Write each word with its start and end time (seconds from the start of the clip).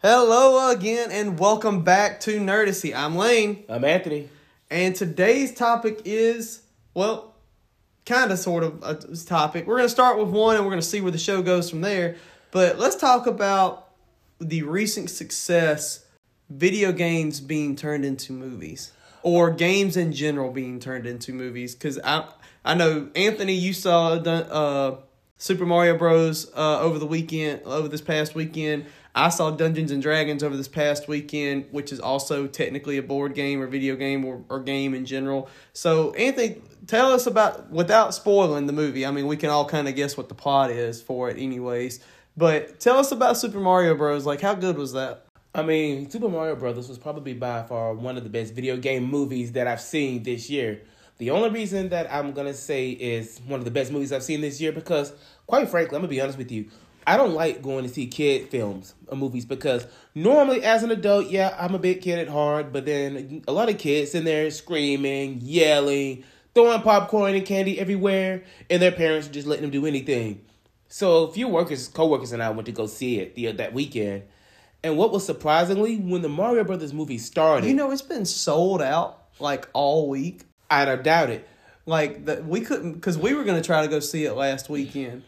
Hello 0.00 0.70
again, 0.70 1.10
and 1.10 1.40
welcome 1.40 1.82
back 1.82 2.20
to 2.20 2.38
Nerdacy. 2.38 2.94
I'm 2.94 3.16
Layne, 3.16 3.64
I'm 3.68 3.82
Anthony. 3.82 4.28
and 4.70 4.94
today's 4.94 5.52
topic 5.52 6.02
is 6.04 6.62
well, 6.94 7.34
kind 8.06 8.30
of 8.30 8.38
sort 8.38 8.62
of 8.62 8.80
a 8.84 8.94
topic. 8.94 9.66
We're 9.66 9.78
going 9.78 9.88
to 9.88 9.92
start 9.92 10.16
with 10.16 10.28
one, 10.28 10.54
and 10.54 10.64
we're 10.64 10.70
going 10.70 10.80
to 10.80 10.86
see 10.86 11.00
where 11.00 11.10
the 11.10 11.18
show 11.18 11.42
goes 11.42 11.68
from 11.68 11.80
there. 11.80 12.14
But 12.52 12.78
let's 12.78 12.94
talk 12.94 13.26
about 13.26 13.88
the 14.38 14.62
recent 14.62 15.10
success 15.10 16.06
video 16.48 16.92
games 16.92 17.40
being 17.40 17.74
turned 17.74 18.04
into 18.04 18.32
movies, 18.32 18.92
or 19.24 19.50
games 19.50 19.96
in 19.96 20.12
general 20.12 20.52
being 20.52 20.78
turned 20.78 21.06
into 21.06 21.32
movies. 21.32 21.74
Because 21.74 21.98
I 22.04 22.24
I 22.64 22.74
know 22.74 23.08
Anthony, 23.16 23.54
you 23.54 23.72
saw 23.72 24.10
uh, 24.12 24.98
Super 25.38 25.66
Mario 25.66 25.98
Bros. 25.98 26.52
Uh, 26.54 26.78
over 26.78 27.00
the 27.00 27.06
weekend, 27.06 27.62
over 27.64 27.88
this 27.88 28.00
past 28.00 28.36
weekend. 28.36 28.86
I 29.18 29.30
saw 29.30 29.50
Dungeons 29.50 29.90
and 29.90 30.00
Dragons 30.00 30.44
over 30.44 30.56
this 30.56 30.68
past 30.68 31.08
weekend, 31.08 31.66
which 31.72 31.90
is 31.90 31.98
also 31.98 32.46
technically 32.46 32.98
a 32.98 33.02
board 33.02 33.34
game 33.34 33.60
or 33.60 33.66
video 33.66 33.96
game 33.96 34.24
or, 34.24 34.44
or 34.48 34.60
game 34.60 34.94
in 34.94 35.04
general. 35.06 35.50
So, 35.72 36.12
Anthony, 36.14 36.62
tell 36.86 37.12
us 37.12 37.26
about, 37.26 37.68
without 37.68 38.14
spoiling 38.14 38.66
the 38.66 38.72
movie, 38.72 39.04
I 39.04 39.10
mean, 39.10 39.26
we 39.26 39.36
can 39.36 39.50
all 39.50 39.64
kind 39.64 39.88
of 39.88 39.96
guess 39.96 40.16
what 40.16 40.28
the 40.28 40.36
plot 40.36 40.70
is 40.70 41.02
for 41.02 41.28
it, 41.30 41.36
anyways. 41.36 41.98
But 42.36 42.78
tell 42.78 42.96
us 42.96 43.10
about 43.10 43.36
Super 43.36 43.58
Mario 43.58 43.96
Bros. 43.96 44.24
Like, 44.24 44.40
how 44.40 44.54
good 44.54 44.78
was 44.78 44.92
that? 44.92 45.26
I 45.52 45.62
mean, 45.62 46.08
Super 46.08 46.28
Mario 46.28 46.54
Brothers 46.54 46.88
was 46.88 46.96
probably 46.96 47.34
by 47.34 47.64
far 47.64 47.94
one 47.94 48.16
of 48.16 48.22
the 48.22 48.30
best 48.30 48.54
video 48.54 48.76
game 48.76 49.02
movies 49.02 49.50
that 49.52 49.66
I've 49.66 49.80
seen 49.80 50.22
this 50.22 50.48
year. 50.48 50.82
The 51.16 51.30
only 51.30 51.50
reason 51.50 51.88
that 51.88 52.12
I'm 52.12 52.32
gonna 52.32 52.54
say 52.54 52.90
is 52.90 53.40
one 53.48 53.58
of 53.58 53.64
the 53.64 53.72
best 53.72 53.90
movies 53.90 54.12
I've 54.12 54.22
seen 54.22 54.40
this 54.40 54.60
year 54.60 54.70
because, 54.70 55.12
quite 55.48 55.68
frankly, 55.68 55.96
I'm 55.96 56.02
gonna 56.02 56.08
be 56.08 56.20
honest 56.20 56.38
with 56.38 56.52
you, 56.52 56.66
I 57.08 57.16
don't 57.16 57.32
like 57.32 57.62
going 57.62 57.84
to 57.84 57.88
see 57.88 58.06
kid 58.06 58.50
films 58.50 58.94
or 59.06 59.16
movies 59.16 59.46
because 59.46 59.86
normally 60.14 60.62
as 60.62 60.82
an 60.82 60.90
adult, 60.90 61.30
yeah, 61.30 61.56
I'm 61.58 61.74
a 61.74 61.78
bit 61.78 62.02
kid 62.02 62.18
at 62.18 62.28
heart, 62.28 62.70
but 62.70 62.84
then 62.84 63.42
a 63.48 63.52
lot 63.52 63.70
of 63.70 63.78
kids 63.78 64.14
in 64.14 64.24
there 64.24 64.50
screaming, 64.50 65.40
yelling, 65.42 66.24
throwing 66.54 66.82
popcorn 66.82 67.34
and 67.34 67.46
candy 67.46 67.80
everywhere, 67.80 68.44
and 68.68 68.82
their 68.82 68.92
parents 68.92 69.26
are 69.26 69.32
just 69.32 69.46
letting 69.46 69.62
them 69.62 69.70
do 69.70 69.86
anything. 69.86 70.44
So 70.88 71.24
a 71.24 71.32
few 71.32 71.48
workers, 71.48 71.88
co-workers 71.88 72.32
and 72.32 72.42
I 72.42 72.50
went 72.50 72.66
to 72.66 72.72
go 72.72 72.86
see 72.86 73.20
it 73.20 73.34
the 73.34 73.52
that 73.52 73.72
weekend. 73.72 74.24
And 74.84 74.98
what 74.98 75.10
was 75.10 75.24
surprisingly, 75.24 75.96
when 75.96 76.20
the 76.20 76.28
Mario 76.28 76.62
Brothers 76.62 76.92
movie 76.92 77.16
started, 77.16 77.66
You 77.66 77.74
know, 77.74 77.90
it's 77.90 78.02
been 78.02 78.26
sold 78.26 78.82
out 78.82 79.28
like 79.40 79.66
all 79.72 80.10
week. 80.10 80.42
I 80.70 80.84
doubt 80.96 81.30
it. 81.30 81.48
Like 81.86 82.26
that, 82.26 82.44
we 82.44 82.60
couldn't 82.60 82.92
because 82.92 83.16
we 83.16 83.32
were 83.32 83.44
gonna 83.44 83.62
try 83.62 83.80
to 83.80 83.88
go 83.88 83.98
see 83.98 84.26
it 84.26 84.34
last 84.34 84.68
weekend. 84.68 85.22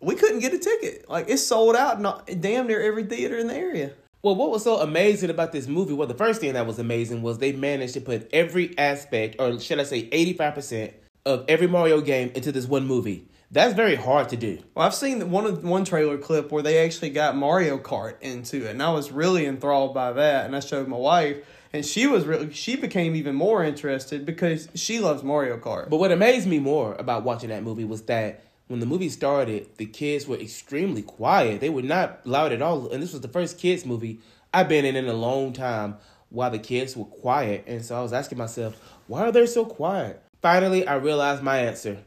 We 0.00 0.14
couldn't 0.14 0.40
get 0.40 0.54
a 0.54 0.58
ticket. 0.58 1.08
Like 1.08 1.28
it's 1.28 1.44
sold 1.44 1.76
out, 1.76 2.00
not 2.00 2.28
damn 2.40 2.66
near 2.66 2.80
every 2.80 3.04
theater 3.04 3.36
in 3.36 3.48
the 3.48 3.54
area. 3.54 3.92
Well, 4.22 4.34
what 4.34 4.50
was 4.50 4.64
so 4.64 4.80
amazing 4.80 5.30
about 5.30 5.52
this 5.52 5.68
movie? 5.68 5.92
Well, 5.92 6.08
the 6.08 6.14
first 6.14 6.40
thing 6.40 6.52
that 6.54 6.66
was 6.66 6.78
amazing 6.78 7.22
was 7.22 7.38
they 7.38 7.52
managed 7.52 7.94
to 7.94 8.00
put 8.00 8.28
every 8.32 8.76
aspect, 8.76 9.36
or 9.38 9.60
should 9.60 9.78
I 9.78 9.84
say, 9.84 10.08
eighty-five 10.10 10.54
percent 10.54 10.92
of 11.24 11.44
every 11.48 11.66
Mario 11.66 12.00
game 12.00 12.32
into 12.34 12.52
this 12.52 12.66
one 12.66 12.86
movie. 12.86 13.28
That's 13.50 13.74
very 13.74 13.94
hard 13.94 14.28
to 14.28 14.36
do. 14.36 14.58
Well, 14.74 14.86
I've 14.86 14.94
seen 14.94 15.30
one 15.30 15.46
of 15.46 15.64
one 15.64 15.84
trailer 15.84 16.18
clip 16.18 16.52
where 16.52 16.62
they 16.62 16.84
actually 16.84 17.10
got 17.10 17.36
Mario 17.36 17.78
Kart 17.78 18.20
into 18.20 18.66
it, 18.66 18.72
and 18.72 18.82
I 18.82 18.90
was 18.90 19.10
really 19.10 19.46
enthralled 19.46 19.94
by 19.94 20.12
that. 20.12 20.46
And 20.46 20.54
I 20.54 20.60
showed 20.60 20.86
my 20.86 20.98
wife, 20.98 21.38
and 21.72 21.86
she 21.86 22.06
was 22.06 22.24
really 22.26 22.52
she 22.52 22.76
became 22.76 23.14
even 23.14 23.34
more 23.34 23.64
interested 23.64 24.26
because 24.26 24.68
she 24.74 24.98
loves 25.00 25.22
Mario 25.22 25.58
Kart. 25.58 25.88
But 25.88 25.96
what 25.96 26.12
amazed 26.12 26.46
me 26.46 26.58
more 26.58 26.94
about 26.94 27.22
watching 27.24 27.48
that 27.48 27.62
movie 27.62 27.84
was 27.84 28.02
that 28.02 28.42
when 28.68 28.80
the 28.80 28.86
movie 28.86 29.08
started, 29.08 29.66
the 29.78 29.86
kids 29.86 30.26
were 30.26 30.36
extremely 30.36 31.02
quiet. 31.02 31.60
They 31.60 31.70
were 31.70 31.82
not 31.82 32.26
loud 32.26 32.52
at 32.52 32.62
all. 32.62 32.88
And 32.90 33.02
this 33.02 33.12
was 33.12 33.22
the 33.22 33.28
first 33.28 33.58
kids 33.58 33.84
movie 33.84 34.20
I've 34.52 34.68
been 34.68 34.84
in 34.84 34.94
in 34.94 35.08
a 35.08 35.14
long 35.14 35.52
time 35.52 35.96
while 36.30 36.50
the 36.50 36.58
kids 36.58 36.96
were 36.96 37.06
quiet. 37.06 37.64
And 37.66 37.84
so 37.84 37.98
I 37.98 38.02
was 38.02 38.12
asking 38.12 38.38
myself, 38.38 38.76
why 39.06 39.22
are 39.22 39.32
they 39.32 39.46
so 39.46 39.64
quiet? 39.64 40.22
Finally, 40.42 40.86
I 40.86 40.96
realized 40.96 41.42
my 41.42 41.58
answer. 41.58 41.98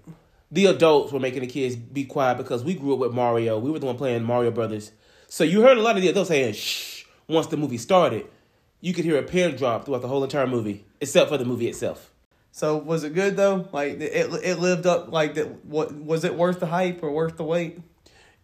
The 0.52 0.68
adults 0.68 1.12
were 1.12 1.20
making 1.20 1.42
the 1.42 1.48
kids 1.48 1.76
be 1.76 2.06
quiet 2.06 2.38
because 2.38 2.64
we 2.64 2.76
grew 2.76 2.94
up 2.94 3.00
with 3.00 3.14
Mario. 3.14 3.58
We 3.58 3.72
were 3.72 3.80
the 3.80 3.88
one 3.88 3.98
playing 3.98 4.24
Mario 4.24 4.52
Brothers. 4.52 4.92
So 5.28 5.44
you 5.44 5.62
heard 5.62 5.78
a 5.78 5.82
lot 5.82 5.96
of 5.96 6.02
the 6.02 6.10
adults 6.10 6.30
saying 6.30 6.54
shh 6.54 7.06
once 7.28 7.48
the 7.48 7.58
movie 7.58 7.78
started. 7.78 8.28
You 8.82 8.94
could 8.94 9.06
hear 9.06 9.18
a 9.18 9.24
pin 9.24 9.56
drop 9.56 9.86
throughout 9.86 10.02
the 10.02 10.08
whole 10.08 10.24
entire 10.24 10.48
movie, 10.48 10.86
except 11.00 11.30
for 11.30 11.38
the 11.38 11.46
movie 11.46 11.68
itself. 11.70 12.11
So 12.52 12.78
was 12.78 13.04
it 13.04 13.14
good 13.14 13.38
though? 13.38 13.68
Like 13.72 14.00
it, 14.00 14.44
it 14.44 14.60
lived 14.60 14.86
up. 14.86 15.12
Like 15.12 15.36
that. 15.36 15.66
What 15.66 15.94
was 15.94 16.24
it 16.24 16.36
worth 16.36 16.60
the 16.60 16.68
hype 16.68 17.02
or 17.04 17.12
worth 17.12 17.38
the 17.38 17.44
wait? 17.44 17.80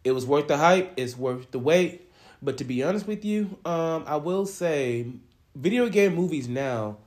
It 0.03 0.11
was 0.11 0.25
worth 0.25 0.47
the 0.47 0.57
hype. 0.57 0.93
It's 0.97 1.17
worth 1.17 1.51
the 1.51 1.59
wait. 1.59 2.09
But 2.41 2.57
to 2.57 2.63
be 2.63 2.83
honest 2.83 3.07
with 3.07 3.25
you, 3.25 3.57
um, 3.65 4.03
I 4.05 4.17
will 4.17 4.45
say, 4.45 5.07
video 5.55 5.89
game 5.89 6.15
movies 6.15 6.47
now 6.47 6.97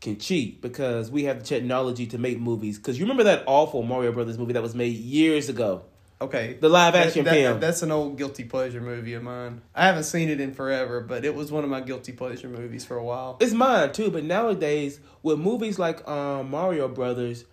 can 0.00 0.18
cheat 0.18 0.60
because 0.60 1.10
we 1.10 1.24
have 1.24 1.38
the 1.40 1.44
technology 1.44 2.06
to 2.08 2.18
make 2.18 2.40
movies. 2.40 2.76
Because 2.76 2.98
you 2.98 3.04
remember 3.04 3.24
that 3.24 3.44
awful 3.46 3.82
Mario 3.82 4.12
Brothers 4.12 4.38
movie 4.38 4.52
that 4.54 4.62
was 4.62 4.74
made 4.74 4.96
years 4.96 5.48
ago, 5.48 5.84
Okay, 6.22 6.58
the 6.60 6.68
live 6.68 6.92
That- 6.92 7.06
action 7.06 7.24
that- 7.24 7.32
film. 7.32 7.60
That's 7.60 7.82
an 7.82 7.90
old 7.90 8.18
guilty 8.18 8.44
pleasure 8.44 8.80
movie 8.80 9.14
of 9.14 9.22
mine. 9.22 9.62
I 9.74 9.86
haven't 9.86 10.02
seen 10.04 10.28
it 10.28 10.38
in 10.40 10.52
forever, 10.52 11.00
but 11.00 11.24
it 11.24 11.34
was 11.34 11.50
one 11.50 11.64
of 11.64 11.70
my 11.70 11.80
guilty 11.80 12.12
pleasure 12.12 12.48
movies 12.48 12.84
for 12.84 12.96
a 12.98 13.04
while. 13.04 13.38
It's 13.40 13.54
mine 13.54 13.92
too, 13.92 14.10
but 14.10 14.24
nowadays 14.24 15.00
with 15.22 15.38
movies 15.38 15.78
like 15.78 16.06
um, 16.06 16.50
Mario 16.50 16.88
Brothers, 16.88 17.46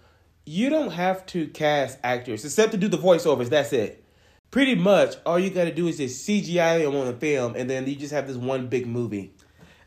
you 0.46 0.70
don't 0.70 0.92
have 0.92 1.26
to 1.28 1.48
cast 1.48 1.98
actors 2.04 2.44
except 2.44 2.72
to 2.74 2.78
do 2.78 2.90
the 2.90 2.98
voiceovers. 2.98 3.48
That's 3.50 3.72
it. 3.72 4.04
Pretty 4.52 4.76
much 4.76 5.16
all 5.26 5.40
you 5.40 5.50
got 5.50 5.66
to 5.66 5.74
do 5.74 5.88
is 5.88 5.98
just 5.98 6.28
CGI 6.28 6.84
them 6.84 6.96
on 6.96 7.06
the 7.08 7.14
film, 7.14 7.56
and 7.56 7.70
then 7.70 7.88
you 7.88 7.96
just 7.96 8.14
have 8.14 8.28
this 8.28 8.38
one 8.38 8.68
big 8.68 8.86
movie. 8.86 9.32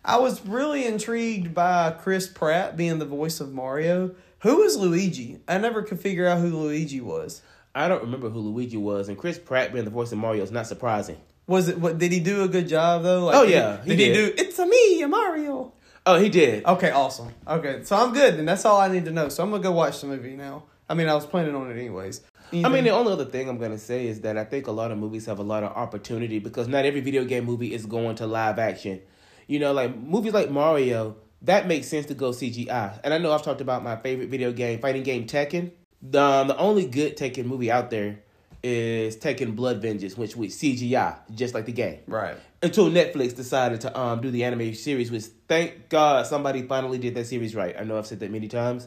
I 0.02 0.18
was 0.18 0.46
really 0.46 0.86
intrigued 0.86 1.54
by 1.54 1.90
Chris 2.00 2.26
Pratt 2.28 2.78
being 2.78 2.98
the 2.98 3.04
voice 3.04 3.40
of 3.40 3.52
Mario. 3.52 4.14
Who 4.40 4.62
is 4.62 4.78
Luigi? 4.78 5.40
I 5.46 5.58
never 5.58 5.82
could 5.82 6.00
figure 6.00 6.26
out 6.26 6.38
who 6.40 6.48
Luigi 6.56 7.02
was. 7.02 7.42
I 7.74 7.88
don't 7.88 8.02
remember 8.02 8.28
who 8.30 8.40
Luigi 8.40 8.76
was, 8.76 9.08
and 9.08 9.16
Chris 9.16 9.38
Pratt 9.38 9.72
being 9.72 9.84
the 9.84 9.90
voice 9.90 10.10
of 10.12 10.18
Mario 10.18 10.42
is 10.42 10.50
not 10.50 10.66
surprising. 10.66 11.16
Was 11.46 11.68
it? 11.68 11.78
What 11.78 11.98
did 11.98 12.12
he 12.12 12.20
do 12.20 12.42
a 12.42 12.48
good 12.48 12.68
job 12.68 13.02
though? 13.02 13.26
Like, 13.26 13.36
Oh, 13.36 13.44
did 13.44 13.52
yeah, 13.52 13.80
Did, 13.84 13.98
he 13.98 14.06
he, 14.06 14.12
do? 14.12 14.34
It's 14.36 14.58
a 14.58 14.66
me, 14.66 15.02
a 15.02 15.08
Mario. 15.08 15.72
Oh, 16.06 16.18
he 16.18 16.28
did. 16.28 16.64
Okay, 16.64 16.90
awesome. 16.90 17.28
Okay, 17.46 17.82
so 17.84 17.96
I'm 17.96 18.12
good, 18.12 18.34
and 18.34 18.48
that's 18.48 18.64
all 18.64 18.80
I 18.80 18.88
need 18.88 19.04
to 19.04 19.10
know. 19.10 19.28
So 19.28 19.42
I'm 19.42 19.50
gonna 19.50 19.62
go 19.62 19.72
watch 19.72 20.00
the 20.00 20.06
movie 20.06 20.36
now. 20.36 20.64
I 20.88 20.94
mean, 20.94 21.08
I 21.08 21.14
was 21.14 21.26
planning 21.26 21.54
on 21.54 21.70
it 21.70 21.74
anyways. 21.74 22.22
I 22.52 22.68
mean, 22.68 22.82
the 22.82 22.90
only 22.90 23.12
other 23.12 23.24
thing 23.24 23.48
I'm 23.48 23.58
gonna 23.58 23.78
say 23.78 24.06
is 24.08 24.20
that 24.22 24.36
I 24.36 24.44
think 24.44 24.66
a 24.66 24.72
lot 24.72 24.90
of 24.90 24.98
movies 24.98 25.26
have 25.26 25.38
a 25.38 25.42
lot 25.44 25.62
of 25.62 25.70
opportunity 25.76 26.40
because 26.40 26.66
not 26.66 26.84
every 26.84 27.00
video 27.00 27.24
game 27.24 27.44
movie 27.44 27.72
is 27.72 27.86
going 27.86 28.16
to 28.16 28.26
live 28.26 28.58
action. 28.58 29.00
You 29.46 29.60
know, 29.60 29.72
like 29.72 29.96
movies 29.96 30.32
like 30.32 30.50
Mario, 30.50 31.16
that 31.42 31.68
makes 31.68 31.86
sense 31.88 32.06
to 32.06 32.14
go 32.14 32.30
CGI. 32.30 33.00
And 33.04 33.14
I 33.14 33.18
know 33.18 33.32
I've 33.32 33.42
talked 33.42 33.60
about 33.60 33.84
my 33.84 33.96
favorite 33.96 34.30
video 34.30 34.52
game, 34.52 34.80
fighting 34.80 35.02
game 35.04 35.26
Tekken. 35.26 35.70
The 36.02 36.22
um, 36.22 36.48
the 36.48 36.56
only 36.56 36.86
good 36.86 37.16
Tekken 37.16 37.44
movie 37.44 37.70
out 37.70 37.90
there 37.90 38.20
is 38.62 39.16
Tekken 39.16 39.56
Blood 39.56 39.80
Vengeance, 39.82 40.16
which 40.16 40.36
with 40.36 40.50
CGI, 40.50 41.18
just 41.34 41.54
like 41.54 41.66
the 41.66 41.72
game. 41.72 42.00
right. 42.06 42.36
Until 42.62 42.90
Netflix 42.90 43.34
decided 43.34 43.80
to 43.82 43.98
um 43.98 44.20
do 44.20 44.30
the 44.30 44.44
anime 44.44 44.74
series, 44.74 45.10
which 45.10 45.24
thank 45.48 45.88
God 45.88 46.26
somebody 46.26 46.62
finally 46.62 46.98
did 46.98 47.14
that 47.14 47.26
series 47.26 47.54
right. 47.54 47.74
I 47.78 47.84
know 47.84 47.96
I've 47.96 48.06
said 48.06 48.20
that 48.20 48.30
many 48.30 48.48
times, 48.48 48.86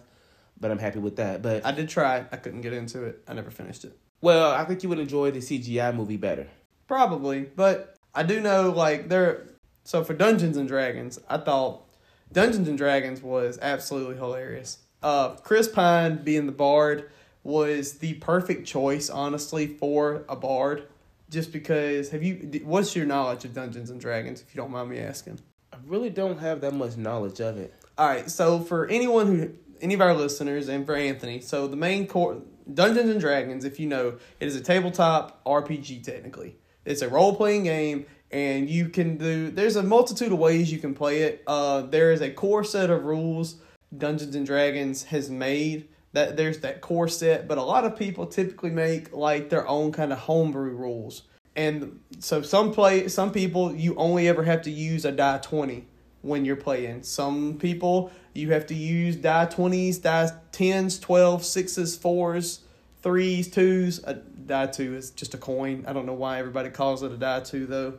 but 0.60 0.70
I'm 0.70 0.78
happy 0.80 1.00
with 1.00 1.16
that. 1.16 1.42
But 1.42 1.66
I 1.66 1.72
did 1.72 1.90
try. 1.90 2.26
I 2.32 2.38
couldn't 2.38 2.62
get 2.62 2.74
into 2.74 3.04
it. 3.04 3.24
I 3.28 3.34
never 3.34 3.50
finished 3.50 3.84
it. 3.84 3.98
well, 4.22 4.52
I 4.52 4.64
think 4.66 4.84
you 4.84 4.90
would 4.90 5.00
enjoy 5.00 5.32
the 5.32 5.40
CGI 5.40 5.96
movie 5.96 6.18
better. 6.18 6.48
Probably, 6.88 7.42
but 7.42 7.96
I 8.14 8.22
do 8.24 8.42
know 8.42 8.70
like 8.70 9.10
there. 9.10 9.48
So 9.86 10.04
for 10.04 10.14
Dungeons 10.14 10.56
and 10.56 10.68
Dragons, 10.68 11.20
I 11.28 11.38
thought 11.40 11.84
Dungeons 12.32 12.68
and 12.68 12.78
Dragons 12.78 13.22
was 13.24 13.58
absolutely 13.62 14.16
hilarious. 14.16 14.78
Uh, 15.04 15.36
Chris 15.36 15.68
Pine 15.68 16.24
being 16.24 16.46
the 16.46 16.54
bard 16.54 17.12
was 17.44 17.98
the 17.98 18.14
perfect 18.16 18.66
choice, 18.66 19.10
honestly, 19.10 19.68
for 19.68 20.24
a 20.30 20.36
bard. 20.36 20.88
Just 21.30 21.52
because, 21.52 22.10
have 22.10 22.24
you? 22.24 22.62
What's 22.64 22.96
your 22.96 23.06
knowledge 23.06 23.44
of 23.44 23.54
Dungeons 23.54 23.90
and 23.90 24.00
Dragons, 24.00 24.42
if 24.42 24.54
you 24.54 24.62
don't 24.62 24.72
mind 24.72 24.90
me 24.90 25.00
asking? 25.00 25.40
I 25.74 25.78
really 25.86 26.10
don't 26.10 26.38
have 26.38 26.62
that 26.62 26.74
much 26.74 26.96
knowledge 26.96 27.42
of 27.42 27.58
it. 27.58 27.74
All 27.98 28.08
right, 28.08 28.30
so 28.30 28.60
for 28.60 28.88
anyone 28.88 29.28
who, 29.28 29.52
any 29.82 29.94
of 29.94 30.02
our 30.02 30.14
listeners, 30.14 30.70
and 30.70 30.86
for 30.86 30.96
Anthony, 30.96 31.42
so 31.42 31.68
the 31.68 31.76
main 31.76 32.08
core 32.08 32.42
Dungeons 32.72 33.10
and 33.10 33.20
Dragons, 33.20 33.66
if 33.66 33.80
you 33.80 33.88
know, 33.88 34.20
it 34.40 34.48
is 34.48 34.56
a 34.56 34.62
tabletop 34.62 35.44
RPG. 35.44 36.04
Technically, 36.04 36.56
it's 36.86 37.02
a 37.02 37.10
role 37.10 37.36
playing 37.36 37.64
game, 37.64 38.06
and 38.32 38.70
you 38.70 38.90
can 38.90 39.18
do. 39.18 39.50
There's 39.50 39.76
a 39.76 39.84
multitude 39.84 40.32
of 40.32 40.38
ways 40.38 40.72
you 40.72 40.78
can 40.78 40.94
play 40.94 41.24
it. 41.24 41.44
Uh, 41.48 41.82
there 41.82 42.12
is 42.12 42.22
a 42.22 42.30
core 42.30 42.64
set 42.64 42.90
of 42.90 43.04
rules 43.04 43.56
Dungeons 43.98 44.36
and 44.36 44.46
Dragons 44.46 45.04
has 45.06 45.30
made. 45.30 45.88
That 46.14 46.38
there's 46.38 46.60
that 46.60 46.82
core 46.82 47.08
set, 47.08 47.48
but 47.48 47.58
a 47.58 47.64
lot 47.64 47.86
of 47.86 47.96
people 47.98 48.28
typically 48.28 48.70
make 48.70 49.12
like 49.14 49.50
their 49.50 49.68
own 49.68 49.92
kind 49.92 50.14
of 50.14 50.20
homebrew 50.20 50.76
rules. 50.76 51.24
And 51.56 52.00
so 52.20 52.44
some 52.44 52.72
play 52.72 53.08
some 53.08 53.32
people 53.32 53.76
you 53.76 53.96
only 53.96 54.28
ever 54.28 54.44
have 54.44 54.62
to 54.64 54.72
use 54.72 55.06
a 55.06 55.12
die 55.12 55.40
20 55.40 55.88
when 56.22 56.46
you're 56.46 56.56
playing. 56.56 57.02
Some 57.02 57.58
people 57.58 58.12
you 58.34 58.52
have 58.52 58.68
to 58.68 58.76
use 58.76 59.16
die 59.16 59.48
20s, 59.48 60.02
die 60.02 60.30
10s, 60.52 61.00
12s, 61.00 61.40
6s, 61.42 61.98
4s, 61.98 62.60
3s, 63.04 63.50
2s. 63.50 64.04
A 64.08 64.14
die 64.14 64.68
2 64.68 64.96
is 64.96 65.10
just 65.12 65.34
a 65.34 65.38
coin. 65.38 65.84
I 65.88 65.94
don't 65.94 66.06
know 66.06 66.14
why 66.14 66.38
everybody 66.38 66.70
calls 66.70 67.02
it 67.02 67.12
a 67.12 67.18
die 67.18 67.40
2 67.40 67.66
though. 67.66 67.94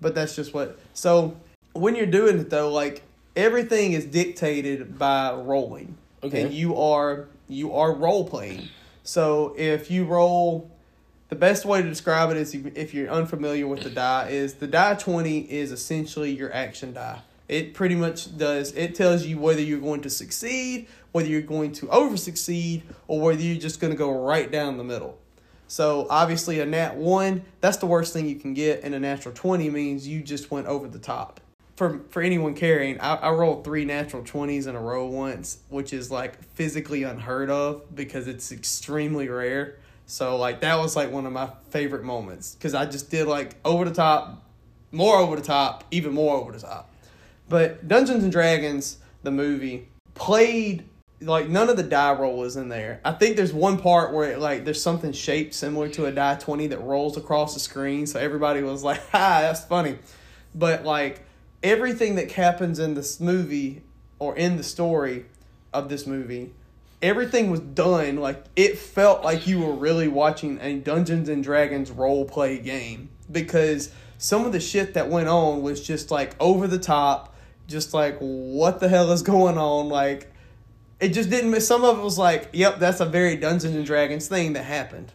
but 0.00 0.14
that's 0.14 0.36
just 0.36 0.54
what. 0.54 0.78
So 0.94 1.36
when 1.72 1.94
you're 1.94 2.06
doing 2.06 2.38
it 2.38 2.50
though, 2.50 2.70
like 2.70 3.02
everything 3.36 3.92
is 3.92 4.06
dictated 4.06 4.98
by 4.98 5.32
rolling. 5.32 5.96
Okay. 6.22 6.42
And 6.42 6.52
you 6.52 6.76
are 6.76 7.28
you 7.48 7.74
are 7.74 7.92
role 7.92 8.26
playing. 8.26 8.68
So 9.04 9.54
if 9.56 9.90
you 9.90 10.04
roll, 10.04 10.70
the 11.28 11.36
best 11.36 11.64
way 11.64 11.82
to 11.82 11.88
describe 11.88 12.30
it 12.30 12.36
is 12.36 12.54
if 12.54 12.92
you're 12.94 13.08
unfamiliar 13.08 13.68
with 13.68 13.82
the 13.82 13.90
die 13.90 14.28
is 14.30 14.54
the 14.54 14.66
die 14.66 14.94
twenty 14.94 15.40
is 15.40 15.70
essentially 15.70 16.32
your 16.32 16.52
action 16.52 16.94
die. 16.94 17.20
It 17.48 17.74
pretty 17.74 17.94
much 17.94 18.36
does. 18.36 18.72
It 18.72 18.96
tells 18.96 19.24
you 19.24 19.38
whether 19.38 19.60
you're 19.60 19.78
going 19.78 20.00
to 20.00 20.10
succeed, 20.10 20.88
whether 21.12 21.28
you're 21.28 21.42
going 21.42 21.70
to 21.74 21.88
over 21.90 22.16
succeed, 22.16 22.82
or 23.06 23.20
whether 23.20 23.40
you're 23.40 23.60
just 23.60 23.78
going 23.78 23.92
to 23.92 23.96
go 23.96 24.10
right 24.10 24.50
down 24.50 24.78
the 24.78 24.84
middle. 24.84 25.16
So 25.68 26.08
obviously 26.10 26.58
a 26.58 26.66
nat 26.66 26.96
one, 26.96 27.44
that's 27.60 27.76
the 27.76 27.86
worst 27.86 28.12
thing 28.12 28.26
you 28.26 28.36
can 28.36 28.52
get, 28.54 28.82
and 28.82 28.94
a 28.96 28.98
natural 28.98 29.32
twenty 29.32 29.70
means 29.70 30.08
you 30.08 30.22
just 30.22 30.50
went 30.50 30.66
over 30.66 30.88
the 30.88 30.98
top. 30.98 31.40
For 31.76 32.00
for 32.08 32.22
anyone 32.22 32.54
carrying, 32.54 33.00
I, 33.00 33.16
I 33.16 33.30
rolled 33.30 33.64
three 33.64 33.84
natural 33.84 34.24
twenties 34.24 34.66
in 34.66 34.74
a 34.74 34.80
row 34.80 35.06
once, 35.06 35.58
which 35.68 35.92
is 35.92 36.10
like 36.10 36.42
physically 36.54 37.02
unheard 37.02 37.50
of 37.50 37.94
because 37.94 38.26
it's 38.28 38.50
extremely 38.50 39.28
rare. 39.28 39.76
So 40.06 40.36
like 40.36 40.60
that 40.60 40.78
was 40.78 40.96
like 40.96 41.10
one 41.10 41.26
of 41.26 41.32
my 41.32 41.50
favorite 41.70 42.04
moments 42.04 42.54
because 42.54 42.74
I 42.74 42.86
just 42.86 43.10
did 43.10 43.26
like 43.26 43.56
over 43.64 43.84
the 43.84 43.94
top, 43.94 44.42
more 44.90 45.16
over 45.16 45.36
the 45.36 45.42
top, 45.42 45.84
even 45.90 46.14
more 46.14 46.36
over 46.36 46.52
the 46.52 46.60
top. 46.60 46.90
But 47.48 47.86
Dungeons 47.86 48.22
and 48.22 48.32
Dragons, 48.32 48.98
the 49.22 49.30
movie, 49.30 49.88
played 50.14 50.84
like 51.20 51.48
none 51.48 51.68
of 51.68 51.76
the 51.76 51.82
die 51.82 52.12
roll 52.12 52.44
is 52.44 52.56
in 52.56 52.68
there. 52.68 53.00
I 53.04 53.12
think 53.12 53.36
there's 53.36 53.52
one 53.52 53.78
part 53.78 54.12
where 54.12 54.32
it, 54.32 54.38
like 54.38 54.64
there's 54.64 54.82
something 54.82 55.12
shaped 55.12 55.54
similar 55.54 55.88
to 55.90 56.06
a 56.06 56.12
die 56.12 56.36
twenty 56.36 56.68
that 56.68 56.80
rolls 56.80 57.16
across 57.16 57.54
the 57.54 57.60
screen, 57.60 58.06
so 58.06 58.18
everybody 58.20 58.62
was 58.62 58.82
like, 58.82 59.00
"Ha, 59.10 59.40
that's 59.42 59.64
funny," 59.64 59.98
but 60.54 60.84
like 60.84 61.25
everything 61.66 62.14
that 62.14 62.30
happens 62.30 62.78
in 62.78 62.94
this 62.94 63.18
movie 63.18 63.82
or 64.20 64.36
in 64.36 64.56
the 64.56 64.62
story 64.62 65.26
of 65.74 65.88
this 65.88 66.06
movie, 66.06 66.52
everything 67.02 67.50
was 67.50 67.60
done 67.60 68.16
like 68.16 68.44
it 68.54 68.78
felt 68.78 69.24
like 69.24 69.46
you 69.46 69.60
were 69.60 69.72
really 69.72 70.08
watching 70.08 70.58
a 70.62 70.78
Dungeons 70.78 71.28
and 71.28 71.42
Dragons 71.42 71.90
role 71.90 72.24
play 72.24 72.58
game 72.58 73.10
because 73.30 73.92
some 74.16 74.46
of 74.46 74.52
the 74.52 74.60
shit 74.60 74.94
that 74.94 75.10
went 75.10 75.28
on 75.28 75.60
was 75.60 75.84
just 75.84 76.10
like 76.10 76.36
over 76.40 76.68
the 76.68 76.78
top, 76.78 77.34
just 77.66 77.92
like 77.92 78.16
what 78.20 78.78
the 78.78 78.88
hell 78.88 79.10
is 79.10 79.22
going 79.22 79.58
on, 79.58 79.88
like 79.88 80.32
it 81.00 81.08
just 81.08 81.28
didn't 81.28 81.60
some 81.60 81.84
of 81.84 81.98
it 81.98 82.02
was 82.02 82.16
like 82.16 82.48
yep 82.52 82.78
that's 82.78 83.00
a 83.00 83.04
very 83.04 83.36
dungeons 83.36 83.74
and 83.74 83.84
dragons 83.84 84.28
thing 84.28 84.52
that 84.52 84.62
happened. 84.62 85.12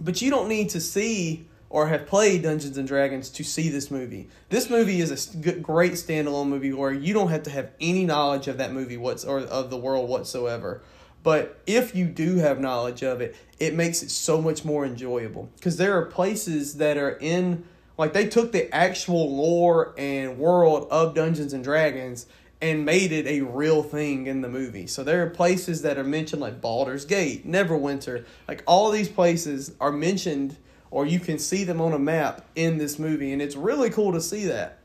But 0.00 0.20
you 0.20 0.30
don't 0.30 0.48
need 0.48 0.70
to 0.70 0.80
see 0.80 1.46
or 1.70 1.86
have 1.86 2.06
played 2.06 2.42
dungeons 2.42 2.76
and 2.76 2.86
dragons 2.86 3.30
to 3.30 3.44
see 3.44 3.68
this 3.68 3.90
movie. 3.90 4.28
This 4.48 4.68
movie 4.68 5.00
is 5.00 5.34
a 5.34 5.54
great 5.54 5.92
standalone 5.92 6.48
movie 6.48 6.72
where 6.72 6.92
you 6.92 7.14
don't 7.14 7.28
have 7.28 7.44
to 7.44 7.50
have 7.50 7.70
any 7.80 8.04
knowledge 8.04 8.48
of 8.48 8.58
that 8.58 8.72
movie 8.72 8.96
what's 8.96 9.24
or 9.24 9.38
of 9.38 9.70
the 9.70 9.76
world 9.76 10.08
whatsoever. 10.08 10.82
But 11.22 11.60
if 11.66 11.94
you 11.94 12.06
do 12.06 12.36
have 12.36 12.60
knowledge 12.60 13.02
of 13.02 13.20
it 13.20 13.36
it 13.60 13.74
makes 13.74 14.02
it 14.02 14.10
so 14.10 14.42
much 14.42 14.64
more 14.64 14.84
enjoyable. 14.84 15.48
Because 15.56 15.76
there 15.76 15.96
are 15.96 16.06
places 16.06 16.78
that 16.78 16.96
are 16.96 17.16
in 17.20 17.64
like 17.96 18.14
they 18.14 18.26
took 18.26 18.50
the 18.50 18.74
actual 18.74 19.36
lore 19.36 19.94
and 19.96 20.38
world 20.38 20.88
of 20.90 21.14
dungeons 21.14 21.52
and 21.52 21.62
dragons 21.62 22.26
and 22.62 22.84
made 22.84 23.12
it 23.12 23.26
a 23.26 23.42
real 23.42 23.82
thing 23.82 24.26
in 24.26 24.40
the 24.40 24.48
movie. 24.48 24.86
So 24.86 25.04
there 25.04 25.22
are 25.22 25.30
places 25.30 25.82
that 25.82 25.98
are 25.98 26.04
mentioned 26.04 26.42
like 26.42 26.60
Baldur's 26.60 27.04
Gate, 27.04 27.46
Neverwinter, 27.46 28.24
like 28.48 28.62
all 28.66 28.90
these 28.90 29.08
places 29.08 29.74
are 29.80 29.92
mentioned 29.92 30.56
or 30.90 31.06
you 31.06 31.20
can 31.20 31.38
see 31.38 31.64
them 31.64 31.80
on 31.80 31.92
a 31.92 31.98
map 31.98 32.44
in 32.54 32.78
this 32.78 32.98
movie 32.98 33.32
and 33.32 33.40
it's 33.40 33.56
really 33.56 33.90
cool 33.90 34.12
to 34.12 34.20
see 34.20 34.46
that. 34.46 34.78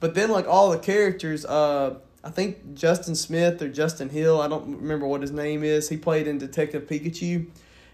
But 0.00 0.14
then 0.14 0.30
like 0.30 0.46
all 0.46 0.70
the 0.70 0.78
characters 0.78 1.44
uh 1.44 1.96
I 2.22 2.30
think 2.30 2.74
Justin 2.74 3.14
Smith 3.14 3.62
or 3.62 3.68
Justin 3.68 4.08
Hill, 4.08 4.40
I 4.40 4.48
don't 4.48 4.80
remember 4.80 5.06
what 5.06 5.22
his 5.22 5.30
name 5.30 5.62
is. 5.62 5.88
He 5.88 5.96
played 5.96 6.26
in 6.26 6.38
Detective 6.38 6.88
Pikachu. 6.88 7.46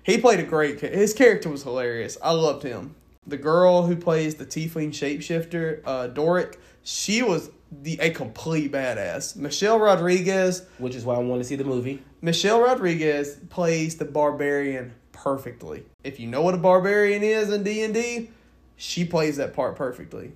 He 0.02 0.18
played 0.18 0.40
a 0.40 0.44
great 0.44 0.80
his 0.80 1.14
character 1.14 1.48
was 1.48 1.62
hilarious. 1.62 2.16
I 2.22 2.32
loved 2.32 2.62
him. 2.62 2.94
The 3.26 3.36
girl 3.36 3.86
who 3.86 3.94
plays 3.94 4.34
the 4.34 4.46
tiefling 4.46 4.90
shapeshifter, 4.90 5.82
uh 5.84 6.08
Doric, 6.08 6.58
she 6.82 7.22
was 7.22 7.50
the 7.70 7.98
a 8.00 8.10
complete 8.10 8.72
badass. 8.72 9.36
Michelle 9.36 9.78
Rodriguez, 9.78 10.66
Which 10.78 10.94
is 10.94 11.04
why 11.04 11.14
I 11.14 11.18
want 11.18 11.40
to 11.40 11.44
see 11.44 11.56
the 11.56 11.64
movie. 11.64 12.02
Michelle 12.20 12.60
Rodriguez 12.60 13.36
plays 13.48 13.96
the 13.96 14.04
barbarian 14.04 14.94
perfectly. 15.12 15.84
If 16.02 16.18
you 16.18 16.26
know 16.26 16.42
what 16.42 16.54
a 16.54 16.58
barbarian 16.58 17.22
is 17.22 17.52
in 17.52 17.62
D&D, 17.62 18.30
she 18.76 19.04
plays 19.04 19.36
that 19.36 19.54
part 19.54 19.76
perfectly. 19.76 20.32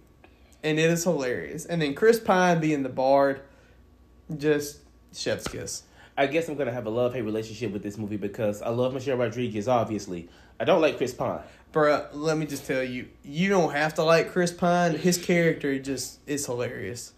And 0.63 0.79
it 0.79 0.91
is 0.91 1.05
hilarious. 1.05 1.67
And 1.67 1.83
then 1.83 1.95
Chris 1.95 2.21
Pine 2.21 2.61
being 2.61 2.83
the 2.83 2.89
bard, 2.89 3.41
just 4.37 4.79
chef's 5.13 5.49
kiss. 5.49 5.83
I 6.19 6.27
guess 6.27 6.49
I'm 6.49 6.57
gonna 6.57 6.73
have 6.73 6.87
a 6.87 6.91
love 6.91 7.13
hate 7.13 7.23
relationship 7.23 7.73
with 7.73 7.83
this 7.83 7.99
movie 7.99 8.17
because 8.17 8.63
I 8.63 8.71
love 8.71 8.95
Michelle 8.95 9.19
Rodriguez. 9.19 9.69
Obviously, 9.69 10.29
I 10.59 10.65
don't 10.65 10.81
like 10.81 10.97
Chris 10.97 11.13
Pine. 11.13 11.41
Bruh, 11.73 12.09
let 12.13 12.39
me 12.39 12.47
just 12.47 12.67
tell 12.67 12.83
you, 12.83 13.09
you 13.23 13.51
don't 13.51 13.73
have 13.73 13.95
to 13.95 14.03
like 14.03 14.33
Chris 14.33 14.51
Pine. 14.51 14.97
His 14.97 15.19
character 15.19 15.79
just 15.79 16.21
is 16.27 16.47
hilarious. 16.47 17.13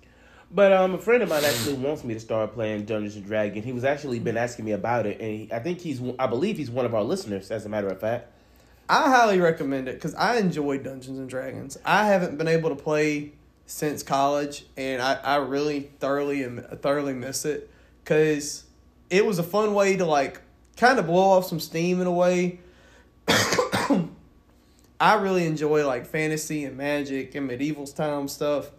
But 0.50 0.72
um, 0.72 0.94
a 0.94 0.98
friend 0.98 1.22
of 1.22 1.28
mine 1.28 1.44
actually 1.44 1.74
wants 1.74 2.04
me 2.04 2.14
to 2.14 2.20
start 2.20 2.54
playing 2.54 2.86
Dungeons 2.86 3.16
and 3.16 3.24
Dragons. 3.24 3.64
He 3.64 3.72
was 3.72 3.84
actually 3.84 4.18
been 4.18 4.38
asking 4.38 4.64
me 4.64 4.72
about 4.72 5.04
it, 5.06 5.20
and 5.20 5.30
he, 5.30 5.48
I 5.52 5.58
think 5.58 5.80
he's, 5.80 6.00
I 6.18 6.26
believe 6.26 6.56
he's 6.56 6.70
one 6.70 6.86
of 6.86 6.94
our 6.94 7.02
listeners. 7.02 7.50
As 7.50 7.66
a 7.66 7.68
matter 7.68 7.88
of 7.88 8.00
fact, 8.00 8.32
I 8.88 9.10
highly 9.10 9.40
recommend 9.40 9.88
it 9.88 9.96
because 9.96 10.14
I 10.14 10.38
enjoy 10.38 10.78
Dungeons 10.78 11.18
and 11.18 11.28
Dragons. 11.28 11.76
I 11.84 12.06
haven't 12.06 12.38
been 12.38 12.48
able 12.48 12.70
to 12.70 12.76
play 12.76 13.32
since 13.66 14.02
college, 14.02 14.64
and 14.78 15.02
I, 15.02 15.14
I 15.22 15.36
really 15.36 15.90
thoroughly 16.00 16.42
and 16.42 16.64
thoroughly 16.80 17.12
miss 17.12 17.44
it 17.44 17.70
because 18.02 18.64
it 19.10 19.26
was 19.26 19.38
a 19.38 19.42
fun 19.42 19.74
way 19.74 19.98
to 19.98 20.06
like 20.06 20.40
kind 20.78 20.98
of 20.98 21.06
blow 21.06 21.30
off 21.30 21.44
some 21.44 21.60
steam 21.60 22.00
in 22.00 22.06
a 22.06 22.12
way. 22.12 22.60
I 25.00 25.14
really 25.14 25.46
enjoy 25.46 25.86
like 25.86 26.06
fantasy 26.06 26.64
and 26.64 26.76
magic 26.78 27.34
and 27.34 27.46
medieval 27.46 27.86
time 27.86 28.26
stuff. 28.28 28.70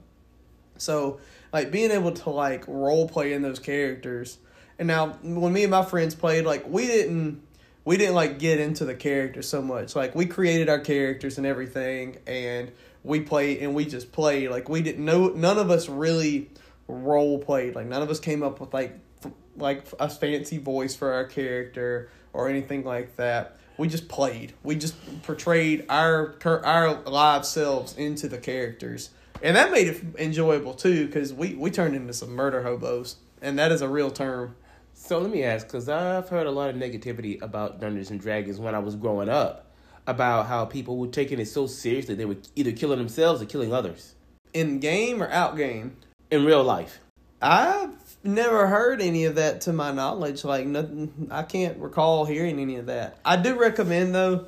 So 0.80 1.20
like 1.54 1.72
being 1.72 1.92
able 1.92 2.12
to 2.12 2.30
like 2.30 2.66
role 2.68 3.08
play 3.08 3.34
in 3.34 3.42
those 3.42 3.60
characters. 3.60 4.38
And 4.78 4.88
now 4.88 5.18
when 5.24 5.54
me 5.54 5.64
and 5.64 5.72
my 5.72 5.84
friends 5.84 6.16
played, 6.16 6.46
like 6.46 6.68
we 6.68 6.88
didn't 6.88 7.44
we 7.86 7.98
didn't 7.98 8.16
like 8.16 8.40
get 8.40 8.60
into 8.60 8.86
the 8.86 8.96
characters 8.96 9.48
so 9.48 9.62
much. 9.62 9.96
Like 9.96 10.16
we 10.16 10.26
created 10.26 10.70
our 10.70 10.80
characters 10.80 11.38
and 11.38 11.48
everything 11.48 12.18
and 12.28 12.72
we 13.04 13.22
played 13.22 13.60
and 13.62 13.74
we 13.74 13.86
just 13.86 14.12
played. 14.12 14.50
Like 14.50 14.70
we 14.70 14.82
didn't 14.82 15.04
know 15.04 15.30
none 15.30 15.58
of 15.58 15.72
us 15.72 15.90
really 15.90 16.50
role 16.88 17.40
played. 17.40 17.76
Like 17.76 17.88
none 17.88 18.02
of 18.02 18.10
us 18.10 18.20
came 18.20 18.44
up 18.44 18.60
with 18.60 18.74
like 18.74 19.00
f- 19.24 19.32
like 19.56 19.86
a 20.00 20.10
fancy 20.10 20.58
voice 20.58 20.96
for 20.96 21.14
our 21.14 21.26
character 21.26 22.10
or 22.34 22.50
anything 22.50 22.84
like 22.84 23.16
that. 23.16 23.58
We 23.78 23.88
just 23.88 24.10
played. 24.10 24.54
We 24.62 24.76
just 24.76 24.96
portrayed 25.24 25.86
our 25.90 26.36
our 26.46 27.02
live 27.02 27.46
selves 27.46 27.96
into 27.96 28.28
the 28.28 28.38
characters, 28.38 29.10
and 29.42 29.56
that 29.56 29.72
made 29.72 29.88
it 29.88 30.02
enjoyable 30.18 30.74
too. 30.74 31.08
Because 31.08 31.34
we 31.34 31.56
we 31.56 31.72
turned 31.72 31.96
into 31.96 32.14
some 32.14 32.32
murder 32.32 32.64
hobos, 32.64 33.18
and 33.42 33.58
that 33.60 33.72
is 33.72 33.82
a 33.82 33.88
real 33.90 34.12
term. 34.12 34.56
so 34.94 35.20
let 35.20 35.32
me 35.32 35.44
ask, 35.44 35.68
because 35.68 35.90
I've 35.90 36.30
heard 36.30 36.48
a 36.48 36.52
lot 36.52 36.70
of 36.70 36.76
negativity 36.76 37.42
about 37.42 37.80
Dungeons 37.80 38.12
and 38.12 38.20
Dragons 38.20 38.60
when 38.60 38.76
I 38.76 38.80
was 38.80 38.96
growing 38.96 39.30
up, 39.30 39.68
about 40.08 40.48
how 40.48 40.66
people 40.66 40.98
were 40.98 41.08
taking 41.08 41.40
it 41.40 41.48
so 41.48 41.68
seriously 41.68 42.16
they 42.16 42.26
were 42.26 42.38
either 42.56 42.72
killing 42.72 43.00
themselves 43.00 43.42
or 43.42 43.46
killing 43.46 43.74
others 43.74 44.16
In 44.54 44.80
game 44.80 45.22
or 45.22 45.30
out 45.30 45.56
game, 45.56 45.96
in 46.32 46.46
real 46.46 46.64
life. 46.64 47.00
I've 47.42 47.92
never 48.24 48.68
heard 48.68 49.02
any 49.02 49.26
of 49.26 49.36
that 49.36 49.62
to 49.62 49.74
my 49.74 49.92
knowledge. 49.92 50.44
Like 50.44 50.66
nothing, 50.66 51.30
I 51.32 51.44
can't 51.44 51.78
recall 51.78 52.26
hearing 52.26 52.60
any 52.60 52.76
of 52.76 52.88
that. 52.88 53.18
I 53.24 53.38
do 53.38 53.58
recommend 53.58 54.14
though, 54.14 54.48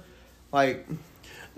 like 0.51 0.85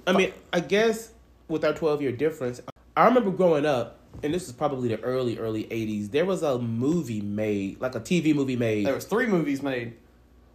I 0.06 0.12
mean, 0.12 0.34
I 0.52 0.60
guess 0.60 1.12
with 1.48 1.64
our 1.64 1.74
12 1.74 2.02
year 2.02 2.12
difference, 2.12 2.62
I 2.96 3.06
remember 3.06 3.32
growing 3.32 3.66
up, 3.66 4.00
and 4.22 4.34
this 4.34 4.48
is 4.48 4.52
probably 4.52 4.90
the 4.90 5.02
early, 5.02 5.38
early 5.38 5.64
80s, 5.66 6.12
there 6.12 6.26
was 6.26 6.44
a 6.44 6.60
movie 6.60 7.22
made, 7.22 7.82
like 7.82 7.96
a 7.96 8.00
TV 8.00 8.36
movie 8.36 8.56
made. 8.56 8.86
there 8.86 8.94
was 8.94 9.06
three 9.06 9.26
movies 9.26 9.62
made. 9.62 9.96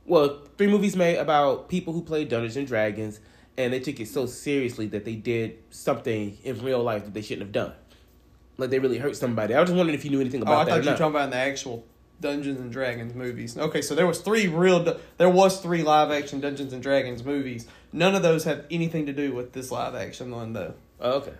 Well, 0.06 0.42
three 0.56 0.68
movies 0.68 0.96
made 0.96 1.16
about 1.16 1.68
people 1.68 1.92
who 1.92 2.02
played 2.02 2.28
Dungeons 2.28 2.56
and 2.56 2.66
Dragons, 2.66 3.20
and 3.56 3.72
they 3.72 3.80
took 3.80 3.98
it 4.00 4.08
so 4.08 4.26
seriously 4.26 4.86
that 4.88 5.04
they 5.04 5.16
did 5.16 5.58
something 5.70 6.38
in 6.44 6.64
real 6.64 6.82
life 6.82 7.04
that 7.04 7.12
they 7.12 7.22
shouldn't 7.22 7.42
have 7.42 7.52
done. 7.52 7.72
Like 8.56 8.70
they 8.70 8.78
really 8.78 8.98
hurt 8.98 9.16
somebody. 9.16 9.54
I 9.54 9.60
was 9.60 9.68
just 9.68 9.76
wondering 9.76 9.98
if 9.98 10.04
you 10.04 10.10
knew 10.10 10.20
anything 10.20 10.40
oh, 10.40 10.44
about 10.44 10.66
that. 10.66 10.72
Oh, 10.72 10.74
I 10.74 10.78
that. 10.78 10.84
thought 10.84 10.84
you 10.84 10.90
were 10.92 10.98
talking 10.98 11.16
about 11.16 11.30
the 11.30 11.36
actual 11.36 11.84
Dungeons 12.20 12.60
and 12.60 12.72
Dragons 12.72 13.14
movies. 13.14 13.56
Okay, 13.56 13.82
so 13.82 13.94
there 13.94 14.06
was 14.06 14.20
three 14.20 14.48
real. 14.48 14.98
There 15.16 15.28
was 15.28 15.60
three 15.60 15.82
live 15.82 16.10
action 16.10 16.40
Dungeons 16.40 16.72
and 16.72 16.82
Dragons 16.82 17.24
movies. 17.24 17.66
None 17.92 18.14
of 18.14 18.22
those 18.22 18.44
have 18.44 18.64
anything 18.70 19.06
to 19.06 19.12
do 19.12 19.32
with 19.32 19.52
this 19.52 19.70
live 19.70 19.94
action 19.94 20.30
one 20.30 20.52
though. 20.52 20.74
Oh, 21.00 21.18
okay. 21.18 21.32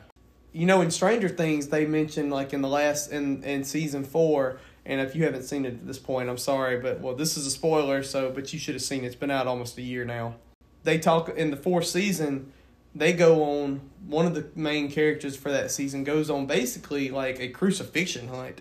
You 0.59 0.67
know, 0.67 0.81
in 0.81 0.91
Stranger 0.91 1.29
Things, 1.29 1.69
they 1.69 1.87
mentioned 1.87 2.33
like 2.33 2.53
in 2.53 2.63
the 2.63 2.69
last 2.69 3.13
in 3.13 3.45
in 3.45 3.63
season 3.63 4.03
four. 4.03 4.59
And 4.85 5.01
if 5.01 5.15
you 5.15 5.23
haven't 5.23 5.45
seen 5.45 5.65
it 5.65 5.75
at 5.75 5.87
this 5.87 6.01
point, 6.01 6.29
I'm 6.29 6.37
sorry, 6.37 6.81
but 6.81 7.01
well, 7.01 7.15
this 7.15 7.37
is 7.37 7.47
a 7.47 7.51
spoiler. 7.51 8.03
So, 8.03 8.33
but 8.33 8.53
you 8.53 8.59
should 8.59 8.75
have 8.75 8.83
seen 8.83 9.05
it. 9.05 9.07
It's 9.07 9.15
been 9.15 9.31
out 9.31 9.47
almost 9.47 9.79
a 9.79 9.83
year 9.83 10.05
now. 10.05 10.35
They 10.83 10.99
talk 10.99 11.29
in 11.29 11.53
the 11.53 11.57
fourth 11.57 11.87
season. 11.87 12.53
they 12.93 13.13
go 13.13 13.45
on 13.45 13.83
one 14.09 14.27
of 14.27 14.35
the 14.35 14.49
main 14.57 14.91
characters 14.91 15.37
for 15.37 15.53
that 15.53 15.71
season 15.71 16.03
goes 16.03 16.29
on 16.29 16.47
basically 16.47 17.11
like 17.11 17.39
a 17.39 17.49
crucifixion 17.51 18.27
hunt 18.27 18.61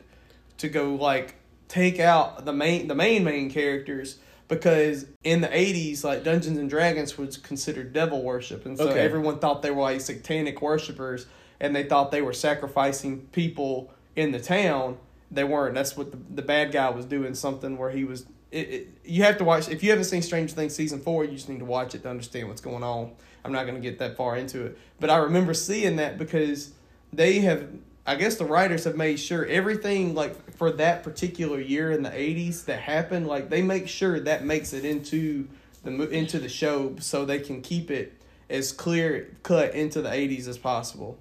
to 0.59 0.69
go 0.69 0.93
like 0.93 1.33
take 1.67 1.99
out 1.99 2.45
the 2.45 2.53
main 2.53 2.87
the 2.87 2.93
main 2.93 3.23
main 3.23 3.49
characters 3.49 4.19
because 4.49 5.07
in 5.23 5.41
the 5.41 5.47
80s 5.47 6.03
like 6.03 6.23
dungeons 6.23 6.57
and 6.59 6.69
dragons 6.69 7.17
was 7.17 7.37
considered 7.37 7.93
devil 7.93 8.21
worship 8.21 8.65
and 8.67 8.77
so 8.77 8.89
Okay. 8.89 8.99
everyone 8.99 9.39
thought 9.39 9.61
they 9.63 9.71
were 9.71 9.81
like 9.81 10.01
satanic 10.01 10.61
worshippers 10.61 11.25
and 11.59 11.75
they 11.75 11.83
thought 11.83 12.11
they 12.11 12.21
were 12.21 12.33
sacrificing 12.33 13.21
people 13.31 13.91
in 14.15 14.31
the 14.31 14.39
town 14.39 14.97
they 15.31 15.43
weren't. 15.43 15.75
That's 15.75 15.97
what 15.97 16.11
the, 16.11 16.17
the 16.35 16.41
bad 16.41 16.71
guy 16.71 16.89
was 16.89 17.05
doing 17.05 17.33
something 17.35 17.77
where 17.77 17.89
he 17.89 18.03
was 18.03 18.25
it, 18.49 18.69
it, 18.69 18.87
you 19.03 19.23
have 19.23 19.37
to 19.39 19.43
watch 19.43 19.67
if 19.67 19.83
you 19.83 19.89
haven't 19.89 20.05
seen 20.05 20.21
stranger 20.21 20.55
things 20.55 20.73
season 20.73 21.01
four 21.01 21.25
you 21.25 21.31
just 21.31 21.49
need 21.49 21.59
to 21.59 21.65
watch 21.65 21.93
it 21.95 22.03
to 22.03 22.09
understand 22.09 22.47
what's 22.47 22.61
going 22.61 22.83
on. 22.83 23.11
I'm 23.43 23.51
not 23.51 23.65
going 23.65 23.75
to 23.75 23.81
get 23.81 23.99
that 23.99 24.15
far 24.15 24.37
into 24.37 24.65
it. 24.65 24.77
But 24.99 25.09
i 25.09 25.17
remember 25.17 25.53
seeing 25.53 25.97
that 25.97 26.17
because 26.17 26.71
they 27.11 27.39
have 27.39 27.67
I 28.05 28.15
guess 28.15 28.35
the 28.35 28.45
writers 28.45 28.85
have 28.85 28.95
made 28.95 29.19
sure 29.19 29.45
everything 29.45 30.15
like 30.15 30.55
for 30.55 30.71
that 30.71 31.03
particular 31.03 31.59
year 31.59 31.91
in 31.91 32.03
the 32.03 32.09
80s 32.09 32.63
that 32.65 32.79
happened 32.79 33.27
like 33.27 33.49
they 33.49 33.61
make 33.61 33.89
sure 33.89 34.17
that 34.21 34.45
makes 34.45 34.71
it 34.71 34.85
into 34.85 35.47
the 35.83 36.09
into 36.09 36.39
the 36.39 36.49
show 36.49 36.95
so 36.99 37.25
they 37.25 37.39
can 37.39 37.61
keep 37.61 37.91
it 37.91 38.13
as 38.49 38.71
clear 38.71 39.35
cut 39.43 39.75
into 39.75 40.01
the 40.01 40.09
80s 40.09 40.47
as 40.47 40.57
possible. 40.57 41.17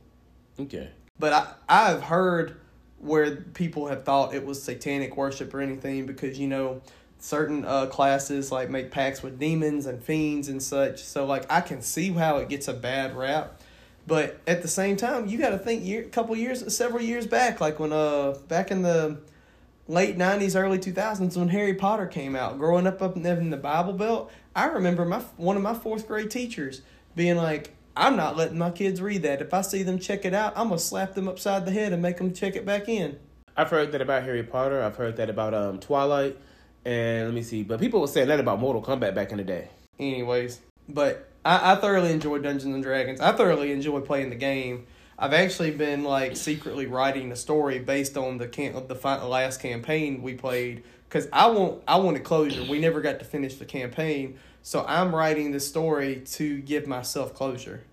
Okay. 0.59 0.91
But 1.19 1.33
I 1.33 1.55
I've 1.69 2.03
heard 2.03 2.57
where 2.99 3.37
people 3.37 3.89
have 3.89 4.05
thought 4.05 4.35
it 4.35 4.45
was 4.45 4.63
satanic 4.63 5.17
worship 5.17 5.53
or 5.55 5.61
anything 5.61 6.07
because 6.07 6.39
you 6.39 6.49
know 6.49 6.81
certain 7.19 7.65
uh, 7.65 7.87
classes 7.87 8.53
like 8.53 8.71
make 8.71 8.91
pacts 8.91 9.23
with 9.23 9.39
demons 9.39 9.87
and 9.87 10.03
fiends 10.03 10.49
and 10.49 10.63
such. 10.63 11.03
So 11.03 11.27
like 11.27 11.45
I 11.51 11.61
can 11.61 11.83
see 11.83 12.11
how 12.11 12.39
it 12.39 12.49
gets 12.49 12.69
a 12.69 12.75
bad 12.75 13.17
rap. 13.17 13.61
But 14.07 14.41
at 14.47 14.63
the 14.63 14.69
same 14.69 14.97
time, 14.97 15.27
you 15.27 15.37
got 15.37 15.51
to 15.51 15.59
think 15.59 15.85
year, 15.85 16.05
couple 16.05 16.37
years, 16.37 16.75
several 16.75 17.03
years 17.03 17.27
back, 17.27 17.61
like 17.61 17.81
when 17.81 17.93
uh 17.93 18.37
back 18.49 18.71
in 18.71 18.83
the 18.83 19.19
late 19.89 20.17
'90s, 20.17 20.55
early 20.55 20.79
2000s, 20.79 21.37
when 21.37 21.49
Harry 21.49 21.75
Potter 21.75 22.07
came 22.07 22.37
out. 22.37 22.59
Growing 22.59 22.87
up 22.87 23.03
up 23.03 23.17
in 23.17 23.51
the 23.51 23.57
Bible 23.57 23.93
Belt, 23.95 24.31
I 24.55 24.67
remember 24.67 25.05
my 25.05 25.19
one 25.37 25.57
of 25.57 25.63
my 25.63 25.75
fourth 25.75 26.07
grade 26.07 26.31
teachers 26.31 26.83
being 27.17 27.37
like, 27.37 27.76
"I'm 27.97 28.17
not 28.17 28.37
letting 28.37 28.59
my 28.59 28.71
kids 28.71 29.01
read 29.01 29.23
that. 29.23 29.41
If 29.41 29.55
I 29.55 29.63
see 29.63 29.83
them 29.83 29.99
check 29.99 30.25
it 30.25 30.35
out, 30.35 30.53
I'm 30.57 30.69
gonna 30.69 30.79
slap 30.79 31.15
them 31.15 31.29
upside 31.29 31.65
the 31.65 31.73
head 31.73 31.93
and 31.93 32.03
make 32.03 32.19
them 32.19 32.33
check 32.33 32.57
it 32.57 32.65
back 32.67 32.89
in." 32.89 33.19
I've 33.57 33.71
heard 33.71 33.93
that 33.93 34.03
about 34.03 34.23
Harry 34.25 34.43
Potter. 34.43 34.83
I've 34.83 34.97
heard 34.97 35.17
that 35.17 35.31
about 35.31 35.55
um 35.55 35.79
Twilight, 35.79 36.37
and 36.85 37.25
let 37.25 37.35
me 37.35 37.43
see. 37.43 37.63
But 37.63 37.81
people 37.81 38.01
were 38.01 38.07
saying 38.07 38.29
that 38.29 38.41
about 38.41 38.61
Mortal 38.61 38.83
Kombat 38.83 39.15
back 39.15 39.33
in 39.33 39.39
the 39.39 39.45
day. 39.45 39.69
Anyways, 39.99 40.61
but 40.89 41.29
I, 41.45 41.73
I 41.73 41.77
thoroughly 41.77 42.13
enjoy 42.13 42.39
Dungeons 42.39 42.75
and 42.75 42.83
Dragons. 42.83 43.21
I 43.21 43.33
thoroughly 43.33 43.73
enjoy 43.73 44.01
playing 44.01 44.31
the 44.31 44.37
game. 44.37 44.87
I've 45.19 45.33
actually 45.33 45.71
been 45.71 46.05
like 46.05 46.37
secretly 46.37 46.87
writing 46.87 47.33
a 47.33 47.37
story 47.37 47.79
based 47.79 48.19
on 48.19 48.37
the 48.37 48.47
can 48.47 48.87
the 48.87 48.95
fi- 48.95 49.23
last 49.23 49.61
campaign 49.61 50.23
we 50.23 50.35
played 50.35 50.83
because 51.09 51.29
I 51.33 51.47
want 51.47 51.83
I 51.89 51.97
wanted 51.97 52.25
closure. 52.25 52.65
We 52.65 52.79
never 52.79 53.01
got 53.01 53.19
to 53.21 53.25
finish 53.25 53.55
the 53.55 53.65
campaign, 53.65 54.39
so 54.67 54.85
I'm 54.85 55.15
writing 55.15 55.53
this 55.53 55.65
story 55.65 56.23
to 56.33 56.59
give 56.59 56.89
myself 56.89 57.35
closure. 57.35 57.85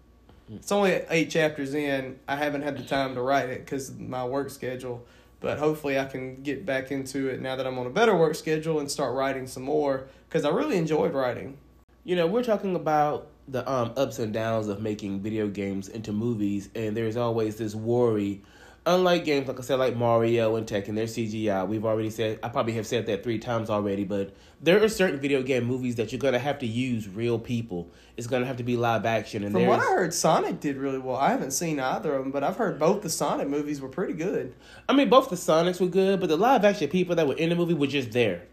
It's 0.51 0.71
only 0.71 1.03
eight 1.11 1.29
chapters 1.29 1.75
in. 1.75 2.17
I 2.27 2.35
haven't 2.35 2.63
had 2.63 2.79
the 2.79 2.83
time 2.83 3.13
to 3.13 3.21
write 3.21 3.49
it 3.49 3.63
because 3.63 3.91
my 3.91 4.25
work 4.25 4.49
schedule, 4.49 5.05
but 5.39 5.59
hopefully 5.59 5.99
I 5.99 6.05
can 6.05 6.41
get 6.41 6.65
back 6.65 6.89
into 6.89 7.27
it 7.27 7.39
now 7.39 7.55
that 7.57 7.67
I'm 7.67 7.77
on 7.77 7.85
a 7.85 7.91
better 7.91 8.17
work 8.17 8.33
schedule 8.33 8.79
and 8.79 8.89
start 8.89 9.13
writing 9.13 9.45
some 9.45 9.61
more 9.61 10.07
because 10.27 10.45
I 10.45 10.49
really 10.49 10.77
enjoyed 10.77 11.13
writing. 11.13 11.59
You 12.05 12.15
know, 12.15 12.25
we're 12.25 12.43
talking 12.43 12.75
about 12.75 13.27
the 13.47 13.71
um, 13.71 13.93
ups 13.95 14.17
and 14.17 14.33
downs 14.33 14.67
of 14.67 14.81
making 14.81 15.19
video 15.19 15.47
games 15.47 15.89
into 15.89 16.11
movies, 16.11 16.69
and 16.73 16.97
there's 16.97 17.17
always 17.17 17.57
this 17.57 17.75
worry. 17.75 18.41
Unlike 18.85 19.23
games, 19.23 19.47
like 19.47 19.57
I 19.57 19.61
said, 19.61 19.79
like 19.79 19.95
Mario 19.95 20.57
and 20.57 20.67
Tekken, 20.67 20.95
they're 20.95 21.05
CGI. 21.05 21.65
We've 21.65 21.85
already 21.85 22.09
said, 22.09 22.39
I 22.43 22.49
probably 22.49 22.73
have 22.73 22.85
said 22.85 23.05
that 23.05 23.23
three 23.23 23.39
times 23.39 23.69
already, 23.69 24.03
but 24.03 24.35
there 24.61 24.83
are 24.83 24.89
certain 24.89 25.21
video 25.21 25.41
game 25.41 25.63
movies 25.63 25.95
that 25.95 26.11
you're 26.11 26.19
going 26.19 26.33
to 26.33 26.39
have 26.39 26.59
to 26.59 26.67
use 26.67 27.07
real 27.07 27.39
people. 27.39 27.89
It's 28.17 28.27
going 28.27 28.41
to 28.41 28.47
have 28.47 28.57
to 28.57 28.63
be 28.63 28.75
live 28.75 29.05
action. 29.05 29.45
And 29.45 29.53
From 29.53 29.67
what 29.67 29.79
I 29.79 29.83
heard, 29.83 30.13
Sonic 30.13 30.59
did 30.59 30.75
really 30.75 30.99
well. 30.99 31.15
I 31.15 31.29
haven't 31.29 31.51
seen 31.51 31.79
either 31.79 32.13
of 32.13 32.23
them, 32.23 32.31
but 32.31 32.43
I've 32.43 32.57
heard 32.57 32.77
both 32.77 33.03
the 33.03 33.09
Sonic 33.09 33.47
movies 33.47 33.79
were 33.79 33.87
pretty 33.87 34.13
good. 34.13 34.53
I 34.89 34.93
mean, 34.93 35.07
both 35.07 35.29
the 35.29 35.37
Sonics 35.37 35.79
were 35.79 35.87
good, 35.87 36.19
but 36.19 36.27
the 36.27 36.35
live 36.35 36.65
action 36.65 36.89
people 36.89 37.15
that 37.15 37.25
were 37.25 37.35
in 37.35 37.49
the 37.49 37.55
movie 37.55 37.73
were 37.73 37.87
just 37.87 38.11
there. 38.11 38.43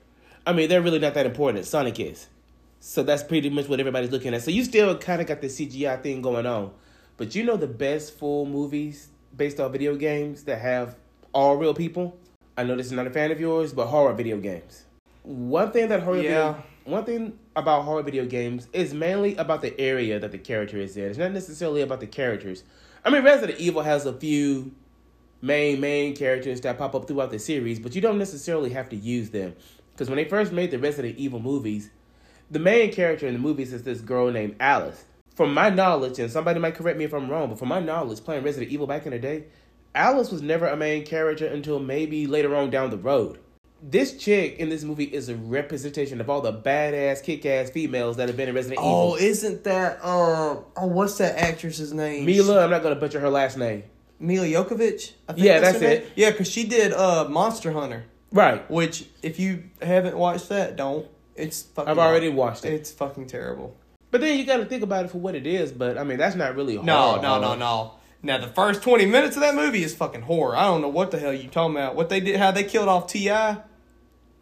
I 0.47 0.53
mean, 0.53 0.69
they're 0.69 0.81
really 0.81 1.01
not 1.01 1.15
that 1.15 1.27
important. 1.27 1.67
Sonic 1.67 1.99
is. 1.99 2.29
So 2.79 3.03
that's 3.03 3.25
pretty 3.25 3.51
much 3.51 3.69
what 3.69 3.81
everybody's 3.81 4.13
looking 4.13 4.33
at. 4.33 4.43
So 4.43 4.53
you 4.53 4.63
still 4.63 4.97
kind 4.97 5.21
of 5.21 5.27
got 5.27 5.41
the 5.41 5.49
CGI 5.49 6.01
thing 6.03 6.23
going 6.23 6.47
on. 6.47 6.71
But 7.17 7.35
you 7.35 7.45
know 7.45 7.57
the 7.57 7.67
best 7.67 8.17
full 8.17 8.47
movies 8.47 9.09
based 9.37 9.61
on 9.61 9.73
video 9.73 9.97
games 9.97 10.45
that 10.45 10.61
have 10.61 10.97
all 11.33 11.57
real 11.57 11.75
people? 11.75 12.17
I 12.57 12.65
know 12.65 12.77
this 12.77 12.87
is 12.87 12.93
not 12.93 13.07
a 13.07 13.11
fan 13.11 13.31
of 13.31 13.41
yours, 13.41 13.73
but 13.73 13.87
horror 13.87 14.13
video 14.13 14.39
games. 14.39 14.85
One 15.23 15.71
thing 15.73 15.89
that 15.89 16.03
horror 16.03 16.17
Yeah. 16.17 16.23
video, 16.23 16.63
one 16.85 17.05
thing 17.05 17.39
about 17.57 17.85
horror 17.85 18.03
video 18.03 18.27
games 18.27 18.69
is 18.73 18.93
mainly 18.93 19.37
about 19.37 19.63
the 19.63 19.79
area 19.81 20.19
that 20.19 20.33
the 20.33 20.39
character 20.39 20.79
is 20.79 20.97
in. 20.97 21.05
It's 21.05 21.19
not 21.19 21.33
necessarily 21.33 21.83
about 21.83 22.01
the 22.01 22.07
characters. 22.07 22.65
I 23.05 23.11
mean, 23.11 23.23
Resident 23.23 23.59
Evil 23.59 23.83
has 23.83 24.07
a 24.07 24.13
few 24.13 24.73
main 25.43 25.81
main 25.81 26.15
characters 26.15 26.61
that 26.63 26.77
pop 26.77 26.95
up 26.95 27.07
throughout 27.07 27.31
the 27.31 27.39
series, 27.39 27.79
but 27.79 27.95
you 27.95 28.01
don't 28.01 28.19
necessarily 28.19 28.71
have 28.71 28.89
to 28.91 28.97
use 28.97 29.31
them. 29.31 29.55
Because 29.93 30.09
when 30.09 30.17
they 30.17 30.25
first 30.25 30.53
made 30.53 30.71
the 30.71 30.79
Resident 30.79 31.17
Evil 31.19 31.41
movies, 31.41 31.91
the 32.51 32.59
main 32.59 32.93
character 32.93 33.27
in 33.27 33.33
the 33.35 33.39
movies 33.39 33.73
is 33.73 33.83
this 33.85 34.01
girl 34.01 34.31
named 34.31 34.57
Alice. 34.61 35.05
From 35.41 35.55
my 35.55 35.71
knowledge, 35.71 36.19
and 36.19 36.31
somebody 36.31 36.61
might 36.61 36.75
correct 36.75 36.99
me 36.99 37.05
if 37.05 37.15
I'm 37.15 37.31
wrong, 37.31 37.49
but 37.49 37.59
from 37.59 37.69
my 37.69 37.81
knowledge, 37.81 38.23
playing 38.23 38.45
Resident 38.45 38.71
Evil 38.71 38.87
back 38.87 39.07
in 39.07 39.13
the 39.13 39.19
day, 39.19 39.45
Alice 39.95 40.31
was 40.31 40.43
never 40.43 40.67
a 40.67 40.77
main 40.77 41.03
character 41.03 41.47
until 41.47 41.79
maybe 41.79 42.27
later 42.27 42.55
on 42.55 42.69
down 42.69 42.91
the 42.91 42.99
road. 42.99 43.39
This 43.83 44.19
chick 44.19 44.59
in 44.59 44.69
this 44.69 44.85
movie 44.85 45.05
is 45.05 45.31
a 45.31 45.37
representation 45.37 46.21
of 46.21 46.29
all 46.29 46.43
the 46.43 46.53
badass, 46.53 47.23
kick-ass 47.23 47.71
females 47.71 48.19
that 48.19 48.29
have 48.29 48.37
been 48.37 48.51
in 48.51 48.55
Resident 48.55 48.81
Evil. 48.81 49.13
Oh, 49.13 49.17
isn't 49.17 49.65
that 49.65 50.01
uh 50.03 50.57
oh 50.77 50.87
what's 50.87 51.17
that 51.17 51.39
actress's 51.39 51.95
name? 51.95 52.27
Mila, 52.27 52.63
I'm 52.63 52.69
not 52.69 52.83
gonna 52.83 52.97
butcher 52.97 53.21
her 53.21 53.31
last 53.31 53.57
name. 53.57 53.85
Mila 54.19 54.45
Jovovich. 54.45 55.13
I 55.27 55.33
think 55.33 55.47
Yeah, 55.47 55.61
that's 55.61 55.81
name. 55.81 55.91
it. 56.03 56.09
Yeah, 56.17 56.33
because 56.33 56.51
she 56.51 56.65
did 56.65 56.93
uh 56.93 57.27
Monster 57.31 57.73
Hunter, 57.73 58.05
Right. 58.31 58.71
which 58.71 59.07
if 59.23 59.41
you 59.41 59.63
haven't 59.81 60.19
watched 60.19 60.51
that, 60.51 60.77
don't. 60.77 61.07
It's 61.35 61.63
fucking. 61.63 61.91
I've 61.91 61.99
already 61.99 62.29
watched 62.29 62.67
it. 62.67 62.75
It's 62.75 62.93
fucking 62.93 63.29
terrible. 63.29 63.75
But 64.11 64.21
then 64.21 64.39
you 64.39 64.45
got 64.45 64.57
to 64.59 64.65
think 64.65 64.83
about 64.83 65.05
it 65.05 65.11
for 65.11 65.19
what 65.19 65.35
it 65.35 65.47
is. 65.47 65.71
But 65.73 65.97
I 65.99 66.05
mean, 66.05 66.19
that's 66.19 66.37
not 66.37 66.57
really 66.57 66.75
horror. 66.75 66.87
No, 66.87 67.21
no, 67.21 67.41
no, 67.41 67.55
no. 67.55 67.93
Now 68.23 68.39
the 68.39 68.49
first 68.49 68.83
twenty 68.83 69.07
minutes 69.07 69.37
of 69.37 69.43
that 69.43 69.55
movie 69.55 69.83
is 69.83 69.95
fucking 69.95 70.23
horror. 70.23 70.57
I 70.57 70.65
don't 70.65 70.83
know 70.83 70.89
what 70.89 71.11
the 71.11 71.19
hell 71.19 71.33
you 71.33 71.49
talking 71.49 71.77
about. 71.77 71.95
What 71.95 72.09
they 72.09 72.21
did, 72.21 72.37
how 72.37 72.51
they 72.51 72.65
killed 72.65 72.89
off 72.89 73.07
Ti. 73.07 73.29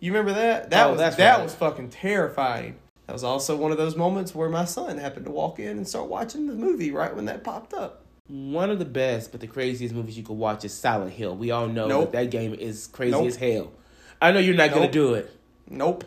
You 0.00 0.12
remember 0.12 0.32
that? 0.34 0.70
That 0.70 0.86
Oh, 0.86 0.90
was 0.92 0.98
that 1.00 1.18
right. 1.18 1.42
was 1.42 1.54
fucking 1.54 1.90
terrifying. 1.90 2.76
That 3.06 3.12
was 3.12 3.24
also 3.24 3.56
one 3.56 3.72
of 3.72 3.78
those 3.78 3.96
moments 3.96 4.34
where 4.34 4.48
my 4.48 4.64
son 4.64 4.98
happened 4.98 5.24
to 5.26 5.30
walk 5.32 5.58
in 5.58 5.76
and 5.78 5.88
start 5.88 6.08
watching 6.08 6.46
the 6.46 6.54
movie 6.54 6.90
right 6.90 7.14
when 7.14 7.24
that 7.26 7.42
popped 7.42 7.72
up. 7.72 8.04
One 8.28 8.70
of 8.70 8.78
the 8.78 8.84
best, 8.84 9.32
but 9.32 9.40
the 9.40 9.46
craziest 9.46 9.94
movies 9.94 10.16
you 10.18 10.22
could 10.22 10.36
watch 10.36 10.64
is 10.64 10.74
Silent 10.74 11.12
Hill. 11.12 11.34
We 11.34 11.50
all 11.50 11.66
know 11.68 11.88
Nope. 11.88 12.12
that 12.12 12.24
that 12.24 12.30
game 12.30 12.52
is 12.54 12.86
crazy 12.88 13.12
Nope. 13.12 13.26
as 13.28 13.36
hell. 13.36 13.72
I 14.20 14.32
know 14.32 14.38
you're 14.40 14.54
not 14.54 14.70
gonna 14.72 14.90
do 14.90 15.14
it. 15.14 15.30
Nope. 15.70 16.04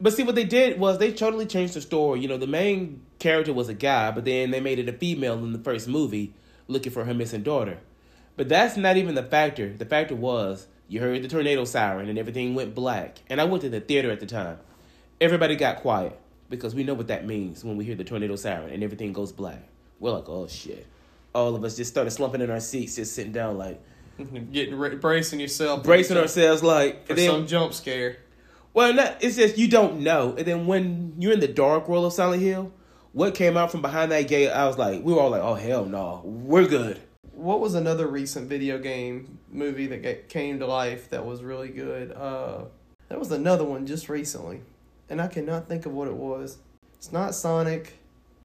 But 0.00 0.12
see, 0.12 0.22
what 0.22 0.34
they 0.34 0.44
did 0.44 0.78
was 0.78 0.98
they 0.98 1.12
totally 1.12 1.46
changed 1.46 1.74
the 1.74 1.80
story. 1.80 2.20
You 2.20 2.28
know, 2.28 2.36
the 2.36 2.46
main 2.46 3.02
character 3.18 3.52
was 3.52 3.68
a 3.68 3.74
guy, 3.74 4.10
but 4.10 4.24
then 4.24 4.50
they 4.50 4.60
made 4.60 4.78
it 4.78 4.88
a 4.88 4.92
female 4.92 5.34
in 5.38 5.52
the 5.52 5.58
first 5.58 5.88
movie, 5.88 6.34
looking 6.66 6.92
for 6.92 7.04
her 7.04 7.14
missing 7.14 7.42
daughter. 7.42 7.78
But 8.36 8.48
that's 8.48 8.76
not 8.76 8.96
even 8.96 9.14
the 9.14 9.22
factor. 9.22 9.72
The 9.72 9.84
factor 9.84 10.14
was 10.14 10.68
you 10.88 11.00
heard 11.00 11.22
the 11.22 11.28
tornado 11.28 11.64
siren 11.64 12.08
and 12.08 12.18
everything 12.18 12.54
went 12.54 12.74
black. 12.74 13.18
And 13.28 13.40
I 13.40 13.44
went 13.44 13.62
to 13.62 13.68
the 13.68 13.80
theater 13.80 14.10
at 14.10 14.20
the 14.20 14.26
time. 14.26 14.58
Everybody 15.20 15.56
got 15.56 15.78
quiet 15.78 16.18
because 16.48 16.74
we 16.74 16.84
know 16.84 16.94
what 16.94 17.08
that 17.08 17.26
means 17.26 17.64
when 17.64 17.76
we 17.76 17.84
hear 17.84 17.96
the 17.96 18.04
tornado 18.04 18.36
siren 18.36 18.70
and 18.70 18.82
everything 18.82 19.12
goes 19.12 19.32
black. 19.32 19.62
We're 19.98 20.12
like, 20.12 20.28
oh 20.28 20.46
shit. 20.46 20.86
All 21.34 21.54
of 21.54 21.64
us 21.64 21.76
just 21.76 21.90
started 21.90 22.10
slumping 22.10 22.40
in 22.40 22.50
our 22.50 22.60
seats, 22.60 22.96
just 22.96 23.14
sitting 23.14 23.32
down, 23.32 23.58
like 23.58 23.80
Getting 24.52 24.76
re- 24.76 24.96
bracing 24.96 25.38
yourself, 25.40 25.84
bracing 25.84 26.16
ourselves, 26.16 26.62
like. 26.62 27.06
for 27.06 27.14
then- 27.14 27.30
some 27.30 27.46
jump 27.46 27.72
scare. 27.72 28.18
Well, 28.74 28.92
not, 28.92 29.22
it's 29.22 29.36
just 29.36 29.58
you 29.58 29.68
don't 29.68 30.00
know. 30.00 30.34
And 30.36 30.46
then 30.46 30.66
when 30.66 31.14
you're 31.18 31.32
in 31.32 31.40
the 31.40 31.48
dark 31.48 31.88
world 31.88 32.04
of 32.04 32.12
Silent 32.12 32.42
Hill, 32.42 32.72
what 33.12 33.34
came 33.34 33.56
out 33.56 33.70
from 33.70 33.82
behind 33.82 34.12
that 34.12 34.28
gate, 34.28 34.50
I 34.50 34.66
was 34.66 34.78
like, 34.78 35.02
we 35.02 35.12
were 35.12 35.20
all 35.20 35.30
like, 35.30 35.42
oh, 35.42 35.54
hell 35.54 35.84
no. 35.84 36.22
We're 36.24 36.68
good. 36.68 37.00
What 37.32 37.60
was 37.60 37.74
another 37.74 38.06
recent 38.06 38.48
video 38.48 38.78
game 38.78 39.38
movie 39.50 39.86
that 39.86 40.28
came 40.28 40.58
to 40.58 40.66
life 40.66 41.10
that 41.10 41.24
was 41.24 41.42
really 41.42 41.68
good? 41.68 42.12
Uh, 42.12 42.64
there 43.08 43.18
was 43.18 43.32
another 43.32 43.64
one 43.64 43.86
just 43.86 44.08
recently, 44.08 44.60
and 45.08 45.20
I 45.20 45.28
cannot 45.28 45.68
think 45.68 45.86
of 45.86 45.92
what 45.92 46.08
it 46.08 46.14
was. 46.14 46.58
It's 46.96 47.12
not 47.12 47.34
Sonic. 47.34 47.94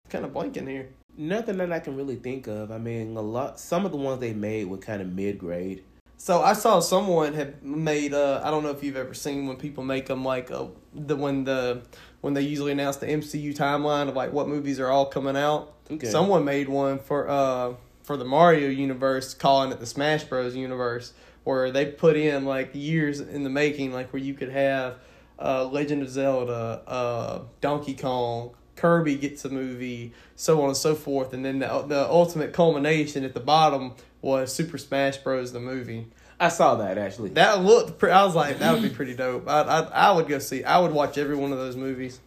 Kind 0.09 0.25
of 0.25 0.31
blanking 0.31 0.67
here. 0.67 0.89
Nothing 1.17 1.57
that 1.57 1.71
I 1.71 1.79
can 1.79 1.95
really 1.95 2.15
think 2.15 2.47
of. 2.47 2.71
I 2.71 2.77
mean, 2.77 3.17
a 3.17 3.21
lot. 3.21 3.59
Some 3.59 3.85
of 3.85 3.91
the 3.91 3.97
ones 3.97 4.19
they 4.19 4.33
made 4.33 4.67
were 4.67 4.77
kind 4.77 5.01
of 5.01 5.11
mid 5.11 5.39
grade. 5.39 5.83
So 6.23 6.41
I 6.41 6.53
saw 6.53 6.79
someone 6.79 7.33
had 7.33 7.61
made. 7.61 8.13
Uh, 8.13 8.39
I 8.41 8.49
don't 8.49 8.63
know 8.63 8.69
if 8.69 8.81
you've 8.81 8.95
ever 8.95 9.13
seen 9.13 9.45
when 9.45 9.57
people 9.57 9.83
make 9.83 10.05
them 10.05 10.23
like 10.23 10.49
uh, 10.51 10.67
the 10.93 11.17
when 11.17 11.43
the 11.43 11.81
when 12.21 12.33
they 12.33 12.43
usually 12.43 12.71
announce 12.71 12.95
the 12.95 13.07
MCU 13.07 13.53
timeline 13.53 14.07
of 14.07 14.15
like 14.15 14.31
what 14.31 14.47
movies 14.47 14.79
are 14.79 14.89
all 14.89 15.05
coming 15.05 15.35
out. 15.35 15.73
Okay. 15.91 16.07
Someone 16.07 16.45
made 16.45 16.69
one 16.69 16.99
for 16.99 17.27
uh 17.27 17.73
for 18.03 18.15
the 18.15 18.23
Mario 18.23 18.69
universe, 18.69 19.33
calling 19.33 19.73
it 19.73 19.81
the 19.81 19.85
Smash 19.85 20.23
Bros 20.23 20.55
universe, 20.55 21.11
where 21.43 21.71
they 21.71 21.87
put 21.87 22.15
in 22.15 22.45
like 22.45 22.69
years 22.71 23.19
in 23.19 23.43
the 23.43 23.49
making, 23.49 23.91
like 23.91 24.13
where 24.13 24.21
you 24.21 24.33
could 24.33 24.49
have 24.49 24.99
uh, 25.37 25.65
Legend 25.65 26.03
of 26.03 26.09
Zelda, 26.09 26.83
uh, 26.87 27.41
Donkey 27.59 27.95
Kong, 27.95 28.51
Kirby 28.77 29.17
gets 29.17 29.43
a 29.43 29.49
movie, 29.49 30.13
so 30.37 30.61
on 30.61 30.69
and 30.69 30.77
so 30.77 30.95
forth, 30.95 31.33
and 31.33 31.43
then 31.43 31.59
the 31.59 31.83
the 31.85 32.09
ultimate 32.09 32.53
culmination 32.53 33.25
at 33.25 33.33
the 33.33 33.41
bottom 33.41 33.95
was 34.23 34.51
Super 34.53 34.79
Smash 34.79 35.17
Bros. 35.17 35.51
the 35.51 35.59
movie. 35.59 36.07
I 36.39 36.47
saw 36.49 36.75
that 36.75 36.97
actually. 36.97 37.29
That 37.31 37.61
looked. 37.61 37.99
Pre- 37.99 38.09
I 38.11 38.25
was 38.25 38.33
like, 38.35 38.57
that 38.59 38.73
would 38.73 38.81
be 38.81 38.89
pretty 38.89 39.13
dope. 39.15 39.47
I, 39.47 39.61
I 39.61 39.79
I 39.81 40.11
would 40.11 40.27
go 40.27 40.39
see. 40.39 40.63
I 40.63 40.79
would 40.79 40.91
watch 40.91 41.17
every 41.19 41.35
one 41.35 41.51
of 41.51 41.59
those 41.59 41.75
movies. 41.75 42.19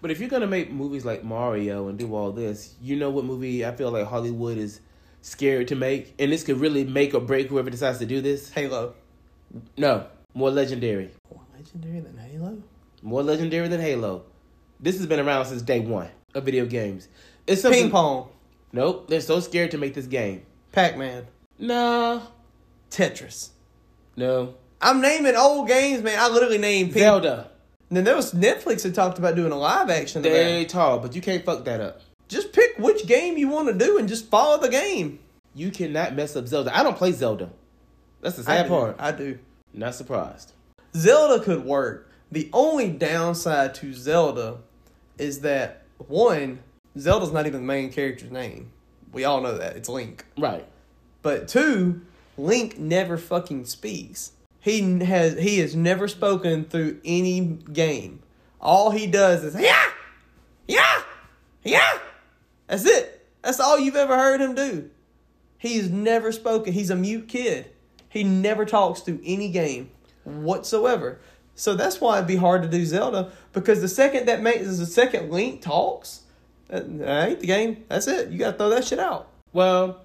But 0.00 0.10
if 0.10 0.18
you're 0.18 0.28
gonna 0.30 0.46
make 0.46 0.70
movies 0.72 1.04
like 1.04 1.22
Mario 1.22 1.88
and 1.88 1.98
do 1.98 2.14
all 2.14 2.32
this, 2.32 2.74
you 2.80 2.96
know 2.96 3.10
what 3.10 3.24
movie 3.24 3.64
I 3.66 3.72
feel 3.72 3.90
like 3.90 4.06
Hollywood 4.06 4.56
is 4.58 4.80
scared 5.20 5.68
to 5.68 5.76
make, 5.76 6.14
and 6.18 6.32
this 6.32 6.42
could 6.42 6.58
really 6.58 6.84
make 6.84 7.14
or 7.14 7.20
break 7.20 7.48
whoever 7.48 7.70
decides 7.70 7.98
to 7.98 8.06
do 8.06 8.20
this. 8.20 8.50
Halo. 8.50 8.94
No, 9.76 10.06
more 10.34 10.50
legendary, 10.50 11.10
More 11.30 11.42
legendary 11.54 12.00
than 12.00 12.16
Halo. 12.16 12.62
more 13.02 13.22
legendary 13.22 13.68
than 13.68 13.80
Halo. 13.80 14.24
This 14.80 14.96
has 14.96 15.06
been 15.06 15.20
around 15.20 15.44
since 15.44 15.62
day 15.62 15.80
one 15.80 16.08
of 16.34 16.44
video 16.44 16.64
games. 16.66 17.06
It's 17.46 17.62
something. 17.62 17.82
Ping 17.82 17.90
pong. 17.90 18.28
Nope, 18.72 19.08
they're 19.08 19.20
so 19.20 19.38
scared 19.40 19.70
to 19.72 19.78
make 19.78 19.94
this 19.94 20.06
game. 20.06 20.42
Pac 20.72 20.96
Man. 20.96 21.26
Nah, 21.58 22.22
Tetris. 22.90 23.50
no. 24.16 24.54
I'm 24.84 25.00
naming 25.00 25.36
old 25.36 25.68
games, 25.68 26.02
man. 26.02 26.18
I 26.18 26.28
literally 26.28 26.58
named 26.58 26.92
ping. 26.92 27.02
Zelda. 27.02 27.50
Then 27.88 28.02
there 28.02 28.16
was 28.16 28.32
Netflix 28.32 28.82
that 28.82 28.94
talked 28.96 29.18
about 29.18 29.36
doing 29.36 29.52
a 29.52 29.56
live 29.56 29.90
action. 29.90 30.22
They 30.22 30.64
tall, 30.64 30.98
but 30.98 31.14
you 31.14 31.22
can't 31.22 31.44
fuck 31.44 31.64
that 31.66 31.80
up. 31.80 32.00
Just 32.26 32.52
pick 32.52 32.76
which 32.78 33.06
game 33.06 33.38
you 33.38 33.48
want 33.48 33.68
to 33.68 33.74
do 33.74 33.98
and 33.98 34.08
just 34.08 34.28
follow 34.28 34.58
the 34.58 34.68
game. 34.68 35.20
You 35.54 35.70
cannot 35.70 36.16
mess 36.16 36.34
up 36.34 36.48
Zelda. 36.48 36.76
I 36.76 36.82
don't 36.82 36.96
play 36.96 37.12
Zelda. 37.12 37.50
That's 38.22 38.36
the 38.36 38.42
sad 38.42 38.64
do. 38.64 38.68
part. 38.70 38.96
I 38.98 39.12
do. 39.12 39.38
Not 39.72 39.94
surprised. 39.94 40.52
Zelda 40.96 41.44
could 41.44 41.64
work. 41.64 42.10
The 42.32 42.48
only 42.52 42.88
downside 42.90 43.74
to 43.76 43.92
Zelda 43.92 44.56
is 45.18 45.40
that 45.40 45.82
one, 45.98 46.60
Zelda's 46.98 47.30
not 47.30 47.46
even 47.46 47.60
the 47.60 47.66
main 47.66 47.92
character's 47.92 48.30
name. 48.30 48.72
We 49.12 49.24
all 49.24 49.40
know 49.40 49.58
that. 49.58 49.76
It's 49.76 49.88
Link. 49.88 50.24
Right. 50.38 50.66
But 51.22 51.48
two, 51.48 52.02
Link 52.36 52.78
never 52.78 53.16
fucking 53.16 53.66
speaks. 53.66 54.32
He 54.60 55.00
has 55.00 55.38
he 55.38 55.58
has 55.58 55.74
never 55.74 56.08
spoken 56.08 56.64
through 56.64 57.00
any 57.04 57.40
game. 57.72 58.22
All 58.60 58.90
he 58.90 59.06
does 59.06 59.42
is 59.42 59.60
yeah, 59.60 59.90
yeah, 60.68 61.02
yeah. 61.64 61.98
That's 62.68 62.86
it. 62.86 63.26
That's 63.42 63.58
all 63.58 63.78
you've 63.78 63.96
ever 63.96 64.16
heard 64.16 64.40
him 64.40 64.54
do. 64.54 64.88
He's 65.58 65.90
never 65.90 66.32
spoken. 66.32 66.72
He's 66.72 66.90
a 66.90 66.96
mute 66.96 67.28
kid. 67.28 67.70
He 68.08 68.24
never 68.24 68.64
talks 68.64 69.00
through 69.00 69.20
any 69.24 69.48
game 69.50 69.90
whatsoever. 70.24 71.20
So 71.54 71.74
that's 71.74 72.00
why 72.00 72.16
it'd 72.16 72.28
be 72.28 72.36
hard 72.36 72.62
to 72.62 72.68
do 72.68 72.84
Zelda 72.84 73.32
because 73.52 73.80
the 73.80 73.88
second 73.88 74.26
that 74.26 74.42
makes 74.42 74.76
the 74.78 74.86
second 74.86 75.30
Link 75.30 75.60
talks, 75.60 76.22
that, 76.72 76.98
that 76.98 77.28
ain't 77.28 77.40
the 77.40 77.46
game. 77.46 77.84
That's 77.88 78.08
it. 78.08 78.30
You 78.30 78.38
gotta 78.38 78.56
throw 78.56 78.70
that 78.70 78.84
shit 78.84 78.98
out. 78.98 79.28
Well, 79.52 80.00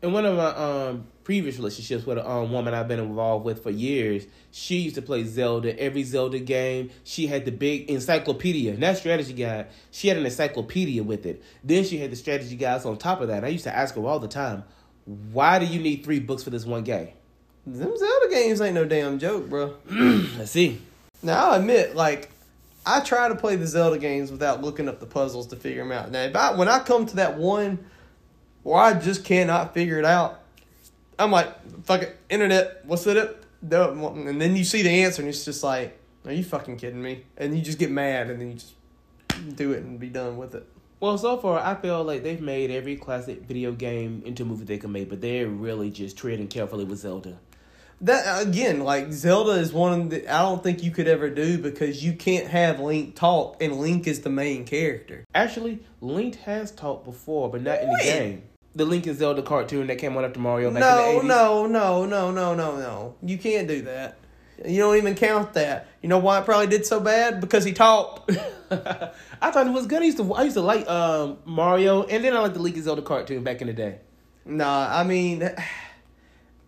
in 0.00 0.12
one 0.12 0.24
of 0.24 0.36
my 0.36 0.46
um 0.46 1.06
previous 1.24 1.56
relationships 1.56 2.04
with 2.06 2.18
a 2.18 2.28
um, 2.28 2.50
woman 2.52 2.74
I've 2.74 2.88
been 2.88 2.98
involved 2.98 3.44
with 3.44 3.62
for 3.62 3.70
years, 3.70 4.26
she 4.50 4.78
used 4.78 4.96
to 4.96 5.02
play 5.02 5.24
Zelda. 5.24 5.78
Every 5.78 6.02
Zelda 6.02 6.38
game, 6.38 6.90
she 7.04 7.26
had 7.26 7.44
the 7.44 7.52
big 7.52 7.88
encyclopedia, 7.90 8.76
not 8.76 8.96
strategy 8.96 9.32
guide. 9.32 9.68
She 9.90 10.08
had 10.08 10.16
an 10.16 10.24
encyclopedia 10.24 11.02
with 11.02 11.26
it. 11.26 11.42
Then 11.62 11.84
she 11.84 11.98
had 11.98 12.10
the 12.10 12.16
strategy 12.16 12.56
guides 12.56 12.84
on 12.84 12.96
top 12.98 13.20
of 13.20 13.28
that. 13.28 13.38
And 13.38 13.46
I 13.46 13.50
used 13.50 13.64
to 13.64 13.76
ask 13.76 13.94
her 13.96 14.04
all 14.06 14.18
the 14.18 14.28
time, 14.28 14.64
"Why 15.04 15.58
do 15.58 15.66
you 15.66 15.80
need 15.80 16.04
three 16.04 16.20
books 16.20 16.42
for 16.42 16.50
this 16.50 16.64
one 16.64 16.84
game?" 16.84 17.10
Them 17.66 17.96
Zelda 17.96 18.28
games 18.30 18.60
ain't 18.60 18.74
no 18.74 18.84
damn 18.84 19.18
joke, 19.18 19.48
bro. 19.48 19.74
Let's 19.90 20.50
see. 20.50 20.80
Now 21.22 21.50
I'll 21.50 21.60
admit, 21.60 21.94
like, 21.94 22.31
I 22.84 23.00
try 23.00 23.28
to 23.28 23.34
play 23.34 23.56
the 23.56 23.66
Zelda 23.66 23.98
games 23.98 24.32
without 24.32 24.60
looking 24.60 24.88
up 24.88 24.98
the 24.98 25.06
puzzles 25.06 25.46
to 25.48 25.56
figure 25.56 25.82
them 25.82 25.92
out. 25.92 26.10
Now, 26.10 26.22
if 26.22 26.34
I, 26.34 26.54
when 26.54 26.68
I 26.68 26.80
come 26.80 27.06
to 27.06 27.16
that 27.16 27.38
one 27.38 27.84
where 28.62 28.76
I 28.76 28.94
just 28.94 29.24
cannot 29.24 29.74
figure 29.74 29.98
it 29.98 30.04
out, 30.04 30.40
I'm 31.18 31.30
like, 31.30 31.84
fuck 31.84 32.02
it, 32.02 32.16
internet, 32.28 32.84
what's 32.84 33.06
it? 33.06 33.44
No, 33.62 34.08
And 34.08 34.40
then 34.40 34.56
you 34.56 34.64
see 34.64 34.82
the 34.82 35.04
answer, 35.04 35.22
and 35.22 35.28
it's 35.28 35.44
just 35.44 35.62
like, 35.62 35.98
are 36.24 36.32
you 36.32 36.42
fucking 36.42 36.78
kidding 36.78 37.00
me? 37.00 37.24
And 37.36 37.56
you 37.56 37.62
just 37.62 37.78
get 37.78 37.90
mad, 37.90 38.30
and 38.30 38.40
then 38.40 38.48
you 38.48 38.54
just 38.54 38.74
do 39.56 39.72
it 39.72 39.84
and 39.84 40.00
be 40.00 40.08
done 40.08 40.36
with 40.36 40.54
it. 40.54 40.66
Well, 40.98 41.18
so 41.18 41.36
far 41.36 41.58
I 41.58 41.74
feel 41.74 42.04
like 42.04 42.22
they've 42.22 42.40
made 42.40 42.70
every 42.70 42.96
classic 42.96 43.42
video 43.42 43.72
game 43.72 44.22
into 44.24 44.44
a 44.44 44.46
movie 44.46 44.64
they 44.64 44.78
can 44.78 44.92
make, 44.92 45.08
but 45.08 45.20
they're 45.20 45.48
really 45.48 45.90
just 45.90 46.16
treading 46.16 46.48
carefully 46.48 46.84
with 46.84 47.00
Zelda. 47.00 47.38
That 48.02 48.46
again, 48.46 48.80
like 48.80 49.12
Zelda 49.12 49.52
is 49.52 49.72
one 49.72 50.08
that 50.10 50.28
I 50.28 50.42
don't 50.42 50.62
think 50.62 50.82
you 50.82 50.90
could 50.90 51.06
ever 51.06 51.30
do 51.30 51.56
because 51.58 52.04
you 52.04 52.12
can't 52.14 52.48
have 52.48 52.80
Link 52.80 53.14
talk, 53.14 53.62
and 53.62 53.76
Link 53.76 54.06
is 54.08 54.20
the 54.22 54.30
main 54.30 54.64
character. 54.64 55.24
Actually, 55.34 55.78
Link 56.00 56.34
has 56.40 56.72
talked 56.72 57.04
before, 57.04 57.48
but 57.48 57.62
not 57.62 57.80
in 57.80 57.88
the 57.90 58.00
game. 58.02 58.42
The 58.74 58.84
Link 58.86 59.06
and 59.06 59.16
Zelda 59.16 59.42
cartoon 59.42 59.86
that 59.86 59.98
came 59.98 60.16
on 60.16 60.24
after 60.24 60.40
Mario 60.40 60.70
back 60.72 60.80
No, 60.80 61.20
in 61.20 61.28
the 61.28 61.34
80s. 61.34 61.38
no, 61.38 61.66
no, 61.66 62.06
no, 62.06 62.30
no, 62.32 62.54
no, 62.54 62.76
no. 62.76 63.14
You 63.22 63.38
can't 63.38 63.68
do 63.68 63.82
that. 63.82 64.16
You 64.66 64.78
don't 64.80 64.96
even 64.96 65.14
count 65.14 65.52
that. 65.54 65.88
You 66.02 66.08
know 66.08 66.18
why 66.18 66.38
it 66.40 66.44
probably 66.44 66.68
did 66.68 66.86
so 66.86 66.98
bad? 66.98 67.40
Because 67.40 67.64
he 67.64 67.72
talked. 67.72 68.30
I 68.70 69.50
thought 69.50 69.66
it 69.66 69.72
was 69.72 69.86
good. 69.86 70.02
I 70.02 70.06
used 70.06 70.16
to 70.18 70.34
I 70.34 70.42
used 70.44 70.54
to 70.56 70.62
like 70.62 70.88
um, 70.88 71.38
Mario, 71.44 72.04
and 72.04 72.24
then 72.24 72.34
I 72.36 72.40
liked 72.40 72.54
the 72.54 72.60
Link 72.62 72.74
and 72.76 72.84
Zelda 72.84 73.02
cartoon 73.02 73.44
back 73.44 73.60
in 73.60 73.66
the 73.68 73.72
day. 73.74 73.98
nah, 74.44 74.88
I 74.90 75.04
mean, 75.04 75.48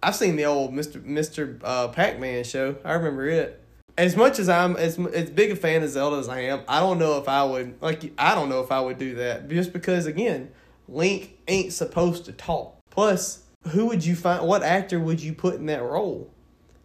I've 0.05 0.15
seen 0.15 0.37
the 0.37 0.45
old 0.45 0.75
Mister 0.75 1.01
Mister 1.01 1.59
uh, 1.65 1.89
Pac 1.89 2.21
Man 2.21 2.45
show. 2.45 2.77
I 2.85 2.93
remember 2.93 3.27
it. 3.27 3.61
As 3.97 4.17
much 4.17 4.39
as 4.39 4.49
I'm 4.49 4.77
as 4.77 4.99
as 4.99 5.31
big 5.31 5.51
a 5.51 5.57
fan 5.57 5.83
of 5.83 5.89
Zelda 5.89 6.17
as 6.17 6.29
I 6.29 6.41
am, 6.41 6.63
I 6.69 6.81
don't 6.81 6.99
know 6.99 7.19
if 7.19 7.29
I 7.29 7.43
would 7.45 7.81
like. 7.81 8.13
I 8.19 8.35
don't 8.35 8.49
know 8.49 8.61
if 8.61 8.71
I 8.71 8.81
would 8.81 8.99
do 8.99 9.15
that 9.17 9.49
just 9.49 9.73
because 9.73 10.07
again, 10.07 10.51
Link 10.89 11.39
ain't 11.49 11.73
supposed 11.73 12.27
to 12.27 12.33
talk. 12.33 12.77
Plus, 12.91 13.45
who 13.69 13.87
would 13.87 14.05
you 14.05 14.15
find? 14.15 14.47
What 14.47 14.63
actor 14.63 15.01
would 15.01 15.23
you 15.23 15.33
put 15.33 15.55
in 15.55 15.67
that 15.67 15.83
role? 15.83 16.31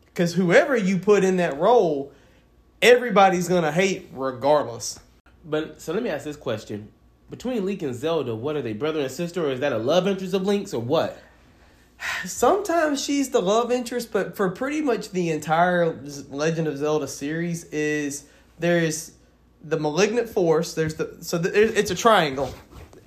Because 0.06 0.34
whoever 0.34 0.78
you 0.78 0.98
put 0.98 1.24
in 1.24 1.38
that 1.38 1.58
role, 1.58 2.14
everybody's 2.82 3.50
gonna 3.50 3.72
hate 3.72 4.10
regardless. 4.14 5.00
But 5.44 5.82
so 5.82 5.94
let 5.94 6.04
me 6.04 6.10
ask 6.10 6.24
this 6.24 6.38
question: 6.38 6.90
Between 7.30 7.66
Link 7.66 7.82
and 7.82 7.96
Zelda, 7.96 8.36
what 8.36 8.56
are 8.56 8.62
they, 8.62 8.74
brother 8.74 9.02
and 9.02 9.12
sister, 9.12 9.46
or 9.46 9.52
is 9.52 9.60
that 9.60 9.74
a 9.74 9.78
love 9.78 10.08
interest 10.08 10.34
of 10.34 10.44
Link's, 10.44 10.74
or 10.74 10.82
what? 10.82 11.22
Sometimes 12.26 13.04
she's 13.04 13.30
the 13.30 13.42
love 13.42 13.72
interest, 13.72 14.12
but 14.12 14.36
for 14.36 14.50
pretty 14.50 14.82
much 14.82 15.12
the 15.12 15.30
entire 15.30 16.00
Legend 16.30 16.68
of 16.68 16.78
Zelda 16.78 17.08
series, 17.08 17.66
is 17.66 18.26
there's 18.58 19.14
the 19.64 19.80
malignant 19.80 20.30
force. 20.30 20.74
There's 20.74 20.96
the 20.96 21.18
so 21.22 21.38
the, 21.38 21.78
it's 21.78 21.92
a 21.92 21.96
triangle, 21.96 22.54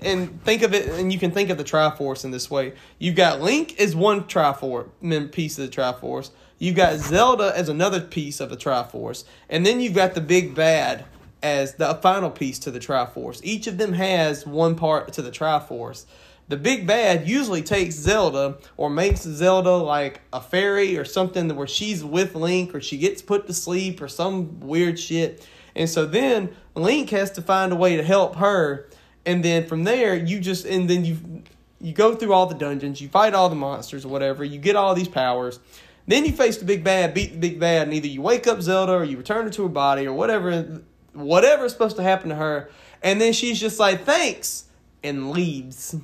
and 0.01 0.43
think 0.45 0.63
of 0.63 0.75
it, 0.75 0.89
and 0.89 1.13
you 1.13 1.19
can 1.19 1.31
think 1.31 1.51
of 1.51 1.59
the 1.59 1.65
Triforce 1.65 2.25
in 2.25 2.31
this 2.31 2.51
way. 2.51 2.75
You've 2.99 3.17
got 3.17 3.41
Link 3.41 3.79
as 3.81 3.97
one 3.97 4.25
Triforce 4.25 5.33
piece 5.33 5.59
of 5.59 5.71
the 5.71 5.77
Triforce. 5.77 6.31
You've 6.59 6.77
got 6.77 6.99
Zelda 6.99 7.53
as 7.57 7.69
another 7.69 8.01
piece 8.01 8.41
of 8.41 8.51
the 8.51 8.57
Triforce, 8.57 9.25
and 9.49 9.65
then 9.67 9.81
you've 9.81 9.95
got 9.95 10.15
the 10.15 10.21
big 10.21 10.55
bad 10.55 11.05
as 11.43 11.75
the 11.75 11.95
final 11.97 12.31
piece 12.31 12.59
to 12.61 12.71
the 12.71 12.79
Triforce. 12.79 13.41
Each 13.43 13.67
of 13.67 13.79
them 13.79 13.95
has 13.95 14.47
one 14.47 14.77
part 14.77 15.13
to 15.15 15.23
the 15.23 15.31
Triforce. 15.31 16.05
The 16.53 16.59
big 16.59 16.87
bad 16.87 17.27
usually 17.27 17.63
takes 17.63 17.95
Zelda 17.95 18.59
or 18.77 18.91
makes 18.91 19.23
Zelda 19.23 19.75
like 19.75 20.21
a 20.35 20.41
fairy 20.43 20.99
or 20.99 21.05
something 21.07 21.49
where 21.57 21.67
she's 21.67 22.05
with 22.05 22.35
Link 22.35 22.75
or 22.75 22.81
she 22.83 22.99
gets 22.99 23.23
put 23.23 23.47
to 23.47 23.55
sleep 23.55 24.03
or 24.03 24.07
some 24.07 24.61
weird 24.61 25.01
shit. 25.01 25.49
And 25.75 25.89
so 25.89 26.05
then 26.05 26.55
Link 26.75 27.09
has 27.09 27.31
to 27.31 27.41
find 27.41 27.73
a 27.73 27.75
way 27.75 27.97
to 27.97 28.03
help 28.03 28.37
her. 28.37 28.87
And 29.25 29.43
then 29.43 29.67
from 29.67 29.85
there, 29.85 30.15
you 30.15 30.41
just, 30.41 30.67
and 30.67 30.91
then 30.91 31.07
you 31.07 31.43
you 31.81 31.95
go 31.95 32.15
through 32.15 32.35
all 32.35 32.45
the 32.45 32.55
dungeons, 32.55 33.01
you 33.01 33.09
fight 33.09 33.33
all 33.33 33.49
the 33.49 33.57
monsters 33.57 34.05
or 34.05 34.09
whatever, 34.09 34.45
you 34.45 34.59
get 34.59 34.77
all 34.77 34.95
these 34.95 35.09
powers. 35.09 35.59
Then 36.07 36.27
you 36.27 36.33
face 36.33 36.59
the 36.59 36.67
big 36.67 36.85
bad, 36.85 37.15
beat 37.15 37.33
the 37.33 37.39
big 37.39 37.59
bad, 37.61 37.85
and 37.85 37.95
either 37.95 38.09
you 38.09 38.21
wake 38.21 38.47
up 38.47 38.61
Zelda 38.61 38.93
or 38.93 39.05
you 39.05 39.17
return 39.17 39.47
her 39.47 39.51
to 39.53 39.63
her 39.63 39.71
body 39.71 40.07
or 40.07 40.13
whatever, 40.13 40.83
whatever's 41.15 41.73
supposed 41.73 41.97
to 41.97 42.03
happen 42.03 42.29
to 42.29 42.35
her. 42.35 42.69
And 43.03 43.23
then 43.23 43.33
she's 43.33 43.59
just 43.59 43.79
like, 43.79 44.05
thanks, 44.05 44.67
and 45.03 45.31
leaves. 45.31 45.97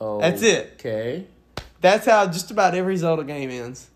Oh, 0.00 0.20
That's 0.20 0.42
it. 0.42 0.74
Okay. 0.74 1.26
That's 1.80 2.06
how 2.06 2.26
just 2.26 2.50
about 2.50 2.74
every 2.74 2.96
Zelda 2.96 3.24
game 3.24 3.50
ends. 3.50 3.90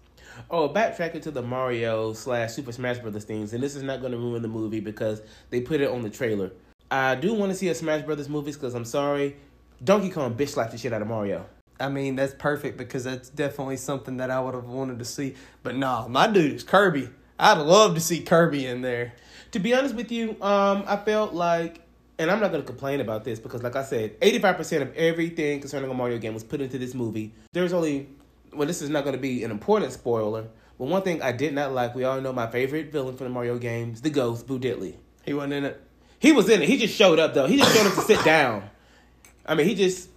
Oh, 0.50 0.68
backtracking 0.68 1.22
to 1.22 1.30
the 1.30 1.42
Mario 1.42 2.12
slash 2.12 2.52
Super 2.52 2.72
Smash 2.72 2.98
Brothers 2.98 3.24
things, 3.24 3.52
and 3.52 3.62
this 3.62 3.76
is 3.76 3.82
not 3.82 4.00
going 4.00 4.12
to 4.12 4.18
ruin 4.18 4.42
the 4.42 4.48
movie 4.48 4.80
because 4.80 5.22
they 5.50 5.60
put 5.60 5.80
it 5.80 5.90
on 5.90 6.02
the 6.02 6.10
trailer. 6.10 6.50
I 6.90 7.14
do 7.14 7.34
want 7.34 7.52
to 7.52 7.58
see 7.58 7.68
a 7.68 7.74
Smash 7.74 8.02
Brothers 8.02 8.28
movies 8.28 8.56
because 8.56 8.74
I'm 8.74 8.84
sorry, 8.84 9.36
Donkey 9.82 10.10
Kong 10.10 10.34
bitch 10.34 10.48
slapped 10.50 10.72
the 10.72 10.78
shit 10.78 10.92
out 10.92 11.02
of 11.02 11.08
Mario. 11.08 11.46
I 11.78 11.88
mean, 11.88 12.16
that's 12.16 12.34
perfect 12.34 12.76
because 12.76 13.04
that's 13.04 13.28
definitely 13.28 13.76
something 13.76 14.18
that 14.18 14.30
I 14.30 14.40
would 14.40 14.54
have 14.54 14.66
wanted 14.66 14.98
to 14.98 15.04
see. 15.04 15.34
But 15.62 15.76
nah, 15.76 16.08
my 16.08 16.26
dude 16.26 16.52
is 16.52 16.62
Kirby. 16.62 17.08
I'd 17.38 17.58
love 17.58 17.94
to 17.94 18.00
see 18.00 18.20
Kirby 18.20 18.66
in 18.66 18.82
there. 18.82 19.14
To 19.52 19.58
be 19.58 19.72
honest 19.72 19.94
with 19.94 20.12
you, 20.12 20.30
um, 20.42 20.84
I 20.86 20.96
felt 20.96 21.32
like, 21.32 21.80
and 22.20 22.30
I'm 22.30 22.38
not 22.38 22.50
going 22.50 22.62
to 22.62 22.66
complain 22.66 23.00
about 23.00 23.24
this 23.24 23.40
because, 23.40 23.62
like 23.62 23.76
I 23.76 23.83
said, 23.83 24.20
85% 24.20 24.83
of 24.83 24.94
everything 24.94 25.61
concerning 25.61 25.90
a 25.90 25.94
Mario 25.94 26.18
game 26.18 26.35
was 26.35 26.44
put 26.44 26.61
into 26.61 26.76
this 26.76 26.94
movie. 26.94 27.33
There's 27.52 27.72
only, 27.72 28.09
well, 28.52 28.66
this 28.66 28.83
is 28.83 28.90
not 28.90 29.04
going 29.04 29.16
to 29.16 29.20
be 29.20 29.42
an 29.42 29.50
important 29.50 29.90
spoiler, 29.92 30.48
but 30.78 30.85
one 30.85 31.00
thing 31.00 31.22
I 31.22 31.33
did 31.33 31.54
not 31.54 31.72
like, 31.72 31.94
we 31.94 32.04
all 32.04 32.20
know 32.20 32.35
my 32.35 32.46
favorite 32.46 32.92
villain 32.92 33.16
from 33.16 33.24
the 33.24 33.33
Mario 33.33 33.56
games, 33.56 34.02
the 34.02 34.11
Ghost, 34.11 34.46
Boo 34.46 34.59
Diddley. 34.59 34.96
He 35.24 35.33
wasn't 35.33 35.54
in 35.54 35.64
it. 35.64 35.83
He 36.18 36.33
was 36.33 36.50
in 36.50 36.61
it. 36.61 36.68
He 36.68 36.76
just 36.76 36.94
showed 36.94 37.18
up 37.18 37.33
though. 37.33 37.46
He 37.46 37.56
just 37.56 37.74
showed 37.74 37.87
up 37.87 37.94
to 37.94 38.02
sit 38.02 38.22
down. 38.22 38.68
I 39.46 39.54
mean, 39.54 39.66
he 39.66 39.74
just 39.74 40.11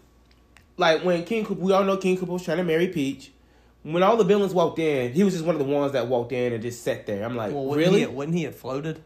like 0.75 1.05
when 1.05 1.23
King 1.23 1.45
Koopa. 1.45 1.57
We 1.57 1.71
all 1.71 1.85
know 1.85 1.95
King 1.95 2.17
Koopa 2.17 2.27
was 2.27 2.43
trying 2.43 2.57
to 2.57 2.63
marry 2.65 2.89
Peach. 2.89 3.31
When 3.83 4.03
all 4.03 4.17
the 4.17 4.25
villains 4.25 4.53
walked 4.53 4.79
in, 4.79 5.13
he 5.13 5.23
was 5.23 5.33
just 5.33 5.45
one 5.45 5.55
of 5.55 5.59
the 5.59 5.73
ones 5.73 5.93
that 5.93 6.07
walked 6.07 6.33
in 6.33 6.51
and 6.51 6.61
just 6.61 6.83
sat 6.83 7.05
there. 7.05 7.23
I'm 7.23 7.37
like, 7.37 7.53
Well, 7.53 7.65
wouldn't 7.65 7.87
really? 7.87 8.01
He, 8.01 8.05
wouldn't 8.07 8.35
he 8.35 8.43
have 8.43 8.55
floated? 8.55 9.01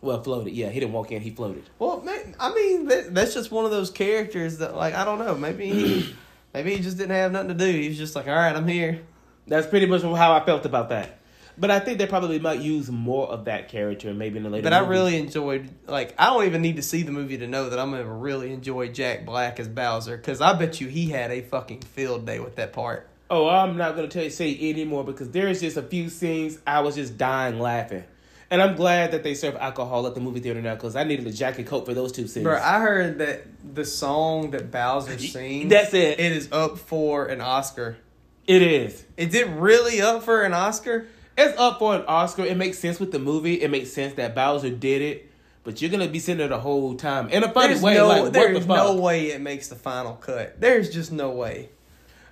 Well, 0.00 0.22
floated. 0.22 0.52
Yeah, 0.52 0.68
he 0.68 0.80
didn't 0.80 0.92
walk 0.92 1.12
in. 1.12 1.22
He 1.22 1.30
floated. 1.30 1.64
Well, 1.78 2.00
man, 2.02 2.34
I 2.38 2.54
mean, 2.54 2.86
that, 2.88 3.14
that's 3.14 3.34
just 3.34 3.50
one 3.50 3.64
of 3.64 3.70
those 3.70 3.90
characters 3.90 4.58
that, 4.58 4.76
like, 4.76 4.94
I 4.94 5.04
don't 5.04 5.18
know. 5.18 5.34
Maybe 5.34 5.70
he, 5.70 6.14
maybe 6.54 6.76
he 6.76 6.82
just 6.82 6.98
didn't 6.98 7.16
have 7.16 7.32
nothing 7.32 7.48
to 7.48 7.54
do. 7.54 7.70
He 7.70 7.88
was 7.88 7.98
just 7.98 8.14
like, 8.14 8.28
all 8.28 8.34
right, 8.34 8.54
I'm 8.54 8.68
here. 8.68 9.00
That's 9.46 9.66
pretty 9.66 9.86
much 9.86 10.02
how 10.02 10.32
I 10.32 10.44
felt 10.44 10.66
about 10.66 10.88
that. 10.90 11.18
But 11.58 11.70
I 11.70 11.78
think 11.78 11.98
they 11.98 12.06
probably 12.06 12.38
might 12.38 12.60
use 12.60 12.90
more 12.90 13.28
of 13.28 13.46
that 13.46 13.68
character 13.68 14.12
maybe 14.12 14.36
in 14.36 14.42
the 14.42 14.50
later. 14.50 14.62
But 14.62 14.74
I 14.74 14.80
really 14.80 15.16
enjoyed, 15.16 15.70
like, 15.86 16.14
I 16.18 16.26
don't 16.26 16.44
even 16.44 16.60
need 16.60 16.76
to 16.76 16.82
see 16.82 17.02
the 17.02 17.12
movie 17.12 17.38
to 17.38 17.46
know 17.46 17.70
that 17.70 17.78
I'm 17.78 17.90
gonna 17.90 18.04
really 18.04 18.52
enjoy 18.52 18.88
Jack 18.88 19.24
Black 19.24 19.58
as 19.58 19.68
Bowser 19.68 20.16
because 20.16 20.40
I 20.40 20.52
bet 20.52 20.80
you 20.80 20.88
he 20.88 21.08
had 21.08 21.30
a 21.30 21.40
fucking 21.40 21.80
field 21.80 22.26
day 22.26 22.40
with 22.40 22.56
that 22.56 22.72
part. 22.72 23.08
Oh, 23.30 23.48
I'm 23.48 23.76
not 23.76 23.96
gonna 23.96 24.08
tell 24.08 24.24
you 24.24 24.30
say 24.30 24.56
anymore 24.70 25.02
because 25.02 25.30
there's 25.30 25.60
just 25.60 25.78
a 25.78 25.82
few 25.82 26.10
scenes 26.10 26.58
I 26.66 26.80
was 26.80 26.94
just 26.94 27.16
dying 27.16 27.58
laughing, 27.58 28.04
and 28.50 28.62
I'm 28.62 28.76
glad 28.76 29.10
that 29.12 29.22
they 29.22 29.34
serve 29.34 29.56
alcohol 29.56 30.06
at 30.06 30.14
the 30.14 30.20
movie 30.20 30.40
theater 30.40 30.62
now 30.62 30.74
because 30.74 30.94
I 30.96 31.04
needed 31.04 31.26
a 31.26 31.32
jacket 31.32 31.66
coat 31.66 31.84
for 31.86 31.94
those 31.94 32.12
two 32.12 32.26
scenes. 32.28 32.44
Bro, 32.44 32.60
I 32.62 32.78
heard 32.80 33.18
that 33.18 33.42
the 33.74 33.84
song 33.84 34.50
that 34.52 34.70
Bowser 34.70 35.18
sings, 35.18 35.70
That's 35.70 35.92
it. 35.94 36.20
it 36.20 36.32
is 36.32 36.50
up 36.52 36.78
for 36.78 37.26
an 37.26 37.40
Oscar. 37.40 37.96
It 38.46 38.62
is. 38.62 39.04
Is 39.16 39.34
it 39.34 39.48
really 39.48 40.00
up 40.00 40.22
for 40.22 40.42
an 40.44 40.52
Oscar? 40.54 41.06
It's 41.36 41.58
up 41.58 41.78
for 41.80 41.96
an 41.96 42.04
Oscar. 42.06 42.44
It 42.44 42.56
makes 42.56 42.78
sense 42.78 42.98
with 43.00 43.12
the 43.12 43.18
movie. 43.18 43.60
It 43.60 43.70
makes 43.70 43.92
sense 43.92 44.14
that 44.14 44.34
Bowser 44.34 44.70
did 44.70 45.02
it, 45.02 45.30
but 45.64 45.82
you're 45.82 45.90
gonna 45.90 46.08
be 46.08 46.18
sitting 46.20 46.38
there 46.38 46.48
the 46.48 46.60
whole 46.60 46.94
time 46.94 47.28
in 47.30 47.42
a 47.42 47.52
funny 47.52 47.68
There's 47.74 47.82
way. 47.82 47.94
no, 47.94 48.06
like 48.08 48.22
what 48.22 48.32
there's 48.32 48.60
the 48.60 48.66
fuck? 48.66 48.76
no 48.76 48.94
way 48.96 49.32
it 49.32 49.40
makes 49.40 49.68
the 49.68 49.74
final 49.74 50.14
cut. 50.14 50.60
There's 50.60 50.88
just 50.90 51.10
no 51.12 51.30
way. 51.30 51.70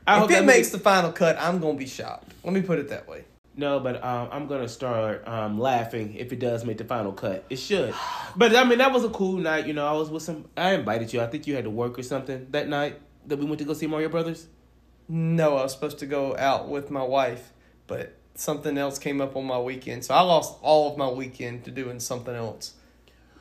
I 0.06 0.14
if 0.16 0.20
hope 0.20 0.30
it 0.30 0.44
makes 0.44 0.70
the 0.70 0.78
final 0.78 1.10
cut, 1.12 1.36
I'm 1.40 1.58
gonna 1.60 1.76
be 1.78 1.86
shocked. 1.86 2.32
Let 2.44 2.52
me 2.54 2.62
put 2.62 2.78
it 2.78 2.88
that 2.90 3.08
way. 3.08 3.24
No, 3.56 3.78
but 3.78 4.02
um, 4.02 4.28
I'm 4.32 4.46
gonna 4.46 4.68
start 4.68 5.26
um, 5.28 5.58
laughing 5.58 6.14
if 6.14 6.32
it 6.32 6.40
does 6.40 6.64
make 6.64 6.78
the 6.78 6.84
final 6.84 7.12
cut. 7.12 7.44
It 7.48 7.56
should. 7.56 7.94
But 8.36 8.54
I 8.56 8.64
mean, 8.64 8.78
that 8.78 8.92
was 8.92 9.04
a 9.04 9.10
cool 9.10 9.36
night. 9.36 9.66
You 9.66 9.74
know, 9.74 9.86
I 9.86 9.92
was 9.92 10.10
with 10.10 10.22
some. 10.22 10.46
I 10.56 10.72
invited 10.72 11.12
you. 11.12 11.20
I 11.20 11.26
think 11.26 11.46
you 11.46 11.54
had 11.54 11.64
to 11.64 11.70
work 11.70 11.98
or 11.98 12.02
something 12.02 12.48
that 12.50 12.68
night 12.68 13.00
that 13.26 13.38
we 13.38 13.44
went 13.44 13.58
to 13.60 13.64
go 13.64 13.72
see 13.72 13.86
Mario 13.86 14.08
Brothers. 14.08 14.48
No, 15.08 15.56
I 15.56 15.62
was 15.62 15.72
supposed 15.72 15.98
to 16.00 16.06
go 16.06 16.36
out 16.36 16.68
with 16.68 16.90
my 16.90 17.02
wife, 17.02 17.52
but 17.86 18.16
something 18.34 18.76
else 18.76 18.98
came 18.98 19.20
up 19.20 19.36
on 19.36 19.44
my 19.44 19.58
weekend, 19.58 20.04
so 20.04 20.14
I 20.14 20.20
lost 20.22 20.58
all 20.62 20.90
of 20.90 20.98
my 20.98 21.08
weekend 21.08 21.64
to 21.64 21.70
doing 21.70 22.00
something 22.00 22.34
else. 22.34 22.74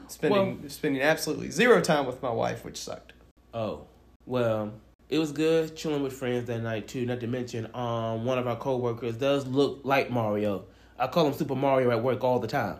Spending 0.07 0.67
spending 0.69 1.01
absolutely 1.01 1.49
zero 1.49 1.81
time 1.81 2.05
with 2.05 2.21
my 2.21 2.29
wife, 2.29 2.63
which 2.65 2.77
sucked. 2.77 3.13
Oh, 3.53 3.87
well, 4.25 4.73
it 5.09 5.19
was 5.19 5.31
good 5.31 5.75
chilling 5.75 6.03
with 6.03 6.13
friends 6.13 6.47
that 6.47 6.61
night 6.61 6.87
too. 6.87 7.05
Not 7.05 7.19
to 7.21 7.27
mention, 7.27 7.67
um, 7.75 8.25
one 8.25 8.37
of 8.37 8.47
our 8.47 8.55
coworkers 8.55 9.15
does 9.17 9.45
look 9.47 9.81
like 9.83 10.09
Mario. 10.09 10.65
I 10.97 11.07
call 11.07 11.27
him 11.27 11.33
Super 11.33 11.55
Mario 11.55 11.91
at 11.91 12.01
work 12.03 12.23
all 12.23 12.39
the 12.39 12.47
time. 12.47 12.77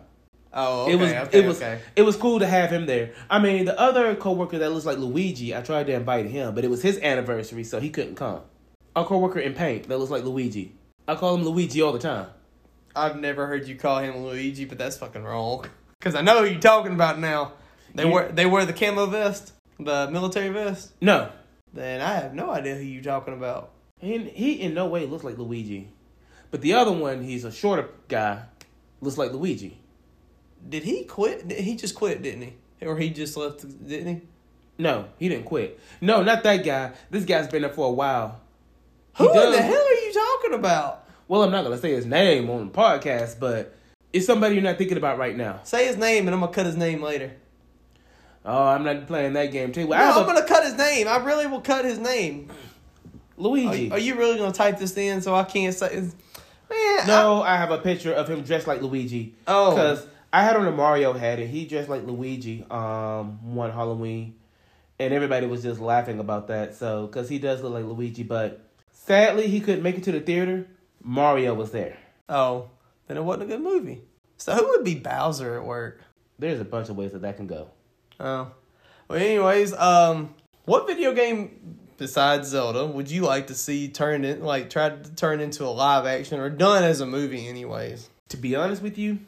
Oh, 0.56 0.82
okay, 0.84 0.92
it 0.92 0.96
was 0.96 1.10
okay, 1.12 1.38
it 1.38 1.46
was 1.46 1.56
okay. 1.56 1.80
it 1.96 2.02
was 2.02 2.16
cool 2.16 2.38
to 2.38 2.46
have 2.46 2.70
him 2.70 2.86
there. 2.86 3.12
I 3.28 3.40
mean, 3.40 3.64
the 3.64 3.78
other 3.78 4.14
coworker 4.14 4.58
that 4.58 4.70
looks 4.70 4.86
like 4.86 4.98
Luigi, 4.98 5.54
I 5.54 5.62
tried 5.62 5.86
to 5.88 5.92
invite 5.94 6.26
him, 6.26 6.54
but 6.54 6.64
it 6.64 6.70
was 6.70 6.80
his 6.80 6.98
anniversary, 7.00 7.64
so 7.64 7.80
he 7.80 7.90
couldn't 7.90 8.14
come. 8.14 8.40
Our 8.94 9.04
coworker 9.04 9.40
in 9.40 9.54
paint 9.54 9.88
that 9.88 9.98
looks 9.98 10.12
like 10.12 10.22
Luigi. 10.22 10.72
I 11.08 11.16
call 11.16 11.34
him 11.34 11.42
Luigi 11.44 11.82
all 11.82 11.92
the 11.92 11.98
time. 11.98 12.28
I've 12.94 13.18
never 13.18 13.48
heard 13.48 13.66
you 13.66 13.74
call 13.74 13.98
him 13.98 14.18
Luigi, 14.18 14.64
but 14.64 14.78
that's 14.78 14.96
fucking 14.96 15.24
wrong. 15.24 15.66
Cause 16.00 16.14
I 16.14 16.20
know 16.20 16.44
who 16.44 16.50
you're 16.50 16.60
talking 16.60 16.92
about 16.92 17.18
now. 17.18 17.54
They 17.94 18.04
You- 18.04 18.12
wear 18.12 18.28
they 18.30 18.46
wear 18.46 18.64
the 18.64 18.72
camo 18.72 19.06
vest, 19.06 19.52
the 19.80 20.08
military 20.12 20.50
vest. 20.50 20.92
No, 21.00 21.30
Then 21.74 22.00
I 22.00 22.14
have 22.14 22.34
no 22.34 22.50
idea 22.50 22.76
who 22.76 22.82
you're 22.82 23.02
talking 23.02 23.34
about. 23.34 23.72
he 24.00 24.18
he 24.18 24.52
in 24.60 24.74
no 24.74 24.86
way 24.86 25.06
looks 25.06 25.24
like 25.24 25.36
Luigi, 25.38 25.88
but 26.52 26.60
the 26.62 26.74
other 26.74 26.92
one, 26.92 27.22
he's 27.22 27.44
a 27.44 27.50
shorter 27.50 27.88
guy, 28.08 28.44
looks 29.00 29.18
like 29.18 29.32
Luigi. 29.32 29.80
Did 30.66 30.84
he 30.84 31.02
quit? 31.04 31.50
He 31.50 31.74
just 31.74 31.96
quit, 31.96 32.22
didn't 32.22 32.42
he? 32.42 32.86
Or 32.86 32.96
he 32.96 33.10
just 33.10 33.36
left, 33.36 33.66
didn't 33.86 34.14
he? 34.14 34.22
No, 34.78 35.08
he 35.18 35.28
didn't 35.28 35.46
quit. 35.46 35.80
No, 36.00 36.22
not 36.22 36.44
that 36.44 36.64
guy. 36.64 36.92
This 37.10 37.24
guy's 37.24 37.48
been 37.48 37.62
there 37.62 37.72
for 37.72 37.88
a 37.88 37.92
while. 37.92 38.40
Who 39.16 39.28
in 39.28 39.52
the 39.52 39.62
hell 39.62 39.74
are 39.74 39.92
you 39.92 40.12
talking 40.12 40.54
about? 40.54 41.08
Well, 41.26 41.42
I'm 41.42 41.50
not 41.50 41.64
gonna 41.64 41.78
say 41.78 41.92
his 41.92 42.06
name 42.06 42.48
on 42.50 42.66
the 42.66 42.72
podcast, 42.72 43.40
but 43.40 43.74
it's 44.12 44.26
somebody 44.26 44.54
you're 44.54 44.64
not 44.64 44.78
thinking 44.78 44.96
about 44.96 45.18
right 45.18 45.36
now. 45.36 45.60
Say 45.64 45.86
his 45.86 45.96
name, 45.96 46.28
and 46.28 46.34
I'm 46.34 46.40
gonna 46.40 46.52
cut 46.52 46.66
his 46.66 46.76
name 46.76 47.02
later. 47.02 47.32
Oh, 48.44 48.64
I'm 48.64 48.84
not 48.84 49.06
playing 49.06 49.32
that 49.34 49.52
game 49.52 49.72
too. 49.72 49.86
Well, 49.86 49.98
No, 49.98 50.20
I 50.20 50.22
I'm 50.24 50.28
a- 50.28 50.34
gonna 50.34 50.46
cut 50.46 50.64
his 50.64 50.74
name. 50.76 51.08
I 51.08 51.16
really 51.18 51.46
will 51.46 51.60
cut 51.62 51.84
his 51.84 51.98
name. 51.98 52.50
Luigi. 53.36 53.84
you, 53.86 53.92
are 53.92 53.98
you 53.98 54.14
really 54.16 54.36
gonna 54.36 54.52
type 54.52 54.78
this 54.78 54.96
in 54.96 55.20
so 55.22 55.34
I 55.34 55.44
can't 55.44 55.74
say? 55.74 55.86
it's- 55.86 56.14
Man, 56.70 57.06
no, 57.06 57.42
I 57.42 57.56
have 57.56 57.70
a 57.70 57.78
picture 57.78 58.12
of 58.12 58.28
him 58.28 58.42
dressed 58.42 58.66
like 58.66 58.80
Luigi. 58.80 59.34
Oh. 59.46 59.70
because 59.70 60.06
I 60.32 60.42
had 60.42 60.56
on 60.56 60.66
a 60.66 60.72
Mario 60.72 61.12
hat 61.12 61.38
and 61.38 61.48
he 61.48 61.66
dressed 61.66 61.88
like 61.88 62.04
Luigi. 62.06 62.64
Um, 62.70 63.54
one 63.54 63.70
Halloween, 63.70 64.34
and 64.98 65.12
everybody 65.12 65.46
was 65.46 65.62
just 65.62 65.78
laughing 65.80 66.18
about 66.20 66.48
that. 66.48 66.74
So, 66.74 67.06
because 67.06 67.28
he 67.28 67.38
does 67.38 67.62
look 67.62 67.72
like 67.74 67.84
Luigi, 67.84 68.22
but 68.22 68.60
sadly 68.92 69.46
he 69.46 69.60
couldn't 69.60 69.82
make 69.82 69.96
it 69.98 70.04
to 70.04 70.12
the 70.12 70.20
theater. 70.20 70.66
Mario 71.02 71.52
was 71.54 71.70
there. 71.70 71.98
Oh, 72.28 72.70
then 73.08 73.18
it 73.18 73.22
wasn't 73.24 73.44
a 73.44 73.46
good 73.46 73.60
movie. 73.62 74.00
So 74.38 74.54
who 74.54 74.66
would 74.68 74.84
be 74.84 74.94
Bowser 74.94 75.58
at 75.58 75.64
work? 75.64 76.00
There's 76.38 76.60
a 76.60 76.64
bunch 76.64 76.88
of 76.88 76.96
ways 76.96 77.12
that 77.12 77.22
that 77.22 77.36
can 77.36 77.46
go. 77.46 77.68
Oh, 78.20 78.50
well. 79.08 79.18
Anyways, 79.18 79.72
um, 79.74 80.34
what 80.64 80.86
video 80.86 81.12
game 81.12 81.78
besides 81.96 82.48
Zelda 82.48 82.86
would 82.86 83.10
you 83.10 83.22
like 83.22 83.46
to 83.48 83.54
see 83.54 83.88
turned 83.88 84.24
in, 84.24 84.42
like, 84.42 84.70
tried 84.70 85.04
to 85.04 85.14
turn 85.14 85.40
into 85.40 85.64
a 85.64 85.68
live 85.70 86.06
action 86.06 86.40
or 86.40 86.50
done 86.50 86.84
as 86.84 87.00
a 87.00 87.06
movie? 87.06 87.46
Anyways, 87.48 88.08
To 88.30 88.36
be 88.36 88.56
honest 88.56 88.82
with 88.82 88.98
you, 88.98 89.18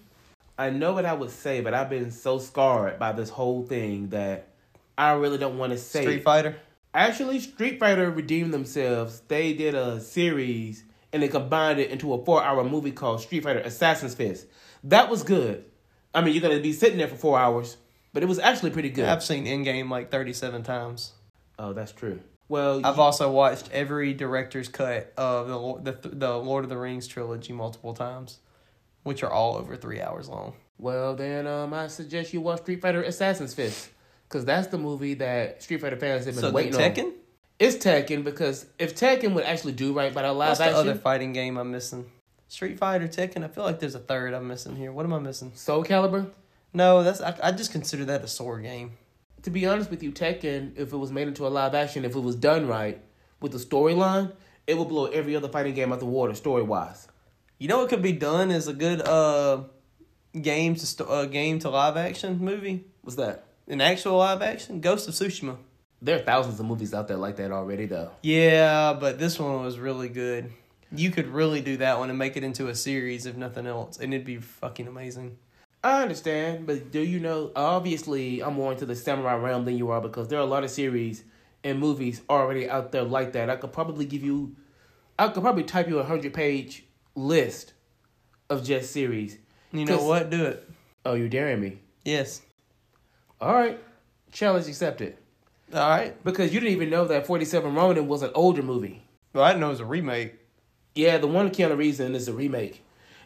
I 0.58 0.70
know 0.70 0.92
what 0.94 1.04
I 1.04 1.12
would 1.12 1.30
say, 1.30 1.60
but 1.60 1.74
I've 1.74 1.90
been 1.90 2.10
so 2.10 2.38
scarred 2.38 2.98
by 2.98 3.12
this 3.12 3.28
whole 3.28 3.64
thing 3.66 4.08
that 4.08 4.48
I 4.96 5.12
really 5.12 5.38
don't 5.38 5.58
want 5.58 5.72
to 5.72 5.78
say. 5.78 6.02
Street. 6.02 6.24
Fighter. 6.24 6.56
Actually, 6.94 7.38
Street 7.40 7.78
Fighter 7.78 8.10
redeemed 8.10 8.54
themselves. 8.54 9.20
They 9.28 9.52
did 9.52 9.74
a 9.74 10.00
series 10.00 10.82
and 11.12 11.22
they 11.22 11.28
combined 11.28 11.78
it 11.78 11.90
into 11.90 12.14
a 12.14 12.24
four-hour 12.24 12.64
movie 12.64 12.90
called 12.92 13.20
Street 13.20 13.42
Fighter 13.42 13.58
Assassin's 13.60 14.14
Fist. 14.14 14.46
That 14.82 15.10
was 15.10 15.22
good. 15.22 15.64
I 16.14 16.22
mean, 16.22 16.32
you're 16.34 16.42
gonna 16.42 16.60
be 16.60 16.72
sitting 16.72 16.96
there 16.96 17.08
for 17.08 17.16
four 17.16 17.38
hours, 17.38 17.76
but 18.16 18.22
it 18.22 18.26
was 18.26 18.38
actually 18.38 18.70
pretty 18.70 18.88
good. 18.88 19.04
I've 19.06 19.22
seen 19.22 19.44
Endgame 19.44 19.90
like 19.90 20.10
thirty-seven 20.10 20.62
times. 20.62 21.12
Oh, 21.58 21.74
that's 21.74 21.92
true. 21.92 22.18
Well, 22.48 22.80
I've 22.82 22.96
you- 22.96 23.02
also 23.02 23.30
watched 23.30 23.68
every 23.72 24.14
director's 24.14 24.68
cut 24.68 25.12
of 25.18 25.82
the 25.82 25.92
the 25.92 26.08
the 26.08 26.34
Lord 26.38 26.64
of 26.64 26.70
the 26.70 26.78
Rings 26.78 27.06
trilogy 27.06 27.52
multiple 27.52 27.92
times, 27.92 28.38
which 29.02 29.22
are 29.22 29.30
all 29.30 29.56
over 29.58 29.76
three 29.76 30.00
hours 30.00 30.30
long. 30.30 30.54
well 30.78 31.14
then, 31.14 31.46
um, 31.46 31.74
I 31.74 31.88
suggest 31.88 32.32
you 32.32 32.40
watch 32.40 32.60
Street 32.62 32.80
Fighter 32.80 33.02
Assassin's 33.02 33.52
Fist 33.52 33.90
because 34.26 34.46
that's 34.46 34.68
the 34.68 34.78
movie 34.78 35.12
that 35.14 35.62
Street 35.62 35.82
Fighter 35.82 35.98
fans 35.98 36.24
have 36.24 36.36
been 36.36 36.40
So 36.42 36.50
waiting 36.52 36.74
on. 36.74 36.80
Tekken. 36.80 37.12
It's 37.58 37.76
Tekken 37.84 38.24
because 38.24 38.64
if 38.78 38.94
Tekken 38.96 39.34
would 39.34 39.44
actually 39.44 39.72
do 39.74 39.92
right 39.92 40.14
by 40.14 40.22
the 40.22 40.32
live 40.32 40.48
What's 40.52 40.58
the 40.60 40.64
action, 40.64 40.78
other 40.78 40.94
fighting 40.94 41.34
game 41.34 41.58
I'm 41.58 41.70
missing? 41.70 42.10
Street 42.48 42.78
Fighter, 42.78 43.08
Tekken. 43.08 43.44
I 43.44 43.48
feel 43.48 43.64
like 43.64 43.78
there's 43.80 43.94
a 43.94 43.98
third 43.98 44.32
I'm 44.32 44.48
missing 44.48 44.74
here. 44.76 44.90
What 44.90 45.04
am 45.04 45.12
I 45.12 45.18
missing? 45.18 45.52
Soul 45.54 45.84
Calibur. 45.84 46.30
No, 46.76 47.02
that's 47.02 47.22
I, 47.22 47.34
I 47.42 47.52
just 47.52 47.72
consider 47.72 48.04
that 48.04 48.22
a 48.22 48.28
sword 48.28 48.62
game. 48.62 48.98
To 49.44 49.50
be 49.50 49.64
honest 49.66 49.90
with 49.90 50.02
you, 50.02 50.12
Tekken, 50.12 50.76
if 50.76 50.92
it 50.92 50.96
was 50.96 51.10
made 51.10 51.26
into 51.26 51.46
a 51.46 51.48
live 51.48 51.74
action, 51.74 52.04
if 52.04 52.14
it 52.14 52.20
was 52.20 52.36
done 52.36 52.66
right 52.68 53.00
with 53.40 53.52
the 53.52 53.58
storyline, 53.58 54.32
it 54.66 54.76
would 54.76 54.88
blow 54.88 55.06
every 55.06 55.34
other 55.34 55.48
fighting 55.48 55.72
game 55.74 55.90
out 55.90 56.00
the 56.00 56.04
water 56.04 56.34
story 56.34 56.62
wise. 56.62 57.08
You 57.58 57.68
know 57.68 57.78
what 57.78 57.88
could 57.88 58.02
be 58.02 58.12
done 58.12 58.50
as 58.50 58.68
a 58.68 58.74
good 58.74 59.00
uh 59.00 59.62
game 60.38 60.74
to 60.74 60.86
st- 60.86 61.08
uh, 61.08 61.24
game 61.24 61.58
to 61.60 61.70
live 61.70 61.96
action 61.96 62.38
movie, 62.40 62.84
What's 63.00 63.16
that? 63.16 63.44
an 63.68 63.80
actual 63.80 64.18
live 64.18 64.42
action 64.42 64.80
Ghost 64.82 65.08
of 65.08 65.14
Tsushima. 65.14 65.56
There 66.02 66.16
are 66.16 66.22
thousands 66.22 66.60
of 66.60 66.66
movies 66.66 66.92
out 66.92 67.08
there 67.08 67.16
like 67.16 67.36
that 67.36 67.52
already, 67.52 67.86
though. 67.86 68.10
Yeah, 68.22 68.92
but 68.92 69.18
this 69.18 69.38
one 69.38 69.64
was 69.64 69.78
really 69.78 70.10
good. 70.10 70.52
You 70.92 71.10
could 71.10 71.28
really 71.28 71.62
do 71.62 71.78
that 71.78 71.98
one 71.98 72.10
and 72.10 72.18
make 72.18 72.36
it 72.36 72.44
into 72.44 72.68
a 72.68 72.74
series 72.74 73.24
if 73.24 73.34
nothing 73.34 73.66
else, 73.66 73.98
and 73.98 74.12
it'd 74.12 74.26
be 74.26 74.36
fucking 74.36 74.86
amazing. 74.86 75.38
I 75.84 76.02
understand, 76.02 76.66
but 76.66 76.90
do 76.90 77.00
you 77.00 77.20
know? 77.20 77.52
Obviously, 77.54 78.42
I'm 78.42 78.54
more 78.54 78.72
into 78.72 78.86
the 78.86 78.96
samurai 78.96 79.36
realm 79.36 79.64
than 79.64 79.76
you 79.76 79.90
are 79.90 80.00
because 80.00 80.28
there 80.28 80.38
are 80.38 80.42
a 80.42 80.46
lot 80.46 80.64
of 80.64 80.70
series 80.70 81.22
and 81.62 81.78
movies 81.78 82.22
already 82.28 82.68
out 82.68 82.92
there 82.92 83.04
like 83.04 83.32
that. 83.32 83.50
I 83.50 83.56
could 83.56 83.72
probably 83.72 84.04
give 84.04 84.24
you, 84.24 84.56
I 85.18 85.28
could 85.28 85.42
probably 85.42 85.64
type 85.64 85.88
you 85.88 85.98
a 85.98 86.04
hundred 86.04 86.34
page 86.34 86.84
list 87.14 87.72
of 88.50 88.64
just 88.64 88.92
series. 88.92 89.38
You 89.72 89.84
know 89.84 90.02
what? 90.02 90.30
Do 90.30 90.44
it. 90.46 90.68
Oh, 91.04 91.14
you're 91.14 91.28
daring 91.28 91.60
me. 91.60 91.78
Yes. 92.04 92.42
All 93.40 93.54
right, 93.54 93.78
challenge 94.32 94.66
accepted. 94.66 95.16
All 95.72 95.88
right. 95.88 96.22
Because 96.24 96.54
you 96.54 96.60
didn't 96.60 96.72
even 96.72 96.90
know 96.90 97.04
that 97.06 97.26
Forty 97.26 97.44
Seven 97.44 97.74
Ronin 97.74 98.08
was 98.08 98.22
an 98.22 98.30
older 98.34 98.62
movie. 98.62 99.02
Well, 99.32 99.44
I 99.44 99.50
didn't 99.50 99.60
know 99.60 99.68
it 99.68 99.70
was 99.70 99.80
a 99.80 99.84
remake. 99.84 100.34
Yeah, 100.94 101.18
the 101.18 101.26
one 101.26 101.46
with 101.46 101.56
Keanu 101.56 101.76
Reeves 101.76 102.00
in 102.00 102.14
is 102.14 102.28
a 102.28 102.32
remake. 102.32 102.82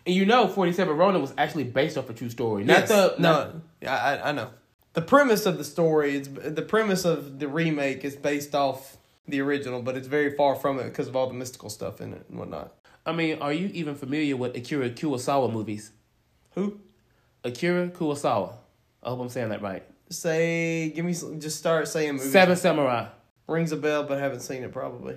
And 0.06 0.14
you 0.14 0.24
know, 0.26 0.48
Forty 0.48 0.72
Seven 0.72 0.96
Ronin 0.96 1.20
was 1.20 1.32
actually 1.36 1.64
based 1.64 1.98
off 1.98 2.08
a 2.10 2.14
true 2.14 2.30
story. 2.30 2.64
Not 2.64 2.80
Yes. 2.80 2.88
the 2.88 3.14
no. 3.18 3.32
not- 3.32 3.54
Yeah, 3.82 3.94
I, 3.94 4.28
I 4.30 4.32
know. 4.32 4.50
The 4.94 5.02
premise 5.02 5.46
of 5.46 5.56
the 5.58 5.64
story 5.64 6.16
is 6.16 6.28
the 6.28 6.62
premise 6.62 7.04
of 7.04 7.38
the 7.38 7.46
remake 7.48 8.04
is 8.04 8.16
based 8.16 8.54
off 8.54 8.96
the 9.28 9.40
original, 9.40 9.82
but 9.82 9.96
it's 9.96 10.08
very 10.08 10.34
far 10.34 10.56
from 10.56 10.80
it 10.80 10.84
because 10.84 11.06
of 11.06 11.14
all 11.14 11.28
the 11.28 11.34
mystical 11.34 11.70
stuff 11.70 12.00
in 12.00 12.12
it 12.12 12.24
and 12.28 12.38
whatnot. 12.38 12.74
I 13.06 13.12
mean, 13.12 13.38
are 13.40 13.52
you 13.52 13.68
even 13.72 13.94
familiar 13.94 14.36
with 14.36 14.56
Akira 14.56 14.90
Kurosawa 14.90 15.52
movies? 15.52 15.92
Who? 16.54 16.80
Akira 17.44 17.88
Kurosawa. 17.88 18.54
I 19.02 19.10
hope 19.10 19.20
I'm 19.20 19.28
saying 19.28 19.50
that 19.50 19.62
right. 19.62 19.84
Say, 20.10 20.90
give 20.90 21.04
me 21.04 21.12
some, 21.12 21.38
just 21.40 21.56
start 21.58 21.86
saying 21.88 22.14
movies. 22.14 22.32
Seven 22.32 22.56
Samurai. 22.56 23.06
Rings 23.46 23.70
a 23.72 23.76
bell, 23.76 24.02
but 24.04 24.18
haven't 24.18 24.40
seen 24.40 24.62
it 24.64 24.72
probably. 24.72 25.16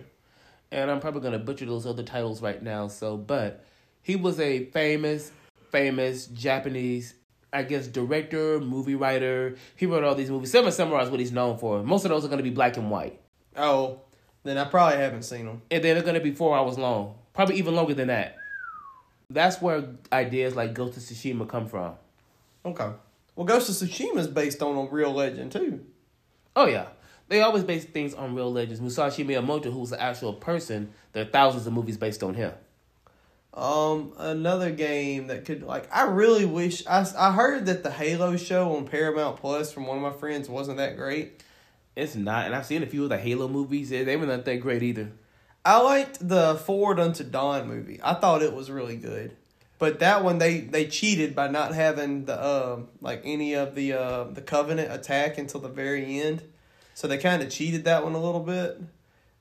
And 0.71 0.89
I'm 0.91 0.99
probably 0.99 1.21
gonna 1.21 1.39
butcher 1.39 1.65
those 1.65 1.85
other 1.87 2.03
titles 2.03 2.41
right 2.41 2.61
now. 2.61 2.87
So, 2.87 3.17
but 3.17 3.65
he 4.03 4.15
was 4.15 4.39
a 4.39 4.65
famous, 4.65 5.31
famous 5.71 6.27
Japanese, 6.27 7.15
I 7.51 7.63
guess, 7.63 7.87
director, 7.87 8.59
movie 8.59 8.95
writer. 8.95 9.55
He 9.75 9.85
wrote 9.85 10.03
all 10.03 10.15
these 10.15 10.29
movies. 10.29 10.51
Seven 10.51 10.71
Samurai 10.71 11.03
is 11.03 11.09
what 11.09 11.19
he's 11.19 11.31
known 11.31 11.57
for. 11.57 11.81
Most 11.83 12.05
of 12.05 12.09
those 12.09 12.23
are 12.23 12.27
gonna 12.27 12.43
be 12.43 12.49
black 12.51 12.77
and 12.77 12.91
white, 12.91 13.19
Oh, 13.55 14.01
then 14.43 14.57
I 14.57 14.65
probably 14.65 14.97
haven't 14.97 15.23
seen 15.23 15.45
them. 15.45 15.61
and 15.71 15.83
then 15.83 15.95
they're 15.95 16.03
gonna 16.03 16.19
be 16.19 16.33
four 16.33 16.55
hours 16.57 16.77
long, 16.77 17.15
probably 17.33 17.55
even 17.57 17.75
longer 17.75 17.93
than 17.93 18.07
that. 18.07 18.35
That's 19.29 19.61
where 19.61 19.85
ideas 20.11 20.55
like 20.55 20.73
Ghost 20.73 20.97
of 20.97 21.03
Tsushima 21.03 21.47
come 21.47 21.67
from. 21.67 21.93
Okay. 22.65 22.89
Well, 23.35 23.45
Ghost 23.47 23.69
of 23.69 23.89
Tsushima 23.89 24.17
is 24.17 24.27
based 24.27 24.61
on 24.61 24.75
a 24.77 24.89
real 24.89 25.11
legend 25.13 25.51
too. 25.51 25.85
Oh 26.55 26.67
yeah. 26.67 26.87
They 27.29 27.41
always 27.41 27.63
base 27.63 27.85
things 27.85 28.13
on 28.13 28.35
real 28.35 28.51
legends. 28.51 28.81
Musashi 28.81 29.23
Miyamoto, 29.23 29.71
who's 29.71 29.91
an 29.91 29.99
actual 29.99 30.33
person, 30.33 30.91
there 31.13 31.23
are 31.23 31.29
thousands 31.29 31.65
of 31.65 31.73
movies 31.73 31.97
based 31.97 32.21
on 32.21 32.33
him. 32.35 32.51
Um, 33.53 34.13
another 34.17 34.71
game 34.71 35.27
that 35.27 35.45
could 35.45 35.61
like 35.61 35.87
I 35.93 36.05
really 36.05 36.45
wish 36.45 36.85
I 36.87 37.05
I 37.15 37.31
heard 37.33 37.67
that 37.67 37.83
the 37.83 37.91
Halo 37.91 38.35
show 38.35 38.75
on 38.75 38.87
Paramount 38.87 39.37
Plus 39.37 39.71
from 39.71 39.85
one 39.85 39.97
of 39.97 40.03
my 40.03 40.11
friends 40.11 40.49
wasn't 40.49 40.77
that 40.77 40.97
great. 40.97 41.43
It's 41.95 42.15
not, 42.15 42.47
and 42.47 42.55
I've 42.55 42.65
seen 42.65 42.81
a 42.81 42.87
few 42.87 43.03
of 43.03 43.09
the 43.09 43.19
Halo 43.19 43.47
movies. 43.47 43.91
They 43.91 44.03
they 44.03 44.17
were 44.17 44.25
not 44.25 44.45
that 44.45 44.57
great 44.57 44.81
either. 44.81 45.11
I 45.63 45.79
liked 45.81 46.27
the 46.27 46.55
Forward 46.55 46.99
Unto 46.99 47.23
Dawn 47.23 47.67
movie. 47.67 47.99
I 48.03 48.15
thought 48.15 48.41
it 48.41 48.53
was 48.53 48.71
really 48.71 48.97
good. 48.97 49.35
But 49.77 49.99
that 49.99 50.23
one 50.23 50.39
they 50.39 50.61
they 50.61 50.87
cheated 50.87 51.35
by 51.35 51.47
not 51.47 51.75
having 51.75 52.25
the 52.25 52.43
um 52.43 52.87
like 53.01 53.21
any 53.23 53.53
of 53.53 53.75
the 53.75 53.93
uh 53.93 54.23
the 54.23 54.41
Covenant 54.41 54.91
attack 54.91 55.37
until 55.37 55.59
the 55.59 55.69
very 55.69 56.21
end. 56.21 56.41
So 56.95 57.07
they 57.07 57.19
kind 57.19 57.43
of 57.43 57.49
cheated 57.51 57.85
that 57.85 58.03
one 58.03 58.13
a 58.13 58.21
little 58.21 58.41
bit. 58.41 58.81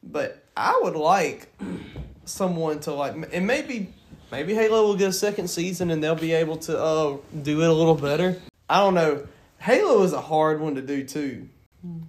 But 0.03 0.44
I 0.55 0.79
would 0.83 0.96
like 0.96 1.48
someone 2.27 2.81
to 2.81 2.92
like 2.92 3.14
and 3.33 3.46
maybe 3.46 3.92
maybe 4.33 4.55
Halo 4.55 4.87
will 4.87 4.97
get 4.97 5.11
a 5.11 5.12
second 5.12 5.49
season 5.49 5.90
and 5.90 6.03
they'll 6.03 6.16
be 6.16 6.33
able 6.33 6.57
to 6.57 6.77
uh 6.77 7.16
do 7.42 7.62
it 7.62 7.68
a 7.68 7.73
little 7.73 7.95
better. 7.95 8.40
I 8.68 8.79
don't 8.79 8.95
know. 8.95 9.29
Halo 9.59 10.03
is 10.03 10.12
a 10.12 10.21
hard 10.21 10.61
one 10.61 10.75
to 10.75 10.83
do 10.83 11.05
too. 11.05 11.49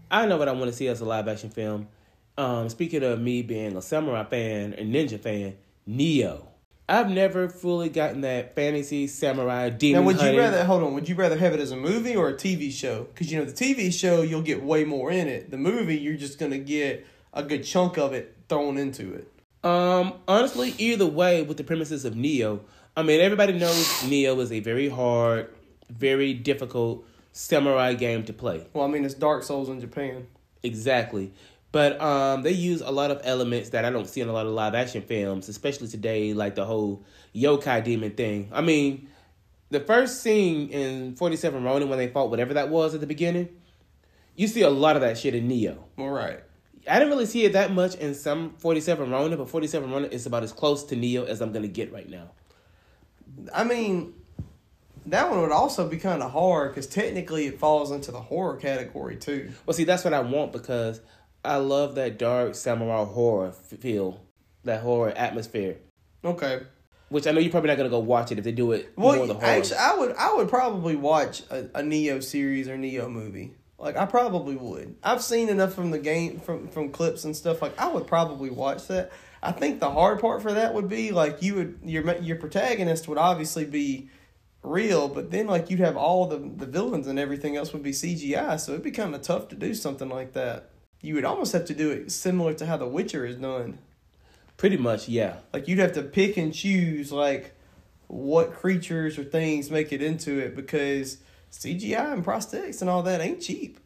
I 0.10 0.26
know 0.26 0.38
what 0.38 0.48
I 0.48 0.54
want 0.54 0.68
to 0.68 0.74
see 0.74 0.88
as 0.88 1.02
a 1.02 1.06
live 1.06 1.28
action 1.28 1.50
film. 1.50 1.88
Um, 2.38 2.70
speaking 2.70 3.04
of 3.04 3.20
me 3.20 3.42
being 3.44 3.76
a 3.76 3.82
samurai 3.82 4.24
fan 4.24 4.74
and 4.74 4.94
ninja 4.94 5.20
fan, 5.20 5.56
Nioh. 5.88 6.42
I've 6.88 7.10
never 7.10 7.48
fully 7.48 7.90
gotten 7.90 8.22
that 8.22 8.56
fantasy 8.56 9.08
samurai 9.08 9.70
demon. 9.70 10.02
Now, 10.02 10.06
would 10.08 10.16
hunting. 10.18 10.36
you 10.36 10.42
rather 10.42 10.64
hold 10.66 10.84
on? 10.84 10.94
Would 10.94 11.08
you 11.08 11.16
rather 11.16 11.38
have 11.38 11.54
it 11.54 11.60
as 11.60 11.72
a 11.72 11.78
movie 11.78 12.16
or 12.16 12.30
a 12.30 12.34
TV 12.34 12.72
show? 12.72 13.08
Because 13.14 13.32
you 13.32 13.40
know 13.40 13.46
the 13.46 13.54
TV 13.54 13.92
show 13.92 14.22
you'll 14.22 14.42
get 14.42 14.64
way 14.64 14.84
more 14.84 15.12
in 15.12 15.28
it. 15.28 15.50
The 15.50 15.58
movie 15.58 15.98
you're 15.98 16.18
just 16.18 16.40
gonna 16.40 16.58
get 16.58 17.06
a 17.34 17.44
good 17.44 17.64
chunk 17.64 17.98
of 17.98 18.14
it 18.14 18.36
thrown 18.50 18.78
into 18.78 19.14
it. 19.14 19.33
Um, 19.64 20.14
honestly, 20.28 20.74
either 20.78 21.06
way, 21.06 21.42
with 21.42 21.58
the 21.58 21.64
premises 21.64 22.06
of 22.06 22.16
Nioh, 22.16 22.60
I 22.96 23.04
mean, 23.04 23.22
everybody 23.22 23.54
knows 23.54 23.88
Nioh 24.04 24.40
is 24.40 24.52
a 24.52 24.60
very 24.60 24.90
hard, 24.90 25.50
very 25.90 26.34
difficult 26.34 27.06
samurai 27.32 27.94
game 27.94 28.24
to 28.26 28.34
play. 28.34 28.66
Well, 28.74 28.86
I 28.86 28.88
mean 28.88 29.04
it's 29.04 29.16
Dark 29.16 29.44
Souls 29.44 29.70
in 29.70 29.82
Japan. 29.82 30.28
Exactly. 30.62 31.34
But 31.72 32.00
um, 32.00 32.44
they 32.44 32.52
use 32.52 32.82
a 32.82 32.92
lot 32.92 33.10
of 33.10 33.20
elements 33.24 33.70
that 33.70 33.84
I 33.84 33.90
don't 33.90 34.08
see 34.08 34.22
in 34.22 34.30
a 34.30 34.32
lot 34.32 34.46
of 34.46 34.54
live 34.54 34.76
action 34.76 35.02
films, 35.02 35.50
especially 35.50 35.88
today, 35.88 36.34
like 36.34 36.54
the 36.54 36.66
whole 36.66 37.04
yokai 37.34 37.84
demon 37.84 38.12
thing. 38.12 38.50
I 38.54 38.62
mean, 38.62 39.10
the 39.72 39.80
first 39.80 40.22
scene 40.22 40.70
in 40.70 41.16
47 41.16 41.64
Ronin 41.64 41.90
when 41.90 41.98
they 41.98 42.08
fought 42.08 42.30
whatever 42.30 42.54
that 42.54 42.70
was 42.70 42.94
at 42.94 43.02
the 43.02 43.08
beginning, 43.08 43.50
you 44.36 44.48
see 44.48 44.62
a 44.62 44.70
lot 44.70 44.96
of 44.96 45.02
that 45.02 45.18
shit 45.18 45.34
in 45.34 45.50
Nioh. 45.50 45.80
Well, 45.98 46.10
right. 46.10 46.42
I 46.90 47.00
didn't 47.00 47.10
really 47.10 47.26
see 47.26 47.46
it 47.46 47.54
that 47.54 47.72
much 47.72 47.96
in 47.96 48.14
some 48.14 48.56
47 48.58 49.10
Ronin, 49.10 49.38
but 49.38 49.50
47 49.50 49.90
Ronin 49.90 50.12
is 50.12 50.26
about 50.26 50.44
as 50.44 50.52
close 50.52 50.84
to 50.86 50.96
Nioh 50.96 51.26
as 51.28 51.42
I'm 51.42 51.52
going 51.52 51.64
to 51.64 51.70
get 51.70 51.94
right 51.94 52.10
now. 52.10 52.32
I 53.54 53.64
mean, 53.64 54.14
that 55.06 55.30
one 55.30 55.42
would 55.42 55.52
also 55.52 55.88
be 55.88 55.98
kind 55.98 56.22
of 56.22 56.32
hard 56.32 56.72
because 56.72 56.88
technically 56.88 57.48
it 57.48 57.60
falls 57.60 57.92
into 57.92 58.12
the 58.12 58.20
horror 58.20 58.58
category 58.58 59.16
too. 59.16 59.52
Well, 59.66 59.74
see, 59.74 59.84
that's 59.86 60.04
what 60.04 60.14
I 60.14 60.20
want 60.20 60.52
because 60.52 61.02
I 61.44 61.58
love 61.58 61.96
that 61.96 62.18
dark 62.18 62.56
samurai 62.56 63.06
horror 63.06 63.52
feel, 63.52 64.22
that 64.64 64.82
horror 64.82 65.12
atmosphere. 65.12 65.78
Okay. 66.24 66.62
Which 67.10 67.28
I 67.28 67.32
know 67.32 67.40
you're 67.40 67.52
probably 67.52 67.68
not 67.70 67.78
gonna 67.78 67.90
go 67.90 68.00
watch 68.00 68.32
it 68.32 68.38
if 68.40 68.44
they 68.44 68.52
do 68.52 68.72
it 68.72 68.98
more 68.98 69.18
Well, 69.18 69.28
the 69.28 69.34
horror. 69.36 69.46
actually, 69.46 69.78
I 69.78 69.96
would 69.96 70.16
I 70.16 70.34
would 70.36 70.50
probably 70.50 70.96
watch 70.96 71.44
a, 71.50 71.60
a 71.76 71.82
Nioh 71.82 72.24
series 72.24 72.68
or 72.68 72.76
Nioh 72.78 73.10
movie. 73.12 73.54
Like 73.84 73.98
I 73.98 74.06
probably 74.06 74.56
would. 74.56 74.96
I've 75.04 75.22
seen 75.22 75.50
enough 75.50 75.74
from 75.74 75.92
the 75.92 76.00
game 76.00 76.40
from 76.40 76.70
from 76.70 76.90
clips 76.90 77.26
and 77.26 77.36
stuff. 77.36 77.62
Like 77.62 77.78
I 77.78 77.90
would 77.90 78.08
probably 78.08 78.50
watch 78.50 78.88
that. 78.88 79.12
I 79.42 79.52
think 79.52 79.82
the 79.82 79.92
hard 79.92 80.22
part 80.22 80.42
for 80.42 80.54
that 80.54 80.74
would 80.74 80.88
be 80.88 81.12
like 81.12 81.42
you 81.42 81.56
would 81.56 81.80
your 81.84 82.16
your 82.20 82.38
protagonist 82.38 83.10
would 83.10 83.18
obviously 83.18 83.66
be 83.66 84.10
real, 84.64 85.10
but 85.10 85.32
then 85.32 85.48
like 85.48 85.70
you'd 85.70 85.82
have 85.82 85.98
all 85.98 86.28
the 86.28 86.38
the 86.38 86.66
villains 86.66 87.08
and 87.08 87.20
everything 87.20 87.58
else 87.58 87.74
would 87.74 87.84
be 87.84 87.92
CGI. 87.92 88.58
So 88.58 88.72
it'd 88.72 88.86
be 88.86 88.92
kind 88.92 89.14
of 89.14 89.22
tough 89.22 89.50
to 89.50 89.56
do 89.56 89.74
something 89.74 90.08
like 90.08 90.32
that. 90.32 90.70
You 91.02 91.16
would 91.16 91.26
almost 91.26 91.52
have 91.52 91.66
to 91.66 91.74
do 91.74 91.92
it 91.92 92.10
similar 92.10 92.54
to 92.54 92.66
how 92.66 92.78
The 92.78 92.88
Witcher 92.88 93.26
is 93.26 93.36
done. 93.36 93.80
Pretty 94.56 94.78
much, 94.78 95.10
yeah. 95.10 95.40
Like 95.52 95.68
you'd 95.68 95.80
have 95.80 95.92
to 95.94 96.04
pick 96.04 96.38
and 96.38 96.54
choose 96.54 97.12
like 97.12 97.54
what 98.08 98.54
creatures 98.54 99.18
or 99.18 99.26
things 99.26 99.70
make 99.70 99.92
it 99.92 100.02
into 100.02 100.40
it 100.40 100.56
because 100.56 101.18
CGI 101.54 102.14
and 102.14 102.26
prosthetics 102.26 102.82
and 102.82 102.90
all 102.90 103.04
that 103.04 103.22
ain't 103.22 103.42
cheap. 103.42 103.80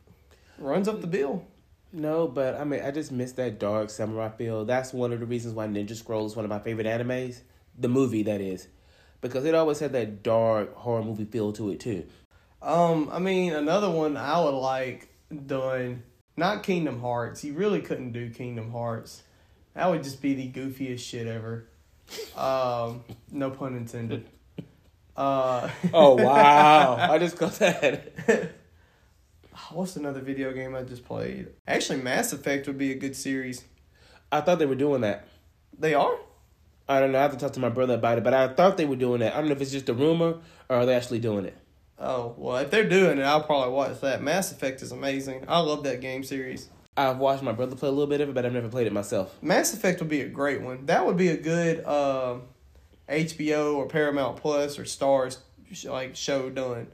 Runs 0.57 0.87
up 0.87 1.01
the 1.01 1.07
bill. 1.07 1.45
No, 1.93 2.27
but 2.27 2.55
I 2.55 2.63
mean, 2.63 2.81
I 2.81 2.91
just 2.91 3.11
miss 3.11 3.33
that 3.33 3.59
dark 3.59 3.89
samurai 3.89 4.29
feel. 4.29 4.65
That's 4.65 4.93
one 4.93 5.13
of 5.13 5.19
the 5.19 5.25
reasons 5.25 5.53
why 5.53 5.67
Ninja 5.67 5.95
Scroll 5.95 6.25
is 6.25 6.35
one 6.35 6.45
of 6.45 6.49
my 6.49 6.59
favorite 6.59 6.87
animes. 6.87 7.41
The 7.77 7.87
movie, 7.87 8.23
that 8.23 8.41
is. 8.41 8.67
Because 9.21 9.45
it 9.45 9.55
always 9.55 9.79
had 9.79 9.93
that 9.93 10.23
dark 10.23 10.75
horror 10.75 11.03
movie 11.03 11.25
feel 11.25 11.53
to 11.53 11.69
it, 11.71 11.79
too. 11.79 12.05
Um, 12.61 13.09
I 13.11 13.19
mean 13.19 13.53
another 13.53 13.89
one 13.89 14.17
I 14.17 14.39
would 14.43 14.55
like 14.55 15.09
done. 15.45 16.03
Not 16.35 16.63
Kingdom 16.63 17.01
Hearts. 17.01 17.43
You 17.43 17.53
really 17.53 17.81
couldn't 17.81 18.11
do 18.11 18.29
Kingdom 18.29 18.71
Hearts. 18.71 19.23
That 19.73 19.89
would 19.89 20.03
just 20.03 20.21
be 20.21 20.33
the 20.33 20.51
goofiest 20.51 20.99
shit 20.99 21.27
ever. 21.27 21.67
Um, 22.35 23.03
no 23.31 23.51
pun 23.51 23.75
intended. 23.75 24.27
Uh, 25.17 25.69
Oh, 25.93 26.15
wow. 26.15 26.95
I 27.11 27.17
just 27.17 27.37
got 27.37 27.53
that. 27.53 28.13
what's 29.71 29.95
another 29.95 30.21
video 30.21 30.53
game 30.53 30.75
I 30.75 30.83
just 30.83 31.03
played? 31.05 31.47
Actually, 31.67 32.01
Mass 32.01 32.31
Effect 32.33 32.67
would 32.67 32.77
be 32.77 32.91
a 32.91 32.95
good 32.95 33.15
series. 33.15 33.65
I 34.31 34.41
thought 34.41 34.59
they 34.59 34.65
were 34.65 34.75
doing 34.75 35.01
that. 35.01 35.27
They 35.77 35.93
are. 35.93 36.17
I 36.87 36.99
don't 36.99 37.11
know. 37.11 37.19
I 37.19 37.23
have 37.23 37.31
to 37.31 37.37
talk 37.37 37.53
to 37.53 37.59
my 37.59 37.69
brother 37.69 37.95
about 37.95 38.17
it, 38.17 38.23
but 38.23 38.33
I 38.33 38.47
thought 38.49 38.77
they 38.77 38.85
were 38.85 38.95
doing 38.95 39.19
that. 39.19 39.33
I 39.33 39.37
don't 39.39 39.47
know 39.47 39.55
if 39.55 39.61
it's 39.61 39.71
just 39.71 39.89
a 39.89 39.93
rumor 39.93 40.37
or 40.69 40.77
are 40.77 40.85
they 40.85 40.95
actually 40.95 41.19
doing 41.19 41.45
it. 41.45 41.57
Oh 41.99 42.35
well, 42.37 42.57
if 42.57 42.69
they're 42.69 42.87
doing 42.87 43.17
it, 43.17 43.23
I'll 43.23 43.43
probably 43.43 43.73
watch 43.73 43.99
that. 44.01 44.21
Mass 44.21 44.51
Effect 44.51 44.81
is 44.81 44.91
amazing. 44.91 45.45
I 45.47 45.59
love 45.59 45.83
that 45.83 45.99
game 45.99 46.23
series. 46.23 46.69
I've 46.95 47.17
watched 47.17 47.43
my 47.43 47.51
brother 47.51 47.75
play 47.75 47.89
a 47.89 47.91
little 47.91 48.07
bit 48.07 48.21
of 48.21 48.29
it, 48.29 48.35
but 48.35 48.45
I've 48.45 48.53
never 48.53 48.69
played 48.69 48.87
it 48.87 48.93
myself. 48.93 49.35
Mass 49.41 49.73
Effect 49.73 49.99
would 49.99 50.09
be 50.09 50.21
a 50.21 50.27
great 50.27 50.61
one. 50.61 50.85
That 50.85 51.05
would 51.05 51.17
be 51.17 51.29
a 51.29 51.37
good 51.37 51.83
um, 51.85 52.43
HBO 53.09 53.75
or 53.75 53.87
Paramount 53.87 54.37
Plus 54.37 54.77
or 54.77 54.83
Starz 54.83 55.37
like 55.85 56.15
show 56.15 56.49
done. 56.49 56.87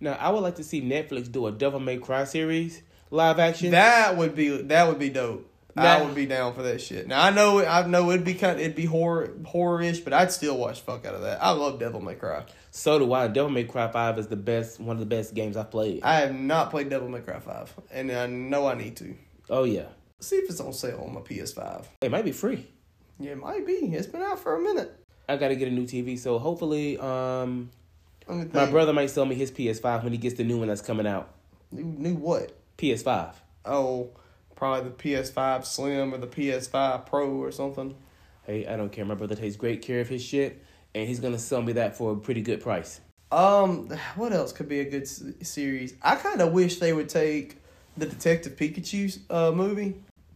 Now, 0.00 0.12
I 0.12 0.30
would 0.30 0.40
like 0.40 0.56
to 0.56 0.64
see 0.64 0.80
Netflix 0.80 1.30
do 1.30 1.46
a 1.46 1.52
Devil 1.52 1.80
May 1.80 1.98
Cry 1.98 2.24
series 2.24 2.82
live 3.10 3.38
action. 3.38 3.72
That 3.72 4.16
would 4.16 4.34
be 4.34 4.48
that 4.62 4.88
would 4.88 4.98
be 4.98 5.10
dope. 5.10 5.46
I 5.76 6.02
would 6.02 6.14
be 6.14 6.26
down 6.26 6.54
for 6.54 6.62
that 6.62 6.80
shit. 6.80 7.06
Now 7.06 7.22
I 7.22 7.30
know 7.30 7.64
I 7.64 7.86
know 7.86 8.10
it'd 8.10 8.24
be 8.24 8.34
kind 8.34 8.54
of, 8.54 8.60
it'd 8.60 8.74
be 8.74 8.84
horror 8.86 9.32
horror-ish, 9.46 10.00
but 10.00 10.12
I'd 10.12 10.32
still 10.32 10.58
watch 10.58 10.80
fuck 10.80 11.06
out 11.06 11.14
of 11.14 11.22
that. 11.22 11.42
I 11.42 11.50
love 11.52 11.78
Devil 11.78 12.00
May 12.00 12.16
Cry. 12.16 12.44
so 12.70 12.98
do 12.98 13.12
I. 13.12 13.28
Devil 13.28 13.50
May 13.50 13.64
Cry 13.64 13.90
Five 13.90 14.18
is 14.18 14.26
the 14.26 14.36
best, 14.36 14.80
one 14.80 14.96
of 14.96 15.00
the 15.00 15.06
best 15.06 15.32
games 15.34 15.56
I've 15.56 15.70
played. 15.70 16.02
I 16.02 16.20
have 16.20 16.34
not 16.34 16.70
played 16.70 16.90
Devil 16.90 17.08
May 17.08 17.20
Cry 17.20 17.38
five, 17.38 17.72
and 17.92 18.10
I 18.10 18.26
know 18.26 18.66
I 18.66 18.74
need 18.74 18.96
to. 18.96 19.14
Oh 19.48 19.64
yeah, 19.64 19.86
See 20.20 20.36
if 20.36 20.50
it's 20.50 20.60
on 20.60 20.72
sale 20.72 21.02
on 21.06 21.14
my 21.14 21.20
PS5. 21.20 21.86
It 22.02 22.10
might 22.10 22.24
be 22.24 22.32
free. 22.32 22.66
Yeah, 23.18 23.32
it 23.32 23.38
might 23.38 23.66
be. 23.66 23.72
It's 23.72 24.06
been 24.06 24.22
out 24.22 24.38
for 24.38 24.56
a 24.56 24.60
minute. 24.60 24.99
I 25.30 25.36
gotta 25.36 25.54
get 25.54 25.68
a 25.68 25.70
new 25.70 25.84
TV, 25.84 26.18
so 26.18 26.38
hopefully, 26.40 26.98
um, 26.98 27.70
my 28.28 28.66
brother 28.66 28.92
might 28.92 29.10
sell 29.10 29.24
me 29.24 29.36
his 29.36 29.52
PS5 29.52 30.02
when 30.02 30.12
he 30.12 30.18
gets 30.18 30.36
the 30.36 30.42
new 30.44 30.58
one 30.58 30.66
that's 30.68 30.80
coming 30.80 31.06
out. 31.06 31.32
New, 31.70 31.84
new 31.84 32.14
what? 32.14 32.52
PS5. 32.78 33.34
Oh, 33.64 34.10
probably 34.56 34.90
the 34.90 34.96
PS5 34.96 35.64
Slim 35.64 36.12
or 36.12 36.18
the 36.18 36.26
PS5 36.26 37.06
Pro 37.06 37.30
or 37.30 37.52
something. 37.52 37.94
Hey, 38.44 38.66
I 38.66 38.76
don't 38.76 38.90
care. 38.90 39.04
My 39.04 39.14
brother 39.14 39.36
takes 39.36 39.54
great 39.54 39.82
care 39.82 40.00
of 40.00 40.08
his 40.08 40.22
shit, 40.24 40.64
and 40.94 41.06
he's 41.06 41.20
gonna 41.20 41.38
sell 41.38 41.62
me 41.62 41.74
that 41.74 41.96
for 41.96 42.12
a 42.12 42.16
pretty 42.16 42.42
good 42.42 42.60
price. 42.60 43.00
Um, 43.30 43.88
what 44.16 44.32
else 44.32 44.52
could 44.52 44.68
be 44.68 44.80
a 44.80 44.84
good 44.84 45.02
s- 45.02 45.22
series? 45.42 45.94
I 46.02 46.16
kind 46.16 46.40
of 46.40 46.52
wish 46.52 46.80
they 46.80 46.92
would 46.92 47.08
take 47.08 47.58
the 47.96 48.06
Detective 48.06 48.56
Pikachu 48.56 49.16
uh, 49.30 49.52
movie. 49.52 49.94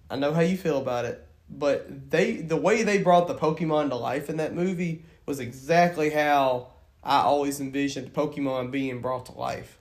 I 0.09 0.15
know 0.17 0.33
how 0.33 0.43
you 0.43 0.57
feel 0.57 0.79
about 0.79 1.05
it, 1.05 1.27
but 1.49 2.11
they 2.11 2.37
the 2.37 2.57
way 2.57 2.83
they 2.83 2.99
brought 2.99 3.29
the 3.29 3.35
Pokemon 3.35 3.91
to 3.91 3.97
life 3.97 4.29
in 4.29 4.37
that 4.39 4.55
movie 4.55 5.05
was 5.27 5.41
exactly 5.41 6.11
how 6.11 6.69
I 7.03 7.19
always 7.21 7.61
envisioned 7.61 8.13
Pokemon 8.13 8.71
being 8.71 9.01
brought 9.01 9.27
to 9.27 9.33
life. 9.33 9.79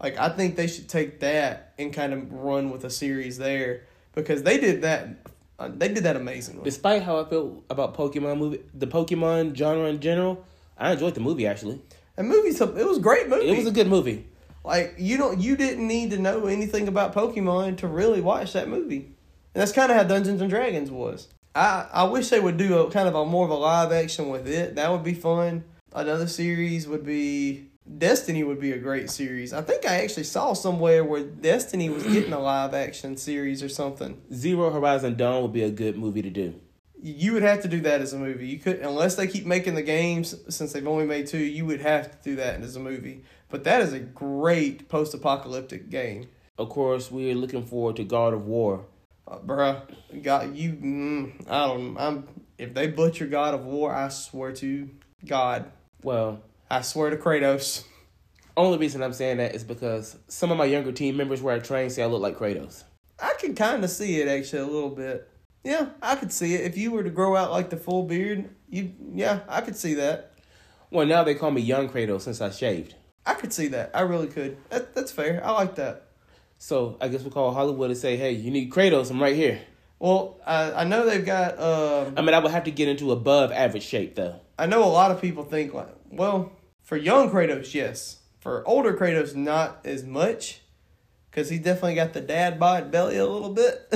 Like 0.00 0.18
I 0.18 0.28
think 0.28 0.56
they 0.56 0.66
should 0.66 0.88
take 0.88 1.20
that 1.20 1.74
and 1.78 1.92
kind 1.92 2.12
of 2.12 2.32
run 2.32 2.70
with 2.70 2.84
a 2.84 2.90
series 2.90 3.38
there 3.38 3.82
because 4.14 4.42
they 4.42 4.58
did 4.58 4.82
that. 4.82 5.08
Uh, 5.58 5.70
they 5.74 5.88
did 5.88 6.04
that 6.04 6.16
amazingly. 6.16 6.64
Despite 6.64 7.02
how 7.02 7.18
I 7.18 7.24
feel 7.24 7.62
about 7.70 7.96
Pokemon 7.96 8.36
movie, 8.38 8.60
the 8.74 8.86
Pokemon 8.86 9.56
genre 9.56 9.86
in 9.86 10.00
general, 10.00 10.44
I 10.76 10.92
enjoyed 10.92 11.14
the 11.14 11.20
movie 11.20 11.46
actually. 11.46 11.80
And 12.18 12.28
movies, 12.28 12.60
it 12.60 12.74
was 12.74 12.98
a 12.98 13.00
great 13.00 13.28
movie. 13.28 13.48
It 13.48 13.56
was 13.56 13.66
a 13.66 13.70
good 13.70 13.88
movie. 13.88 14.26
Like 14.64 14.96
you 14.98 15.16
don't 15.16 15.40
you 15.40 15.56
didn't 15.56 15.86
need 15.86 16.10
to 16.10 16.18
know 16.18 16.46
anything 16.46 16.88
about 16.88 17.14
Pokemon 17.14 17.78
to 17.78 17.88
really 17.88 18.20
watch 18.20 18.52
that 18.52 18.68
movie. 18.68 19.12
And 19.56 19.62
that's 19.62 19.72
kind 19.72 19.90
of 19.90 19.96
how 19.96 20.04
Dungeons 20.04 20.42
and 20.42 20.50
Dragons 20.50 20.90
was. 20.90 21.28
I 21.54 21.86
I 21.90 22.04
wish 22.04 22.28
they 22.28 22.40
would 22.40 22.58
do 22.58 22.76
a 22.76 22.90
kind 22.90 23.08
of 23.08 23.14
a 23.14 23.24
more 23.24 23.46
of 23.46 23.50
a 23.50 23.54
live 23.54 23.90
action 23.90 24.28
with 24.28 24.46
it. 24.46 24.74
That 24.74 24.92
would 24.92 25.02
be 25.02 25.14
fun. 25.14 25.64
Another 25.94 26.26
series 26.26 26.86
would 26.86 27.06
be 27.06 27.70
Destiny 27.96 28.44
would 28.44 28.60
be 28.60 28.72
a 28.72 28.78
great 28.78 29.08
series. 29.08 29.54
I 29.54 29.62
think 29.62 29.86
I 29.86 30.02
actually 30.02 30.24
saw 30.24 30.52
somewhere 30.52 31.04
where 31.04 31.24
Destiny 31.24 31.88
was 31.88 32.02
getting 32.02 32.34
a 32.34 32.38
live 32.38 32.74
action 32.74 33.16
series 33.16 33.62
or 33.62 33.70
something. 33.70 34.20
Zero 34.30 34.70
Horizon 34.70 35.16
Dawn 35.16 35.40
would 35.40 35.54
be 35.54 35.62
a 35.62 35.70
good 35.70 35.96
movie 35.96 36.20
to 36.20 36.28
do. 36.28 36.60
You 37.00 37.32
would 37.32 37.42
have 37.42 37.62
to 37.62 37.68
do 37.68 37.80
that 37.80 38.02
as 38.02 38.12
a 38.12 38.18
movie. 38.18 38.48
You 38.48 38.58
could 38.58 38.80
unless 38.80 39.14
they 39.14 39.26
keep 39.26 39.46
making 39.46 39.74
the 39.74 39.82
games 39.82 40.34
since 40.50 40.74
they've 40.74 40.86
only 40.86 41.06
made 41.06 41.28
two, 41.28 41.38
you 41.38 41.64
would 41.64 41.80
have 41.80 42.10
to 42.10 42.18
do 42.22 42.36
that 42.36 42.60
as 42.60 42.76
a 42.76 42.80
movie. 42.80 43.24
But 43.48 43.64
that 43.64 43.80
is 43.80 43.94
a 43.94 44.00
great 44.00 44.90
post-apocalyptic 44.90 45.88
game. 45.88 46.28
Of 46.58 46.68
course, 46.68 47.10
we're 47.10 47.34
looking 47.34 47.64
forward 47.64 47.96
to 47.96 48.04
God 48.04 48.34
of 48.34 48.44
War. 48.44 48.84
Uh, 49.28 49.38
bruh, 49.38 49.82
God, 50.22 50.54
you, 50.56 50.72
mm, 50.72 51.50
I 51.50 51.66
don't, 51.66 51.98
I'm, 51.98 52.28
if 52.58 52.74
they 52.74 52.86
butcher 52.86 53.26
God 53.26 53.54
of 53.54 53.64
War, 53.64 53.94
I 53.94 54.08
swear 54.08 54.52
to 54.52 54.88
God, 55.26 55.70
Well, 56.02 56.40
I 56.70 56.82
swear 56.82 57.10
to 57.10 57.16
Kratos. 57.16 57.84
only 58.56 58.78
reason 58.78 59.02
I'm 59.02 59.12
saying 59.12 59.38
that 59.38 59.54
is 59.54 59.64
because 59.64 60.16
some 60.28 60.50
of 60.52 60.58
my 60.58 60.64
younger 60.64 60.92
team 60.92 61.16
members 61.16 61.42
where 61.42 61.54
I 61.54 61.58
train 61.58 61.90
say 61.90 62.02
I 62.02 62.06
look 62.06 62.22
like 62.22 62.38
Kratos. 62.38 62.84
I 63.20 63.34
can 63.40 63.54
kind 63.54 63.82
of 63.82 63.90
see 63.90 64.20
it 64.20 64.28
actually 64.28 64.62
a 64.62 64.66
little 64.66 64.90
bit. 64.90 65.28
Yeah, 65.64 65.88
I 66.00 66.14
could 66.14 66.32
see 66.32 66.54
it. 66.54 66.60
If 66.60 66.76
you 66.76 66.92
were 66.92 67.02
to 67.02 67.10
grow 67.10 67.34
out 67.34 67.50
like 67.50 67.70
the 67.70 67.76
full 67.76 68.04
beard, 68.04 68.48
you, 68.68 68.92
yeah, 69.14 69.40
I 69.48 69.60
could 69.62 69.76
see 69.76 69.94
that. 69.94 70.32
Well, 70.90 71.06
now 71.06 71.24
they 71.24 71.34
call 71.34 71.50
me 71.50 71.62
Young 71.62 71.88
Kratos 71.88 72.22
since 72.22 72.40
I 72.40 72.50
shaved. 72.50 72.94
I 73.24 73.34
could 73.34 73.52
see 73.52 73.66
that. 73.68 73.90
I 73.92 74.02
really 74.02 74.28
could. 74.28 74.56
That, 74.70 74.94
that's 74.94 75.10
fair. 75.10 75.44
I 75.44 75.50
like 75.50 75.74
that. 75.74 76.05
So 76.58 76.96
I 77.00 77.08
guess 77.08 77.22
we'll 77.22 77.32
call 77.32 77.52
Hollywood 77.52 77.90
and 77.90 77.98
say, 77.98 78.16
hey, 78.16 78.32
you 78.32 78.50
need 78.50 78.70
Kratos. 78.70 79.10
I'm 79.10 79.22
right 79.22 79.36
here. 79.36 79.60
Well, 79.98 80.38
I, 80.46 80.72
I 80.72 80.84
know 80.84 81.06
they've 81.06 81.24
got, 81.24 81.58
um, 81.58 82.14
I 82.16 82.22
mean, 82.22 82.34
I 82.34 82.38
would 82.38 82.52
have 82.52 82.64
to 82.64 82.70
get 82.70 82.88
into 82.88 83.12
above 83.12 83.50
average 83.52 83.82
shape 83.82 84.14
though. 84.14 84.40
I 84.58 84.66
know 84.66 84.84
a 84.84 84.86
lot 84.86 85.10
of 85.10 85.20
people 85.20 85.44
think 85.44 85.74
like, 85.74 85.88
well, 86.10 86.52
for 86.82 86.96
young 86.96 87.30
Kratos, 87.30 87.74
yes. 87.74 88.20
For 88.40 88.66
older 88.66 88.94
Kratos, 88.94 89.34
not 89.34 89.80
as 89.84 90.04
much, 90.04 90.60
because 91.30 91.50
he 91.50 91.58
definitely 91.58 91.96
got 91.96 92.12
the 92.12 92.20
dad 92.20 92.60
bod 92.60 92.90
belly 92.90 93.16
a 93.16 93.26
little 93.26 93.52
bit, 93.52 93.92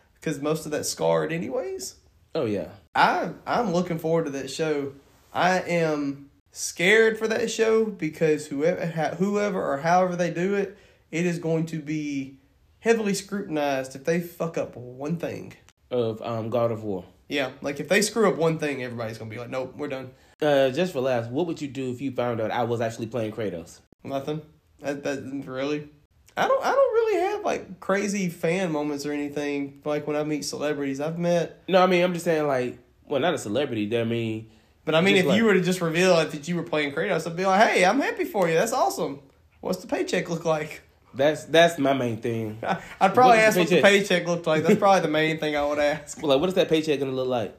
because 0.14 0.40
most 0.40 0.64
of 0.64 0.72
that 0.72 0.86
scarred 0.86 1.32
anyways. 1.32 1.96
Oh 2.34 2.46
yeah. 2.46 2.68
I 2.94 3.30
I'm 3.46 3.72
looking 3.72 3.98
forward 3.98 4.24
to 4.26 4.30
that 4.32 4.50
show. 4.50 4.94
I 5.32 5.60
am 5.60 6.30
scared 6.50 7.18
for 7.18 7.28
that 7.28 7.50
show 7.50 7.84
because 7.84 8.46
whoever 8.46 8.86
whoever 9.16 9.62
or 9.62 9.78
however 9.78 10.16
they 10.16 10.30
do 10.30 10.54
it, 10.54 10.76
it 11.12 11.24
is 11.26 11.38
going 11.38 11.66
to 11.66 11.78
be 11.80 12.38
heavily 12.80 13.14
scrutinized 13.14 13.94
if 13.94 14.04
they 14.04 14.20
fuck 14.20 14.58
up 14.58 14.74
one 14.76 15.16
thing. 15.16 15.54
Of 15.90 16.20
um 16.22 16.50
God 16.50 16.72
of 16.72 16.82
War. 16.82 17.04
Yeah, 17.28 17.50
like 17.60 17.78
if 17.78 17.88
they 17.88 18.02
screw 18.02 18.28
up 18.28 18.36
one 18.36 18.58
thing, 18.58 18.82
everybody's 18.82 19.18
gonna 19.18 19.30
be 19.30 19.38
like, 19.38 19.50
nope, 19.50 19.74
we're 19.76 19.88
done. 19.88 20.10
Uh, 20.40 20.70
just 20.70 20.92
for 20.92 21.00
laughs, 21.00 21.28
what 21.28 21.46
would 21.46 21.62
you 21.62 21.68
do 21.68 21.90
if 21.92 22.00
you 22.00 22.10
found 22.10 22.40
out 22.40 22.50
I 22.50 22.64
was 22.64 22.80
actually 22.80 23.06
playing 23.06 23.32
Kratos? 23.32 23.78
Nothing. 24.02 24.42
That 24.80 25.04
that 25.04 25.22
really. 25.46 25.88
I 26.36 26.48
don't. 26.48 26.64
I 26.64 26.70
don't 26.72 26.92
really 26.94 27.20
have 27.20 27.44
like 27.44 27.78
crazy 27.78 28.28
fan 28.30 28.72
moments 28.72 29.04
or 29.06 29.12
anything. 29.12 29.80
Like 29.84 30.06
when 30.06 30.16
I 30.16 30.24
meet 30.24 30.44
celebrities, 30.44 30.98
I've 31.00 31.18
met. 31.18 31.62
No, 31.68 31.82
I 31.82 31.86
mean 31.86 32.02
I'm 32.02 32.12
just 32.14 32.24
saying 32.24 32.46
like, 32.46 32.78
well, 33.06 33.20
not 33.20 33.34
a 33.34 33.38
celebrity. 33.38 33.96
I 33.96 34.04
mean, 34.04 34.50
But 34.86 34.94
I 34.94 35.02
mean, 35.02 35.16
if 35.16 35.26
like- 35.26 35.36
you 35.36 35.44
were 35.44 35.54
to 35.54 35.60
just 35.60 35.80
reveal 35.82 36.14
like, 36.14 36.30
that 36.30 36.48
you 36.48 36.56
were 36.56 36.62
playing 36.64 36.92
Kratos, 36.92 37.26
I'd 37.26 37.36
be 37.36 37.44
like, 37.44 37.68
"Hey, 37.68 37.84
I'm 37.84 38.00
happy 38.00 38.24
for 38.24 38.48
you. 38.48 38.54
That's 38.54 38.72
awesome. 38.72 39.20
What's 39.60 39.78
the 39.80 39.86
paycheck 39.86 40.28
look 40.30 40.44
like?" 40.46 40.80
That's 41.14 41.44
that's 41.46 41.78
my 41.78 41.92
main 41.92 42.18
thing. 42.18 42.58
I'd 43.00 43.14
probably 43.14 43.38
What 43.38 43.44
ask 43.46 43.58
what 43.58 43.68
the 43.68 43.76
the 43.76 43.82
paycheck 43.82 44.26
looked 44.26 44.46
like. 44.46 44.62
That's 44.62 44.78
probably 44.78 45.00
the 45.00 45.08
main 45.08 45.38
thing 45.38 45.56
I 45.56 45.64
would 45.64 45.78
ask. 45.78 46.18
Well, 46.22 46.30
like, 46.32 46.40
what 46.40 46.48
is 46.48 46.54
that 46.54 46.68
paycheck 46.68 46.98
gonna 46.98 47.12
look 47.12 47.28
like? 47.28 47.56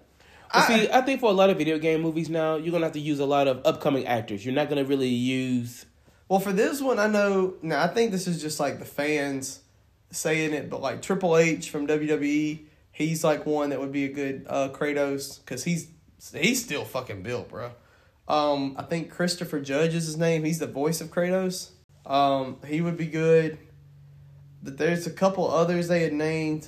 Well, 0.53 0.63
I- 0.63 0.67
see, 0.67 0.89
I 0.91 1.01
think 1.01 1.19
for 1.19 1.29
a 1.29 1.33
lot 1.33 1.49
of 1.49 1.57
video 1.57 1.77
game 1.79 2.01
movies 2.01 2.29
now, 2.29 2.55
you're 2.57 2.71
gonna 2.71 2.85
have 2.85 2.93
to 2.93 2.99
use 2.99 3.19
a 3.19 3.25
lot 3.25 3.47
of 3.47 3.61
upcoming 3.65 4.05
actors. 4.05 4.45
You're 4.45 4.55
not 4.55 4.69
gonna 4.69 4.85
really 4.85 5.07
use. 5.09 5.85
Well, 6.29 6.39
for 6.39 6.51
this 6.53 6.81
one, 6.81 6.99
I 6.99 7.07
know. 7.07 7.55
Now, 7.61 7.83
I 7.83 7.87
think 7.87 8.11
this 8.11 8.27
is 8.27 8.41
just 8.41 8.59
like 8.59 8.79
the 8.79 8.85
fans 8.85 9.59
saying 10.11 10.53
it, 10.53 10.69
but 10.69 10.81
like 10.81 11.01
Triple 11.01 11.37
H 11.37 11.69
from 11.69 11.87
WWE, 11.87 12.65
he's 12.91 13.23
like 13.23 13.45
one 13.45 13.69
that 13.69 13.79
would 13.79 13.91
be 13.91 14.05
a 14.05 14.09
good 14.09 14.45
uh, 14.49 14.69
Kratos 14.69 15.39
because 15.39 15.63
he's 15.63 15.87
he's 16.33 16.63
still 16.63 16.85
fucking 16.85 17.23
built, 17.23 17.49
bro. 17.49 17.71
Um, 18.27 18.75
I 18.77 18.83
think 18.83 19.11
Christopher 19.11 19.59
Judge 19.59 19.93
is 19.93 20.05
his 20.05 20.17
name. 20.17 20.43
He's 20.45 20.59
the 20.59 20.67
voice 20.67 21.01
of 21.01 21.09
Kratos. 21.09 21.71
Um, 22.05 22.57
he 22.67 22.81
would 22.81 22.97
be 22.97 23.07
good. 23.07 23.57
But 24.61 24.77
there's 24.77 25.07
a 25.07 25.11
couple 25.11 25.49
others 25.49 25.89
they 25.89 26.03
had 26.03 26.13
named, 26.13 26.67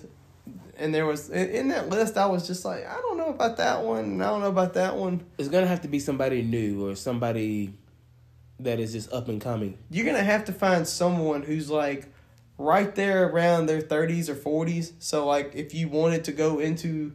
and 0.78 0.94
there 0.94 1.06
was 1.06 1.30
in, 1.30 1.70
that 1.70 1.90
list. 1.90 2.18
I 2.18 2.26
was 2.26 2.46
just 2.46 2.66
like, 2.66 2.86
I 2.86 2.96
don't 2.96 3.18
know 3.18 3.30
about 3.30 3.58
that 3.58 3.84
one. 3.84 4.04
and 4.04 4.24
I 4.24 4.28
don't 4.28 4.42
know 4.42 4.50
about 4.50 4.74
that 4.74 4.98
one. 4.98 5.26
It's 5.38 5.48
gonna 5.48 5.68
have 5.68 5.82
to 5.82 5.88
be 5.88 6.00
somebody 6.00 6.42
new 6.42 6.86
or 6.86 6.96
somebody 6.96 7.74
that 8.60 8.80
is 8.80 8.94
just 8.94 9.12
up 9.12 9.28
and 9.28 9.42
coming. 9.42 9.78
you're 9.90 10.06
gonna 10.06 10.24
have 10.24 10.46
to 10.46 10.54
find 10.54 10.88
someone 10.88 11.42
who's 11.44 11.70
like 11.70 12.08
right 12.58 12.96
there 12.96 13.28
around 13.28 13.66
their 13.66 13.82
30s 13.82 14.30
or 14.30 14.36
40s 14.66 14.94
so 15.00 15.26
like 15.26 15.52
if 15.56 15.74
you 15.74 15.90
wanted 15.90 16.24
to 16.24 16.32
go 16.32 16.60
into 16.60 17.14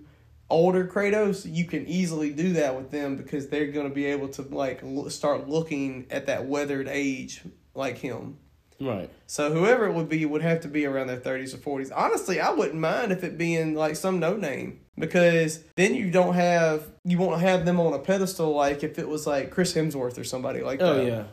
older 0.51 0.87
kratos 0.87 1.51
you 1.51 1.65
can 1.65 1.87
easily 1.87 2.31
do 2.31 2.53
that 2.53 2.77
with 2.77 2.91
them 2.91 3.17
because 3.17 3.49
they're 3.49 3.69
gonna 3.73 3.89
be 3.89 4.05
able 4.05 4.29
to 4.29 4.43
like 4.43 4.83
start 5.09 5.49
looking 5.49 6.07
at 6.11 6.27
that 6.27 6.45
weathered 6.45 6.89
age 6.89 7.43
like 7.81 7.99
him 7.99 8.37
Right. 8.83 9.11
so 9.27 9.53
whoever 9.53 9.85
it 9.87 9.93
would 9.93 10.09
be 10.09 10.25
would 10.25 10.41
have 10.41 10.61
to 10.63 10.69
be 10.69 10.87
around 10.87 11.09
their 11.09 11.19
30s 11.21 11.53
or 11.55 11.59
40s 11.59 11.91
honestly 11.95 12.41
i 12.41 12.51
wouldn't 12.51 12.81
mind 12.81 13.13
if 13.13 13.23
it 13.25 13.37
being 13.37 13.75
like 13.75 13.95
some 13.97 14.21
no 14.21 14.37
name 14.37 14.81
because 14.97 15.63
then 15.77 15.95
you 15.95 16.11
don't 16.11 16.33
have 16.35 16.87
you 17.05 17.19
won't 17.19 17.41
have 17.43 17.67
them 17.67 17.79
on 17.79 17.93
a 17.93 17.99
pedestal 17.99 18.55
like 18.55 18.83
if 18.83 18.99
it 18.99 19.07
was 19.07 19.27
like 19.27 19.51
chris 19.51 19.75
hemsworth 19.75 20.17
or 20.19 20.25
somebody 20.25 20.63
like 20.63 20.81
oh, 20.81 20.95
that 20.95 21.03
Oh 21.03 21.07
yeah. 21.07 21.25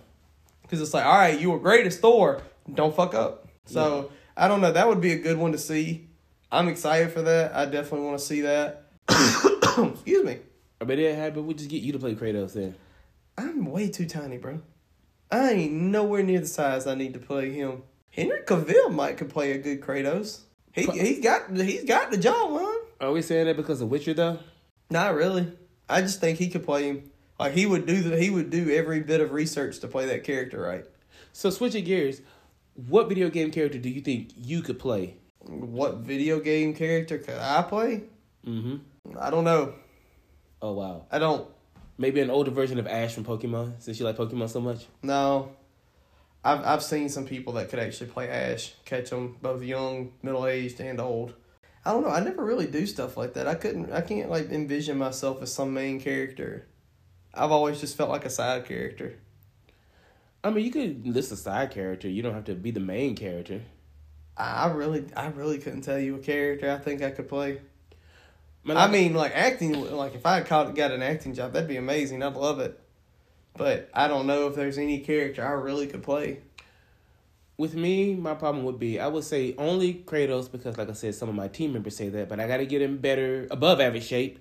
because 0.63 0.81
it's 0.81 0.93
like, 0.93 1.05
all 1.05 1.17
right, 1.17 1.39
you 1.39 1.49
were 1.51 1.59
great 1.59 1.85
as 1.87 1.97
Thor. 1.97 2.41
Don't 2.73 2.93
fuck 2.93 3.13
up. 3.13 3.47
So 3.65 4.11
I 4.35 4.49
don't 4.49 4.59
know. 4.59 4.73
That 4.73 4.85
would 4.89 4.99
be 4.99 5.13
a 5.13 5.17
good 5.17 5.37
one 5.37 5.53
to 5.53 5.57
see. 5.57 6.09
I'm 6.51 6.67
excited 6.67 7.11
for 7.13 7.21
that. 7.21 7.55
I 7.55 7.63
definitely 7.65 8.05
want 8.07 8.19
to 8.19 8.25
see 8.25 8.41
that. 8.41 8.83
Excuse 9.09 10.25
me. 10.25 10.39
I 10.81 10.85
bet 10.85 10.99
it 10.99 11.15
happened. 11.15 11.47
We 11.47 11.53
just 11.53 11.69
get 11.69 11.81
you 11.81 11.93
to 11.93 11.99
play 11.99 12.15
Kratos 12.15 12.53
then. 12.53 12.75
I'm 13.37 13.65
way 13.65 13.87
too 13.89 14.05
tiny, 14.05 14.37
bro. 14.37 14.59
I 15.31 15.51
ain't 15.51 15.73
nowhere 15.73 16.23
near 16.23 16.39
the 16.39 16.47
size 16.47 16.87
I 16.87 16.95
need 16.95 17.13
to 17.13 17.19
play 17.19 17.51
him. 17.51 17.83
Henry 18.11 18.41
Cavill 18.41 18.91
might 18.91 19.17
could 19.17 19.29
play 19.29 19.51
a 19.51 19.57
good 19.57 19.81
Kratos. 19.81 20.41
He 20.71 20.85
he's 20.85 21.19
got 21.19 21.55
he's 21.55 21.83
got 21.83 22.11
the 22.11 22.17
jawline. 22.17 22.81
Are 23.01 23.11
we 23.11 23.21
saying 23.21 23.47
that 23.47 23.57
because 23.57 23.81
of 23.81 23.89
Witcher 23.89 24.13
though? 24.13 24.39
Not 24.89 25.15
really. 25.15 25.51
I 25.89 26.01
just 26.01 26.19
think 26.19 26.39
he 26.39 26.49
could 26.49 26.63
play 26.63 26.87
him. 26.87 27.11
Like 27.39 27.53
he 27.53 27.65
would 27.65 27.85
do 27.85 28.01
the 28.01 28.17
he 28.19 28.29
would 28.29 28.49
do 28.49 28.69
every 28.71 29.01
bit 29.01 29.21
of 29.21 29.31
research 29.31 29.79
to 29.79 29.87
play 29.87 30.05
that 30.07 30.23
character 30.23 30.61
right. 30.61 30.85
So 31.33 31.49
switching 31.49 31.83
gears, 31.83 32.21
what 32.87 33.09
video 33.09 33.29
game 33.29 33.51
character 33.51 33.77
do 33.77 33.89
you 33.89 34.01
think 34.01 34.31
you 34.35 34.61
could 34.61 34.79
play? 34.79 35.15
What 35.39 35.97
video 35.97 36.39
game 36.39 36.73
character 36.73 37.17
could 37.17 37.37
I 37.37 37.61
play? 37.63 38.03
Mm-hmm. 38.45 39.17
I 39.19 39.29
don't 39.29 39.43
know. 39.43 39.73
Oh 40.61 40.73
wow. 40.73 41.05
I 41.11 41.19
don't. 41.19 41.47
Maybe 41.97 42.21
an 42.21 42.29
older 42.29 42.51
version 42.51 42.79
of 42.79 42.87
Ash 42.87 43.13
from 43.13 43.25
Pokemon, 43.25 43.81
since 43.81 43.99
you 43.99 44.05
like 44.05 44.17
Pokemon 44.17 44.49
so 44.49 44.61
much. 44.61 44.85
No, 45.01 45.55
I've 46.43 46.63
I've 46.63 46.83
seen 46.83 47.09
some 47.09 47.25
people 47.25 47.53
that 47.53 47.69
could 47.69 47.79
actually 47.79 48.09
play 48.09 48.29
Ash, 48.29 48.73
catch 48.85 49.09
them 49.09 49.37
both 49.41 49.63
young, 49.63 50.13
middle 50.21 50.45
aged, 50.45 50.79
and 50.79 51.01
old. 51.01 51.33
I 51.83 51.91
don't 51.91 52.03
know. 52.03 52.09
I 52.09 52.19
never 52.19 52.43
really 52.43 52.67
do 52.67 52.85
stuff 52.85 53.17
like 53.17 53.33
that. 53.33 53.47
I 53.47 53.55
couldn't. 53.55 53.91
I 53.91 54.01
can't 54.01 54.29
like 54.29 54.51
envision 54.51 54.97
myself 54.97 55.41
as 55.41 55.53
some 55.53 55.73
main 55.73 55.99
character. 55.99 56.67
I've 57.33 57.51
always 57.51 57.79
just 57.79 57.97
felt 57.97 58.09
like 58.09 58.25
a 58.25 58.29
side 58.29 58.65
character. 58.65 59.15
I 60.43 60.49
mean, 60.49 60.65
you 60.65 60.71
could 60.71 61.07
list 61.07 61.31
a 61.31 61.35
side 61.35 61.71
character. 61.71 62.09
You 62.09 62.21
don't 62.21 62.33
have 62.33 62.45
to 62.45 62.55
be 62.55 62.71
the 62.71 62.79
main 62.79 63.15
character. 63.15 63.61
I 64.37 64.67
really, 64.67 65.05
I 65.15 65.27
really 65.27 65.57
couldn't 65.57 65.81
tell 65.81 65.97
you 65.97 66.15
a 66.15 66.19
character 66.19 66.69
I 66.69 66.77
think 66.77 67.01
I 67.01 67.09
could 67.09 67.27
play. 67.27 67.59
Man, 68.67 68.77
I 68.77 68.87
mean, 68.87 69.13
like 69.13 69.31
acting. 69.33 69.73
Like 69.95 70.13
if 70.13 70.25
I 70.25 70.41
caught 70.41 70.75
got 70.75 70.91
an 70.91 71.01
acting 71.01 71.33
job, 71.33 71.53
that'd 71.53 71.69
be 71.69 71.77
amazing. 71.77 72.21
I'd 72.21 72.35
love 72.35 72.59
it. 72.59 72.77
But 73.55 73.89
I 73.93 74.07
don't 74.07 74.27
know 74.27 74.47
if 74.47 74.55
there's 74.55 74.77
any 74.77 74.99
character 74.99 75.43
I 75.43 75.51
really 75.51 75.87
could 75.87 76.03
play. 76.03 76.41
with 77.57 77.73
me, 77.75 78.13
my 78.13 78.35
problem 78.35 78.63
would 78.65 78.79
be 78.79 78.99
I 78.99 79.07
would 79.07 79.23
say 79.23 79.55
only 79.57 79.95
Kratos 80.05 80.51
because, 80.51 80.77
like 80.77 80.89
I 80.89 80.93
said, 80.93 81.15
some 81.15 81.29
of 81.29 81.35
my 81.35 81.47
team 81.47 81.73
members 81.73 81.95
say 81.95 82.09
that, 82.09 82.29
but 82.29 82.39
I 82.39 82.47
got 82.47 82.57
to 82.57 82.65
get 82.65 82.81
in 82.81 82.97
better, 82.97 83.47
above 83.49 83.81
average 83.81 84.05
shape. 84.05 84.39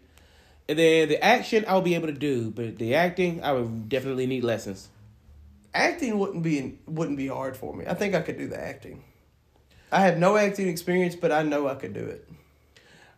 And 0.69 0.79
then 0.79 1.09
the 1.09 1.23
action 1.25 1.65
I'll 1.69 1.81
be 1.81 1.95
able 1.95 2.09
to 2.09 2.13
do, 2.13 2.51
but 2.51 2.79
the 2.79 2.95
acting 2.95 3.43
I 3.43 3.53
would 3.53 3.89
definitely 3.89 4.27
need 4.27 4.45
lessons. 4.45 4.89
Acting 5.73 6.19
wouldn't 6.19 6.43
be 6.43 6.79
wouldn't 6.87 7.17
be 7.17 7.29
hard 7.29 7.57
for 7.57 7.75
me. 7.75 7.87
I 7.87 7.95
think 7.95 8.15
I 8.15 8.21
could 8.21 8.39
do 8.39 8.49
the 8.49 8.61
acting. 8.61 9.05
I 9.93 10.01
have 10.01 10.19
no 10.19 10.37
acting 10.37 10.69
experience, 10.69 11.15
but 11.15 11.31
I 11.31 11.43
know 11.43 11.69
I 11.69 11.77
could 11.77 11.95
do 11.95 12.05
it. 12.05 12.29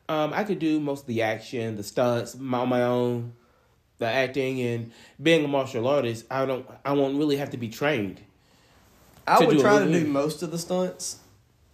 Um, 0.08 0.32
I 0.34 0.44
could 0.44 0.58
do 0.58 0.80
most 0.80 1.02
of 1.02 1.06
the 1.06 1.22
action, 1.22 1.76
the 1.76 1.82
stunts 1.82 2.34
my- 2.36 2.58
on 2.60 2.68
my 2.68 2.82
own, 2.82 3.34
the 3.98 4.06
acting, 4.06 4.60
and 4.60 4.90
being 5.22 5.44
a 5.44 5.48
martial 5.48 5.86
artist. 5.86 6.24
I 6.30 6.46
don't, 6.46 6.66
I 6.84 6.92
won't 6.92 7.18
really 7.18 7.36
have 7.36 7.50
to 7.50 7.56
be 7.58 7.68
trained. 7.68 8.20
I 9.26 9.44
would 9.44 9.58
try 9.60 9.80
to 9.84 9.92
do 9.92 10.06
most 10.06 10.42
of 10.42 10.50
the 10.50 10.58
stunts, 10.58 11.18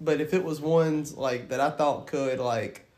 but 0.00 0.20
if 0.20 0.34
it 0.34 0.42
was 0.42 0.60
ones 0.60 1.14
like 1.16 1.50
that 1.50 1.60
I 1.60 1.70
thought 1.70 2.08
could 2.08 2.40
like 2.40 2.90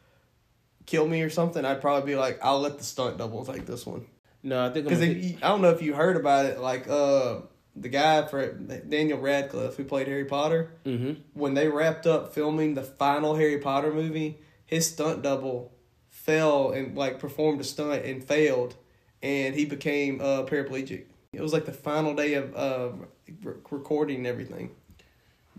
kill 0.86 1.06
me 1.06 1.20
or 1.20 1.28
something, 1.28 1.62
I'd 1.64 1.82
probably 1.82 2.12
be 2.12 2.16
like, 2.16 2.38
I'll 2.42 2.60
let 2.60 2.78
the 2.78 2.84
stunt 2.84 3.18
double 3.18 3.44
take 3.44 3.66
this 3.66 3.84
one. 3.84 4.06
No, 4.42 4.64
I 4.64 4.70
think 4.70 4.86
Because 4.88 5.02
I 5.02 5.36
don't 5.48 5.60
know 5.60 5.70
if 5.70 5.82
you 5.82 5.92
heard 5.92 6.16
about 6.16 6.46
it, 6.46 6.58
like 6.60 6.88
uh 6.88 7.40
the 7.78 7.90
guy 7.90 8.24
for 8.26 8.50
Daniel 8.52 9.18
Radcliffe 9.18 9.76
who 9.76 9.84
played 9.84 10.06
Harry 10.08 10.24
Potter. 10.24 10.70
Mhm. 10.86 11.18
When 11.34 11.52
they 11.52 11.68
wrapped 11.68 12.06
up 12.06 12.32
filming 12.32 12.72
the 12.74 12.82
final 12.82 13.34
Harry 13.34 13.58
Potter 13.58 13.92
movie, 13.92 14.38
his 14.66 14.86
stunt 14.90 15.22
double 15.22 15.72
fell 16.10 16.72
and 16.72 16.96
like 16.96 17.18
performed 17.18 17.60
a 17.60 17.64
stunt 17.64 18.04
and 18.04 18.22
failed, 18.24 18.74
and 19.22 19.54
he 19.54 19.64
became 19.64 20.20
uh, 20.20 20.42
paraplegic. 20.44 21.04
It 21.32 21.40
was 21.40 21.52
like 21.52 21.64
the 21.66 21.72
final 21.72 22.14
day 22.14 22.34
of 22.34 22.54
uh, 22.56 22.90
re- 23.42 23.54
recording 23.70 24.18
and 24.18 24.26
everything. 24.26 24.70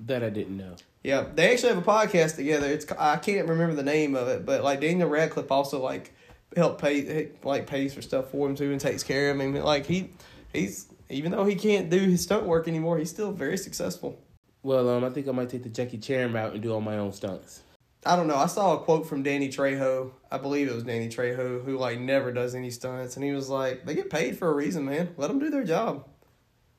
that 0.06 0.24
I 0.24 0.30
didn't 0.30 0.58
know. 0.58 0.76
Yeah, 1.04 1.26
they 1.34 1.52
actually 1.54 1.74
have 1.74 1.78
a 1.78 1.90
podcast 1.90 2.36
together. 2.36 2.68
It's 2.68 2.92
I 2.92 3.18
can't 3.18 3.48
remember 3.48 3.76
the 3.76 3.84
name 3.84 4.16
of 4.16 4.28
it, 4.28 4.46
but 4.46 4.64
like 4.64 4.82
Daniel 4.82 5.08
Radcliffe 5.10 5.52
also 5.52 5.82
like 5.82 6.14
help 6.56 6.82
pay 6.82 7.30
like 7.44 7.68
pays 7.68 7.94
for 7.94 8.02
stuff 8.02 8.32
for 8.32 8.48
him 8.48 8.56
too 8.56 8.72
and 8.72 8.82
takes 8.82 9.04
care 9.04 9.32
of 9.32 9.40
him. 9.40 9.54
Like 9.56 9.86
he 9.86 10.10
he's 10.54 10.88
even 11.10 11.32
though 11.32 11.46
he 11.46 11.56
can't 11.56 11.90
do 11.90 12.00
his 12.00 12.24
stunt 12.24 12.46
work 12.46 12.68
anymore, 12.68 12.98
he's 12.98 13.10
still 13.10 13.32
very 13.32 13.58
successful. 13.58 14.20
Well, 14.64 14.90
um, 14.90 15.04
I 15.06 15.10
think 15.12 15.28
I 15.28 15.32
might 15.32 15.50
take 15.50 15.64
the 15.64 15.70
Jackie 15.70 15.98
Chan 16.00 16.34
route 16.34 16.54
and 16.54 16.62
do 16.62 16.74
all 16.74 16.82
my 16.82 16.98
own 16.98 17.14
stunts. 17.14 17.62
I 18.08 18.16
don't 18.16 18.28
know. 18.28 18.38
I 18.38 18.48
saw 18.48 18.76
a 18.76 18.80
quote 18.80 19.06
from 19.06 19.22
Danny 19.24 19.50
Trejo. 19.50 20.12
I 20.32 20.38
believe 20.38 20.70
it 20.70 20.74
was 20.74 20.84
Danny 20.84 21.10
Trejo 21.10 21.64
who 21.64 21.78
like 21.78 22.00
never 22.00 22.32
does 22.32 22.56
any 22.56 22.70
stunts, 22.70 23.16
and 23.16 23.26
he 23.26 23.32
was 23.32 23.50
like, 23.50 23.86
"They 23.86 23.96
get 23.96 24.10
paid 24.10 24.38
for 24.38 24.50
a 24.50 24.54
reason, 24.54 24.86
man. 24.86 25.14
Let 25.18 25.28
them 25.28 25.40
do 25.40 25.50
their 25.50 25.64
job. 25.64 26.08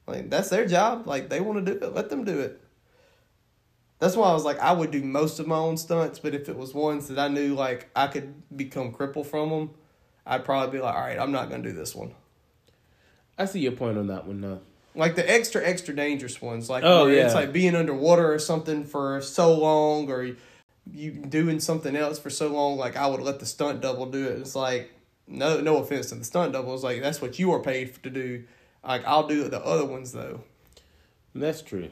Like 0.07 0.31
that's 0.31 0.49
their 0.49 0.67
job. 0.67 1.07
Like 1.07 1.29
they 1.29 1.41
want 1.41 1.65
to 1.65 1.75
do 1.75 1.79
it. 1.85 1.95
Let 1.95 2.09
them 2.09 2.25
do 2.25 2.41
it." 2.41 2.61
That's 3.99 4.17
why 4.17 4.31
I 4.31 4.33
was 4.33 4.45
like, 4.45 4.61
I 4.61 4.73
would 4.73 4.93
do 4.93 5.03
most 5.03 5.41
of 5.41 5.49
my 5.49 5.57
own 5.57 5.77
stunts, 5.77 6.21
but 6.21 6.33
if 6.33 6.49
it 6.49 6.57
was 6.57 6.73
ones 6.73 7.09
that 7.09 7.19
I 7.19 7.27
knew 7.29 7.55
like 7.55 7.91
I 7.97 8.07
could 8.07 8.33
become 8.57 8.93
crippled 8.93 9.27
from 9.27 9.51
them, 9.51 9.71
I'd 10.25 10.45
probably 10.45 10.79
be 10.79 10.83
like, 10.83 10.95
"All 10.95 11.01
right, 11.01 11.19
I'm 11.19 11.33
not 11.33 11.51
gonna 11.51 11.63
do 11.63 11.73
this 11.73 11.95
one." 11.95 12.15
I 13.37 13.45
see 13.45 13.61
your 13.61 13.73
point 13.73 13.99
on 13.99 14.07
that 14.09 14.27
one, 14.27 14.41
though. 14.41 14.61
Like 14.95 15.15
the 15.15 15.31
extra, 15.31 15.65
extra 15.65 15.95
dangerous 15.95 16.43
ones, 16.43 16.69
like 16.69 16.83
Oh, 16.85 17.05
where 17.05 17.25
it's 17.25 17.35
like 17.35 17.53
being 17.53 17.77
underwater 17.77 18.33
or 18.33 18.39
something 18.39 18.85
for 18.85 19.21
so 19.21 19.55
long, 19.55 20.11
or 20.11 20.35
you 20.93 21.13
doing 21.13 21.61
something 21.61 21.95
else 21.97 22.19
for 22.19 22.31
so 22.31 22.49
long. 22.49 22.77
Like 22.77 22.97
I 22.97 23.07
would 23.07 23.21
let 23.21 23.41
the 23.41 23.47
stunt 23.47 23.81
double 23.81 24.07
do 24.07 24.25
it. 24.29 24.39
It's 24.41 24.55
like 24.57 24.91
no, 25.27 25.61
no 25.61 25.77
offense 25.79 26.09
to 26.09 26.15
the 26.15 26.25
stunt 26.25 26.53
double. 26.53 26.75
It's 26.75 26.83
like 26.83 27.03
that's 27.03 27.21
what 27.21 27.39
you 27.39 27.53
are 27.53 27.61
paid 27.61 28.03
to 28.03 28.11
do. 28.11 28.45
Like 28.85 29.05
I'll 29.07 29.27
do 29.27 29.49
the 29.49 29.65
other 29.65 29.85
ones 29.85 30.13
though. 30.13 30.41
That's 31.35 31.63
true. 31.63 31.91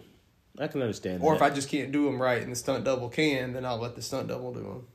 I 0.58 0.68
can 0.68 0.80
understand 0.80 1.22
Or 1.22 1.32
that. 1.32 1.36
if 1.36 1.42
I 1.42 1.54
just 1.54 1.68
can't 1.68 1.92
do 1.92 2.06
them 2.06 2.20
right 2.20 2.40
and 2.42 2.50
the 2.50 2.56
stunt 2.56 2.84
double 2.84 3.10
can, 3.10 3.52
then 3.52 3.66
I'll 3.66 3.78
let 3.78 3.94
the 3.94 4.00
stunt 4.02 4.28
double 4.28 4.54
do 4.54 4.60
them. 4.62 4.86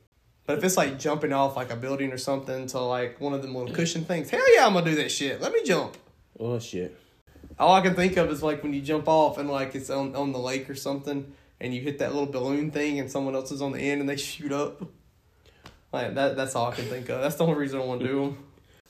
But 0.48 0.58
if 0.58 0.64
it's 0.64 0.76
like 0.76 0.98
jumping 0.98 1.32
off 1.34 1.56
like 1.56 1.72
a 1.72 1.76
building 1.76 2.12
or 2.12 2.18
something 2.18 2.66
to 2.68 2.80
like 2.80 3.22
one 3.22 3.34
of 3.34 3.44
them 3.44 3.54
little 3.54 3.74
cushion 3.74 4.04
things, 4.04 4.32
hell 4.32 4.56
yeah, 4.56 4.66
I'm 4.66 4.74
gonna 4.74 4.90
do 4.90 4.96
that 4.96 5.12
shit. 5.12 5.40
Let 5.40 5.54
me 5.54 5.62
jump. 5.64 5.96
oh 6.40 6.58
shit. 6.60 6.98
All 7.60 7.74
I 7.76 7.82
can 7.82 7.94
think 7.94 8.18
of 8.18 8.32
is 8.32 8.42
like 8.42 8.64
when 8.64 8.74
you 8.74 8.82
jump 8.82 9.08
off 9.08 9.38
and 9.38 9.50
like 9.50 9.76
it's 9.76 9.92
on 9.92 10.16
on 10.16 10.32
the 10.32 10.40
lake 10.40 10.68
or 10.68 10.74
something, 10.76 11.32
and 11.62 11.74
you 11.74 11.80
hit 11.80 12.00
that 12.00 12.14
little 12.14 12.30
balloon 12.30 12.72
thing, 12.72 13.00
and 13.00 13.10
someone 13.10 13.36
else 13.36 13.52
is 13.52 13.62
on 13.62 13.72
the 13.72 13.80
end 13.80 14.02
and 14.02 14.10
they 14.10 14.18
shoot 14.18 14.52
up. 14.52 14.82
Like 15.94 16.16
that. 16.16 16.36
That's 16.36 16.56
all 16.56 16.72
I 16.72 16.76
can 16.76 16.86
think 16.86 17.08
of. 17.10 17.22
That's 17.22 17.36
the 17.36 17.46
only 17.46 17.56
reason 17.56 17.80
I 17.80 17.86
want 17.86 18.02
to 18.02 18.08
do 18.08 18.20
them. 18.22 18.38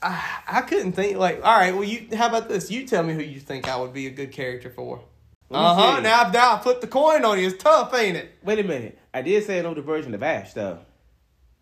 I 0.02 0.24
I 0.48 0.62
couldn't 0.62 0.94
think 0.94 1.18
like 1.18 1.44
all 1.44 1.56
right. 1.56 1.74
Well, 1.74 1.84
you 1.84 2.08
how 2.16 2.28
about 2.28 2.48
this? 2.48 2.72
You 2.72 2.88
tell 2.88 3.04
me 3.04 3.14
who 3.14 3.22
you 3.22 3.40
think 3.40 3.68
I 3.68 3.76
would 3.78 3.94
be 3.94 4.08
a 4.08 4.12
good 4.12 4.32
character 4.32 4.70
for. 4.70 5.02
Uh 5.50 5.76
huh. 5.76 6.00
Now 6.00 6.22
I've 6.22 6.34
now 6.34 6.56
I 6.56 6.60
flipped 6.60 6.82
the 6.82 6.88
coin 6.88 7.26
on 7.26 7.40
you. 7.40 7.48
It's 7.48 7.62
tough, 7.62 7.94
ain't 7.94 8.18
it? 8.18 8.32
Wait 8.44 8.60
a 8.60 8.64
minute. 8.64 8.98
I 9.14 9.22
did 9.22 9.44
say 9.46 9.60
an 9.60 9.66
older 9.66 9.82
version 9.82 10.14
of 10.14 10.24
Ash, 10.24 10.54
though. 10.54 10.80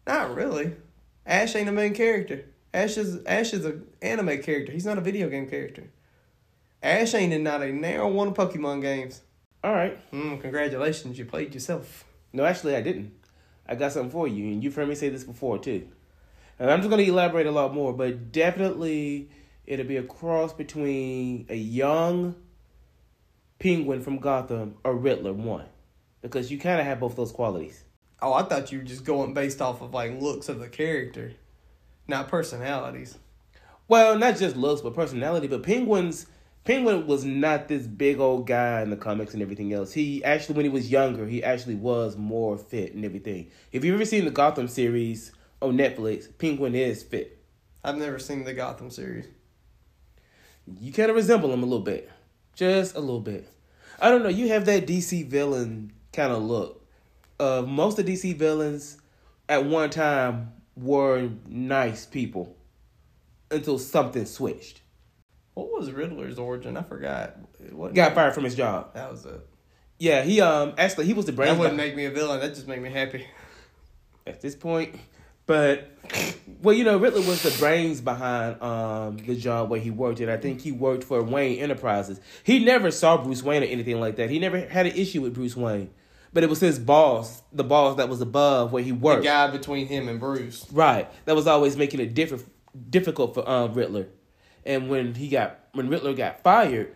Not 0.05 0.35
really. 0.35 0.73
Ash 1.25 1.55
ain't 1.55 1.69
a 1.69 1.71
main 1.71 1.93
character. 1.93 2.45
Ash 2.73 2.97
is 2.97 3.23
Ash 3.25 3.53
is 3.53 3.65
an 3.65 3.87
anime 4.01 4.41
character. 4.41 4.71
He's 4.71 4.85
not 4.85 4.97
a 4.97 5.01
video 5.01 5.29
game 5.29 5.49
character. 5.49 5.89
Ash 6.83 7.13
ain't 7.13 7.33
in 7.33 7.43
not 7.43 7.61
a 7.61 7.71
narrow 7.71 8.09
one 8.09 8.27
of 8.27 8.33
Pokemon 8.35 8.81
games. 8.81 9.21
All 9.63 9.73
right. 9.73 9.99
Mm, 10.11 10.41
congratulations, 10.41 11.17
you 11.17 11.25
played 11.25 11.53
yourself. 11.53 12.05
No, 12.31 12.45
actually, 12.45 12.75
I 12.75 12.81
didn't. 12.81 13.13
I 13.67 13.75
got 13.75 13.91
something 13.91 14.11
for 14.11 14.27
you, 14.27 14.45
and 14.53 14.63
you've 14.63 14.75
heard 14.75 14.87
me 14.87 14.95
say 14.95 15.09
this 15.09 15.23
before, 15.23 15.59
too. 15.59 15.87
And 16.57 16.69
I'm 16.69 16.79
just 16.79 16.89
going 16.89 17.03
to 17.03 17.09
elaborate 17.11 17.45
a 17.45 17.51
lot 17.51 17.73
more, 17.73 17.93
but 17.93 18.31
definitely 18.31 19.29
it'll 19.65 19.85
be 19.85 19.97
a 19.97 20.03
cross 20.03 20.53
between 20.53 21.45
a 21.49 21.55
young 21.55 22.35
penguin 23.59 24.01
from 24.01 24.17
Gotham 24.17 24.75
or 24.83 24.95
Riddler, 24.95 25.33
one. 25.33 25.65
Because 26.21 26.51
you 26.51 26.57
kind 26.57 26.79
of 26.79 26.85
have 26.85 26.99
both 26.99 27.15
those 27.15 27.31
qualities. 27.31 27.83
Oh, 28.21 28.33
I 28.33 28.43
thought 28.43 28.71
you 28.71 28.79
were 28.79 28.83
just 28.83 29.05
going 29.05 29.33
based 29.33 29.61
off 29.61 29.81
of 29.81 29.93
like 29.93 30.19
looks 30.19 30.49
of 30.49 30.59
the 30.59 30.67
character, 30.67 31.33
not 32.07 32.27
personalities. 32.27 33.17
Well, 33.87 34.17
not 34.17 34.37
just 34.37 34.57
looks, 34.57 34.81
but 34.81 34.93
personality. 34.93 35.47
But 35.47 35.63
Penguin's 35.63 36.25
Penguin 36.69 37.07
was 37.07 37.25
not 37.25 37.67
this 37.67 37.87
big 37.87 38.19
old 38.19 38.45
guy 38.45 38.83
in 38.83 38.91
the 38.91 38.95
comics 38.95 39.33
and 39.33 39.41
everything 39.41 39.73
else. 39.73 39.91
He 39.91 40.23
actually, 40.23 40.53
when 40.53 40.65
he 40.65 40.69
was 40.69 40.91
younger, 40.91 41.25
he 41.25 41.43
actually 41.43 41.73
was 41.73 42.15
more 42.15 42.59
fit 42.59 42.93
and 42.93 43.03
everything. 43.03 43.49
If 43.71 43.83
you've 43.83 43.95
ever 43.95 44.05
seen 44.05 44.23
the 44.23 44.29
Gotham 44.29 44.67
series 44.67 45.31
on 45.63 45.79
Netflix, 45.79 46.27
Penguin 46.37 46.75
is 46.75 47.01
fit. 47.01 47.39
I've 47.83 47.97
never 47.97 48.19
seen 48.19 48.43
the 48.43 48.53
Gotham 48.53 48.91
series. 48.91 49.25
You 50.79 50.93
kind 50.93 51.09
of 51.09 51.15
resemble 51.15 51.51
him 51.51 51.63
a 51.63 51.65
little 51.65 51.83
bit, 51.83 52.07
just 52.53 52.95
a 52.95 52.99
little 52.99 53.19
bit. 53.19 53.49
I 53.99 54.11
don't 54.11 54.21
know. 54.21 54.29
You 54.29 54.49
have 54.49 54.65
that 54.65 54.85
DC 54.85 55.25
villain 55.25 55.91
kind 56.13 56.31
of 56.31 56.43
look. 56.43 56.85
Uh, 57.39 57.63
most 57.65 57.97
of 57.97 58.05
DC 58.05 58.35
villains 58.35 58.97
at 59.49 59.65
one 59.65 59.89
time 59.89 60.51
were 60.75 61.31
nice 61.47 62.05
people 62.05 62.55
until 63.49 63.79
something 63.79 64.27
switched. 64.27 64.81
What 65.59 65.79
was 65.79 65.91
Riddler's 65.91 66.39
origin? 66.39 66.77
I 66.77 66.83
forgot. 66.83 67.35
Wasn't 67.71 67.95
Got 67.95 68.15
fired 68.15 68.33
from 68.33 68.45
his 68.45 68.55
job. 68.55 68.93
That 68.93 69.11
was 69.11 69.25
it. 69.25 69.45
Yeah, 69.97 70.21
he 70.23 70.39
um 70.39 70.73
actually 70.77 71.05
he 71.05 71.13
was 71.13 71.25
the 71.25 71.33
brains 71.33 71.51
That 71.57 71.59
wouldn't 71.59 71.77
make 71.77 71.95
me 71.95 72.05
a 72.05 72.11
villain. 72.11 72.39
That 72.39 72.55
just 72.55 72.67
made 72.67 72.81
me 72.81 72.89
happy. 72.89 73.27
at 74.25 74.39
this 74.41 74.55
point. 74.55 74.95
But 75.45 75.91
well, 76.61 76.75
you 76.75 76.83
know, 76.83 76.97
Riddler 76.97 77.21
was 77.21 77.41
the 77.43 77.57
brains 77.59 77.99
behind 78.01 78.61
um 78.61 79.17
the 79.17 79.35
job 79.35 79.69
where 79.69 79.79
he 79.79 79.91
worked, 79.91 80.19
and 80.21 80.31
I 80.31 80.37
think 80.37 80.61
he 80.61 80.71
worked 80.71 81.03
for 81.03 81.21
Wayne 81.21 81.59
Enterprises. 81.59 82.21
He 82.43 82.63
never 82.63 82.91
saw 82.91 83.17
Bruce 83.17 83.43
Wayne 83.43 83.63
or 83.63 83.65
anything 83.65 83.99
like 83.99 84.15
that. 84.15 84.29
He 84.29 84.39
never 84.39 84.59
had 84.59 84.85
an 84.85 84.95
issue 84.95 85.21
with 85.21 85.33
Bruce 85.33 85.57
Wayne, 85.57 85.89
but 86.31 86.43
it 86.43 86.49
was 86.49 86.59
his 86.59 86.79
boss, 86.79 87.41
the 87.51 87.63
boss 87.63 87.97
that 87.97 88.07
was 88.07 88.21
above 88.21 88.71
where 88.71 88.83
he 88.83 88.91
worked. 88.91 89.23
The 89.23 89.27
guy 89.27 89.49
between 89.49 89.87
him 89.87 90.07
and 90.07 90.19
Bruce. 90.19 90.65
Right, 90.71 91.09
that 91.25 91.35
was 91.35 91.47
always 91.47 91.75
making 91.75 91.99
it 91.99 92.13
different, 92.13 92.45
difficult 92.89 93.33
for 93.33 93.49
um 93.49 93.73
Riddler. 93.73 94.07
And 94.65 94.89
when 94.89 95.15
he 95.15 95.27
got 95.29 95.59
when 95.73 95.89
Riddler 95.89 96.13
got 96.13 96.41
fired, 96.43 96.95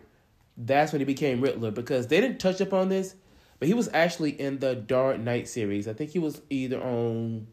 that's 0.56 0.92
when 0.92 1.00
he 1.00 1.04
became 1.04 1.40
Riddler 1.40 1.70
because 1.70 2.06
they 2.08 2.20
didn't 2.20 2.38
touch 2.38 2.60
upon 2.60 2.88
this, 2.88 3.14
but 3.58 3.68
he 3.68 3.74
was 3.74 3.88
actually 3.92 4.38
in 4.40 4.58
the 4.58 4.74
Dark 4.74 5.18
Knight 5.18 5.48
series. 5.48 5.88
I 5.88 5.92
think 5.94 6.10
he 6.10 6.18
was 6.18 6.40
either 6.50 6.80
on 6.80 7.46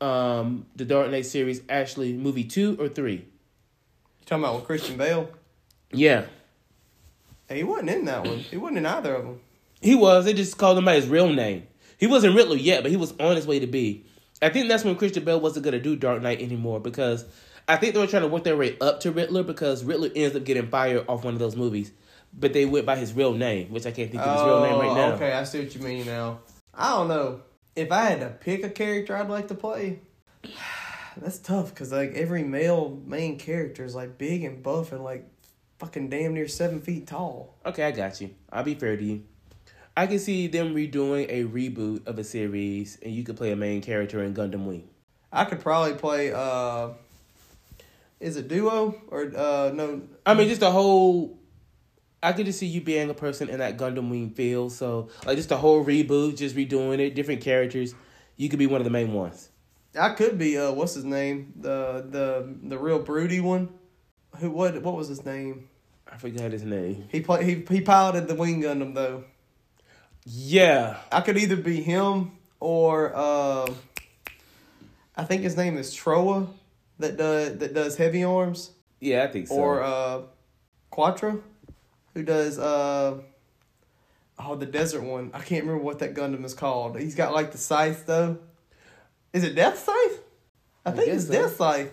um 0.00 0.66
the 0.76 0.84
Dark 0.84 1.10
Knight 1.10 1.26
series, 1.26 1.62
actually 1.68 2.12
movie 2.12 2.44
two 2.44 2.76
or 2.80 2.88
three. 2.88 3.14
You 4.20 4.26
talking 4.26 4.44
about 4.44 4.56
with 4.56 4.64
Christian 4.64 4.96
Bale? 4.96 5.30
Yeah, 5.92 6.26
Hey, 7.48 7.56
he 7.58 7.64
wasn't 7.64 7.90
in 7.90 8.04
that 8.04 8.24
one. 8.24 8.38
He 8.38 8.56
wasn't 8.56 8.78
in 8.78 8.86
either 8.86 9.12
of 9.14 9.24
them. 9.24 9.40
he 9.82 9.96
was. 9.96 10.24
They 10.24 10.34
just 10.34 10.56
called 10.56 10.78
him 10.78 10.84
by 10.84 10.94
his 10.94 11.08
real 11.08 11.32
name. 11.32 11.66
He 11.98 12.06
wasn't 12.06 12.36
Riddler 12.36 12.56
yet, 12.56 12.82
but 12.82 12.92
he 12.92 12.96
was 12.96 13.12
on 13.18 13.34
his 13.34 13.46
way 13.46 13.58
to 13.58 13.66
be. 13.66 14.06
I 14.40 14.48
think 14.50 14.68
that's 14.68 14.84
when 14.84 14.94
Christian 14.96 15.24
Bale 15.24 15.40
wasn't 15.40 15.64
gonna 15.64 15.80
do 15.80 15.96
Dark 15.96 16.22
Knight 16.22 16.40
anymore 16.40 16.78
because 16.80 17.24
I 17.70 17.76
think 17.76 17.94
they 17.94 18.00
were 18.00 18.06
trying 18.08 18.22
to 18.22 18.28
work 18.28 18.42
their 18.42 18.56
way 18.56 18.76
up 18.80 18.98
to 19.00 19.12
Riddler 19.12 19.44
because 19.44 19.84
Riddler 19.84 20.10
ends 20.16 20.34
up 20.34 20.44
getting 20.44 20.68
fired 20.68 21.04
off 21.08 21.22
one 21.24 21.34
of 21.34 21.38
those 21.40 21.54
movies, 21.54 21.92
but 22.36 22.52
they 22.52 22.66
went 22.66 22.84
by 22.84 22.96
his 22.96 23.12
real 23.12 23.32
name, 23.32 23.70
which 23.70 23.86
I 23.86 23.92
can't 23.92 24.10
think 24.10 24.22
of 24.22 24.34
his 24.34 24.44
real 24.44 24.60
name 24.62 24.78
right 24.80 24.96
now. 24.96 25.12
Oh, 25.12 25.14
Okay, 25.14 25.32
I 25.32 25.44
see 25.44 25.60
what 25.60 25.72
you 25.74 25.80
mean 25.80 26.04
now. 26.04 26.40
I 26.74 26.90
don't 26.90 27.06
know. 27.06 27.42
If 27.76 27.92
I 27.92 28.06
had 28.06 28.20
to 28.20 28.30
pick 28.30 28.64
a 28.64 28.70
character 28.70 29.16
I'd 29.16 29.28
like 29.28 29.46
to 29.48 29.54
play, 29.54 30.00
that's 31.16 31.38
tough 31.38 31.70
because 31.70 31.92
like 31.92 32.14
every 32.14 32.42
male 32.42 33.00
main 33.06 33.38
character 33.38 33.84
is 33.84 33.94
like 33.94 34.18
big 34.18 34.42
and 34.42 34.62
buff 34.62 34.90
and 34.90 35.04
like 35.04 35.28
fucking 35.78 36.08
damn 36.08 36.34
near 36.34 36.48
seven 36.48 36.80
feet 36.80 37.06
tall. 37.06 37.54
Okay, 37.64 37.84
I 37.84 37.92
got 37.92 38.20
you. 38.20 38.30
I'll 38.52 38.64
be 38.64 38.74
fair 38.74 38.96
to 38.96 39.04
you. 39.04 39.22
I 39.96 40.08
can 40.08 40.18
see 40.18 40.48
them 40.48 40.74
redoing 40.74 41.26
a 41.28 41.44
reboot 41.44 42.06
of 42.08 42.18
a 42.18 42.24
series, 42.24 42.98
and 43.02 43.12
you 43.14 43.22
could 43.22 43.36
play 43.36 43.52
a 43.52 43.56
main 43.56 43.80
character 43.80 44.22
in 44.24 44.34
Gundam 44.34 44.64
Wing. 44.64 44.88
I 45.32 45.44
could 45.44 45.60
probably 45.60 45.94
play. 45.94 46.32
uh 46.32 46.90
Is 48.20 48.36
it 48.36 48.48
duo 48.48 49.00
or 49.08 49.32
uh 49.34 49.72
no? 49.74 50.02
I 50.26 50.34
mean, 50.34 50.48
just 50.48 50.60
the 50.60 50.70
whole. 50.70 51.38
I 52.22 52.32
could 52.32 52.44
just 52.44 52.58
see 52.58 52.66
you 52.66 52.82
being 52.82 53.08
a 53.08 53.14
person 53.14 53.48
in 53.48 53.60
that 53.60 53.78
Gundam 53.78 54.10
Wing 54.10 54.30
feel. 54.30 54.68
So, 54.68 55.08
like, 55.24 55.36
just 55.38 55.48
the 55.48 55.56
whole 55.56 55.82
reboot, 55.82 56.36
just 56.36 56.54
redoing 56.54 56.98
it, 56.98 57.14
different 57.14 57.40
characters. 57.40 57.94
You 58.36 58.50
could 58.50 58.58
be 58.58 58.66
one 58.66 58.80
of 58.80 58.84
the 58.84 58.90
main 58.90 59.14
ones. 59.14 59.48
I 59.98 60.10
could 60.10 60.38
be. 60.38 60.58
uh 60.58 60.72
What's 60.72 60.94
his 60.94 61.04
name? 61.04 61.54
The 61.56 62.06
the 62.08 62.54
the 62.68 62.78
real 62.78 62.98
broody 62.98 63.40
one. 63.40 63.70
Who? 64.36 64.50
What? 64.50 64.80
What 64.82 64.96
was 64.96 65.08
his 65.08 65.24
name? 65.24 65.68
I 66.06 66.16
forgot 66.18 66.52
his 66.52 66.62
name. 66.64 67.08
He 67.10 67.20
play. 67.20 67.44
He 67.44 67.64
he 67.68 67.80
piloted 67.80 68.28
the 68.28 68.34
wing 68.34 68.62
Gundam 68.62 68.94
though. 68.94 69.24
Yeah. 70.26 70.98
I 71.10 71.22
could 71.22 71.38
either 71.38 71.56
be 71.56 71.82
him 71.82 72.32
or 72.58 73.12
uh, 73.14 73.72
I 75.16 75.24
think 75.24 75.42
his 75.42 75.56
name 75.56 75.78
is 75.78 75.94
Trowa 75.94 76.48
that 77.00 77.16
does 77.16 77.58
that 77.58 77.74
does 77.74 77.96
heavy 77.96 78.24
arms 78.24 78.70
Yeah, 79.00 79.24
I 79.24 79.28
think 79.28 79.48
so. 79.48 79.54
or 79.56 79.82
uh, 79.82 80.22
Quatre 80.90 81.40
who 82.14 82.22
does 82.22 82.58
uh, 82.58 83.18
oh 84.38 84.56
the 84.56 84.66
desert 84.66 85.02
one. 85.02 85.30
I 85.34 85.40
can't 85.40 85.64
remember 85.64 85.82
what 85.84 85.98
that 86.00 86.14
Gundam 86.14 86.44
is 86.44 86.54
called. 86.54 86.98
He's 86.98 87.14
got 87.14 87.32
like 87.32 87.52
the 87.52 87.58
scythe 87.58 88.06
though. 88.06 88.38
Is 89.32 89.44
it 89.44 89.54
Death 89.54 89.78
Scythe? 89.78 90.20
I 90.84 90.90
I 90.90 90.92
think 90.92 91.08
it's 91.08 91.26
so. 91.26 91.32
Death 91.32 91.56
Scythe. 91.56 91.92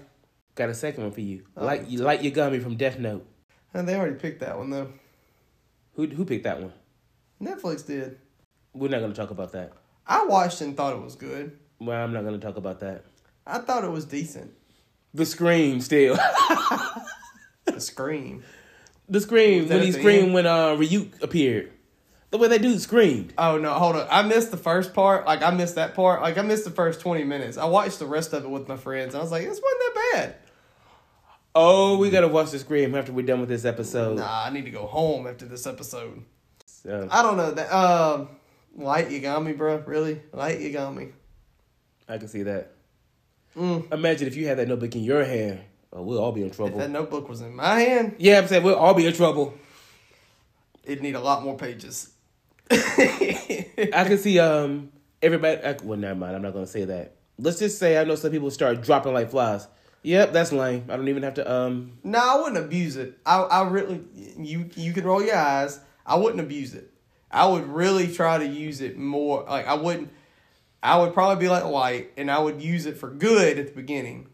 Got 0.55 0.69
a 0.69 0.73
second 0.73 1.03
one 1.03 1.11
for 1.11 1.21
you. 1.21 1.43
Oh. 1.55 1.65
Like 1.65 1.89
you 1.89 1.99
Light 1.99 2.21
Yagami 2.21 2.61
from 2.61 2.77
Death 2.77 2.97
Note. 2.97 3.25
And 3.73 3.87
they 3.87 3.95
already 3.95 4.15
picked 4.15 4.39
that 4.39 4.57
one 4.57 4.69
though. 4.71 4.91
Who 5.95 6.07
who 6.07 6.25
picked 6.25 6.45
that 6.45 6.59
one? 6.61 6.73
Netflix 7.41 7.85
did. 7.85 8.17
We're 8.73 8.89
not 8.89 9.01
gonna 9.01 9.13
talk 9.13 9.29
about 9.29 9.51
that. 9.51 9.73
I 10.07 10.25
watched 10.25 10.61
and 10.61 10.75
thought 10.75 10.95
it 10.95 11.01
was 11.03 11.15
good. 11.15 11.57
Well, 11.79 12.01
I'm 12.03 12.13
not 12.13 12.23
gonna 12.23 12.39
talk 12.39 12.57
about 12.57 12.79
that. 12.79 13.03
I 13.45 13.59
thought 13.59 13.83
it 13.83 13.91
was 13.91 14.05
decent. 14.05 14.51
The 15.13 15.25
scream 15.25 15.81
still. 15.81 16.17
The 17.65 17.81
scream. 17.81 18.43
the 19.09 19.19
scream 19.21 19.67
when 19.69 19.83
he 19.83 19.91
screamed 19.91 20.33
when 20.33 20.45
uh 20.47 20.69
Ryuk 20.69 21.21
appeared. 21.21 21.71
The 22.31 22.37
way 22.37 22.47
that 22.47 22.61
dude 22.61 22.81
screamed. 22.81 23.33
Oh 23.37 23.57
no, 23.57 23.73
hold 23.73 23.97
on. 23.97 24.07
I 24.09 24.23
missed 24.23 24.51
the 24.51 24.57
first 24.57 24.93
part. 24.93 25.25
Like 25.25 25.43
I 25.43 25.51
missed 25.51 25.75
that 25.75 25.93
part. 25.93 26.21
Like 26.21 26.37
I 26.37 26.41
missed 26.41 26.63
the 26.63 26.71
first 26.71 27.01
twenty 27.01 27.23
minutes. 27.23 27.57
I 27.57 27.65
watched 27.65 27.99
the 27.99 28.05
rest 28.05 28.33
of 28.33 28.45
it 28.45 28.49
with 28.49 28.67
my 28.67 28.77
friends. 28.77 29.13
I 29.15 29.19
was 29.19 29.31
like, 29.31 29.43
this 29.43 29.61
wasn't 29.61 29.79
that 29.79 30.11
bad. 30.13 30.35
Oh, 31.53 31.97
we 31.97 32.09
gotta 32.09 32.27
watch 32.27 32.51
the 32.51 32.59
scream 32.59 32.95
after 32.95 33.11
we're 33.11 33.25
done 33.25 33.41
with 33.41 33.49
this 33.49 33.65
episode. 33.65 34.17
Nah, 34.17 34.45
I 34.45 34.49
need 34.49 34.65
to 34.65 34.71
go 34.71 34.87
home 34.87 35.27
after 35.27 35.45
this 35.45 35.67
episode. 35.67 36.23
So, 36.65 37.07
I 37.11 37.21
don't 37.21 37.37
know 37.37 37.51
that. 37.51 37.71
Um, 37.71 38.29
light 38.75 39.11
you 39.11 39.19
got 39.19 39.43
me, 39.43 39.51
bro. 39.53 39.77
Really, 39.85 40.21
light 40.31 40.61
you 40.61 40.71
got 40.71 40.95
me. 40.95 41.09
I 42.07 42.17
can 42.17 42.27
see 42.27 42.43
that. 42.43 42.76
Mm. 43.57 43.91
Imagine 43.93 44.27
if 44.27 44.35
you 44.35 44.47
had 44.47 44.57
that 44.59 44.67
notebook 44.67 44.95
in 44.95 45.03
your 45.03 45.23
hand. 45.25 45.61
Oh, 45.91 46.03
we'll 46.03 46.19
all 46.19 46.31
be 46.31 46.43
in 46.43 46.51
trouble. 46.51 46.73
If 46.73 46.77
that 46.85 46.91
notebook 46.91 47.27
was 47.29 47.41
in 47.41 47.55
my 47.55 47.79
hand, 47.79 48.15
Yeah, 48.19 48.37
I'm 48.39 48.47
saying 48.47 48.61
we'll 48.63 48.75
all 48.75 48.93
be 48.93 49.05
in 49.07 49.13
trouble. 49.13 49.53
it'd 50.83 51.01
need 51.01 51.15
a 51.15 51.19
lot 51.19 51.43
more 51.43 51.57
pages. 51.57 52.11
I 52.69 54.03
can 54.07 54.17
see 54.17 54.39
um 54.47 54.91
everybody. 55.21 55.61
I, 55.63 55.75
well, 55.83 55.97
never 55.97 56.15
mind. 56.19 56.35
I'm 56.35 56.41
not 56.41 56.53
gonna 56.53 56.67
say 56.67 56.85
that. 56.85 57.13
Let's 57.39 57.59
just 57.59 57.79
say 57.79 57.97
I 57.99 58.03
know 58.03 58.15
some 58.15 58.31
people 58.31 58.51
start 58.51 58.81
dropping 58.81 59.13
like 59.13 59.29
flies. 59.31 59.67
Yep, 60.03 60.31
that's 60.33 60.51
lame. 60.51 60.85
I 60.89 60.95
don't 60.95 61.07
even 61.07 61.23
have 61.23 61.35
to 61.35 61.51
um. 61.51 61.97
No, 62.03 62.19
I 62.19 62.39
wouldn't 62.41 62.63
abuse 62.63 62.95
it. 62.95 63.17
I, 63.25 63.41
I 63.41 63.67
really, 63.67 64.01
you, 64.37 64.69
you 64.75 64.93
can 64.93 65.03
roll 65.03 65.21
your 65.23 65.35
eyes. 65.35 65.79
I 66.05 66.15
wouldn't 66.15 66.39
abuse 66.41 66.73
it. 66.73 66.91
I 67.29 67.45
would 67.47 67.67
really 67.67 68.11
try 68.13 68.37
to 68.37 68.45
use 68.45 68.79
it 68.81 68.97
more. 68.97 69.43
Like 69.43 69.67
I 69.67 69.73
wouldn't. 69.73 70.09
I 70.87 70.97
would 70.99 71.13
probably 71.13 71.43
be 71.43 71.49
like 71.49 71.65
Light, 71.65 72.13
and 72.15 72.31
I 72.31 72.39
would 72.39 72.61
use 72.61 72.85
it 72.85 72.97
for 72.97 73.09
good 73.09 73.59
at 73.59 73.67
the 73.67 73.73
beginning. 73.73 74.29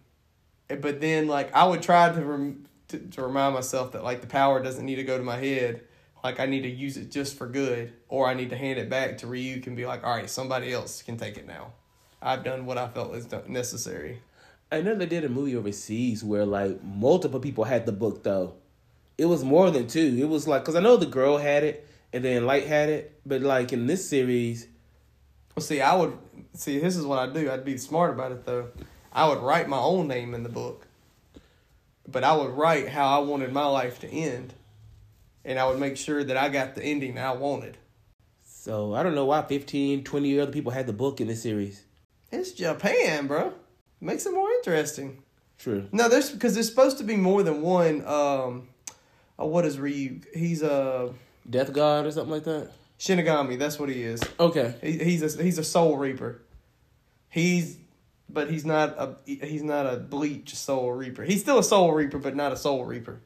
But 0.68 1.02
then, 1.02 1.28
like, 1.28 1.54
I 1.56 1.66
would 1.66 1.82
try 1.82 2.14
to, 2.14 2.22
rem- 2.24 2.66
to 2.90 3.00
to 3.00 3.24
remind 3.24 3.56
myself 3.56 3.94
that 3.94 4.04
like 4.04 4.22
the 4.22 4.28
power 4.28 4.62
doesn't 4.62 4.86
need 4.86 4.96
to 4.96 5.04
go 5.04 5.18
to 5.18 5.24
my 5.24 5.38
head. 5.38 5.82
Like 6.24 6.40
I 6.40 6.46
need 6.46 6.62
to 6.62 6.70
use 6.70 6.96
it 6.96 7.12
just 7.12 7.38
for 7.38 7.48
good, 7.48 7.92
or 8.08 8.28
I 8.28 8.36
need 8.36 8.52
to 8.52 8.56
hand 8.56 8.78
it 8.80 8.88
back 8.88 9.18
to 9.20 9.26
Ryuk 9.26 9.66
and 9.68 9.76
be 9.76 9.86
like, 9.86 10.04
all 10.04 10.16
right, 10.16 10.30
somebody 10.30 10.72
else 10.72 11.02
can 11.02 11.18
take 11.18 11.38
it 11.38 11.48
now. 11.48 11.74
I've 12.22 12.44
done 12.44 12.66
what 12.66 12.78
I 12.78 12.88
felt 12.88 13.12
was 13.12 13.28
necessary. 13.48 14.22
I 14.72 14.82
know 14.82 14.96
they 14.96 15.06
did 15.06 15.26
a 15.26 15.30
movie 15.30 15.56
overseas 15.56 16.24
where 16.24 16.46
like 16.46 16.82
multiple 16.84 17.40
people 17.40 17.64
had 17.64 17.86
the 17.86 17.92
book 17.92 18.24
though. 18.24 18.54
It 19.18 19.26
was 19.26 19.44
more 19.44 19.70
than 19.72 19.88
two. 19.88 20.16
It 20.20 20.30
was 20.30 20.48
like 20.48 20.62
because 20.62 20.76
I 20.76 20.82
know 20.82 20.98
the 20.98 21.08
girl 21.08 21.38
had 21.38 21.64
it 21.64 21.88
and 22.14 22.24
then 22.24 22.46
Light 22.46 22.68
had 22.68 22.90
it, 22.90 23.20
but 23.26 23.42
like 23.42 23.74
in 23.74 23.88
this 23.88 24.08
series, 24.08 24.68
Well, 25.56 25.64
see, 25.64 25.82
I 25.82 25.96
would 25.96 26.18
see. 26.54 26.80
This 26.80 26.96
is 26.96 27.06
what 27.06 27.20
I 27.20 27.32
do. 27.32 27.52
I'd 27.52 27.66
be 27.66 27.78
smart 27.78 28.12
about 28.12 28.32
it 28.32 28.46
though. 28.46 28.70
I 29.12 29.28
would 29.28 29.40
write 29.40 29.68
my 29.70 29.80
own 29.80 30.08
name 30.08 30.34
in 30.34 30.44
the 30.44 30.50
book, 30.50 30.88
but 32.08 32.24
I 32.24 32.36
would 32.36 32.52
write 32.52 32.90
how 32.90 33.20
I 33.20 33.24
wanted 33.24 33.54
my 33.54 33.66
life 33.66 34.00
to 34.00 34.08
end, 34.10 34.54
and 35.46 35.60
I 35.60 35.68
would 35.68 35.80
make 35.80 35.98
sure 35.98 36.24
that 36.24 36.36
I 36.38 36.50
got 36.50 36.76
the 36.76 36.84
ending 36.84 37.16
that 37.16 37.26
I 37.26 37.34
wanted. 37.34 37.78
so 38.44 38.94
I 38.94 39.04
don't 39.04 39.16
know 39.16 39.26
why 39.26 39.42
15, 39.44 40.04
20 40.04 40.40
other 40.40 40.52
people 40.52 40.72
had 40.72 40.88
the 40.88 40.94
book 40.94 41.22
in 41.22 41.28
this 41.28 41.44
series. 41.44 41.84
It's 42.32 42.52
Japan, 42.52 43.28
bro. 43.28 43.54
Makes 44.02 44.26
it 44.26 44.34
more 44.34 44.50
interesting. 44.50 45.22
True. 45.60 45.88
No, 45.92 46.10
there's 46.10 46.32
because 46.32 46.56
there's 46.56 46.68
supposed 46.68 46.98
to 46.98 47.04
be 47.04 47.16
more 47.16 47.44
than 47.44 47.62
one. 47.62 48.06
Um, 48.08 48.68
uh, 49.40 49.46
what 49.46 49.66
is 49.66 49.78
Ryuk? 49.78 50.26
He's 50.36 50.62
a 50.64 51.14
Death 51.50 51.72
God 51.72 52.06
or 52.06 52.12
something 52.12 52.32
like 52.32 52.44
that. 52.46 52.72
Shinigami. 53.04 53.60
That's 53.60 53.78
what 53.78 53.90
he 53.90 54.02
is. 54.04 54.22
Okay. 54.40 54.76
He, 54.82 54.98
he's 54.98 55.22
a 55.38 55.44
he's 55.44 55.58
a 55.58 55.64
Soul 55.64 55.98
Reaper. 55.98 56.42
He's 57.30 57.78
but 58.30 58.50
he's 58.50 58.64
not 58.66 58.96
a 58.98 59.18
he's 59.26 59.62
not 59.64 59.86
a 59.86 59.98
Bleach 59.98 60.56
Soul 60.56 60.94
Reaper. 60.94 61.24
He's 61.24 61.42
still 61.42 61.60
a 61.60 61.64
Soul 61.64 61.92
Reaper, 61.94 62.18
but 62.18 62.34
not 62.36 62.54
a 62.54 62.56
Soul 62.56 62.86
Reaper. 62.86 63.20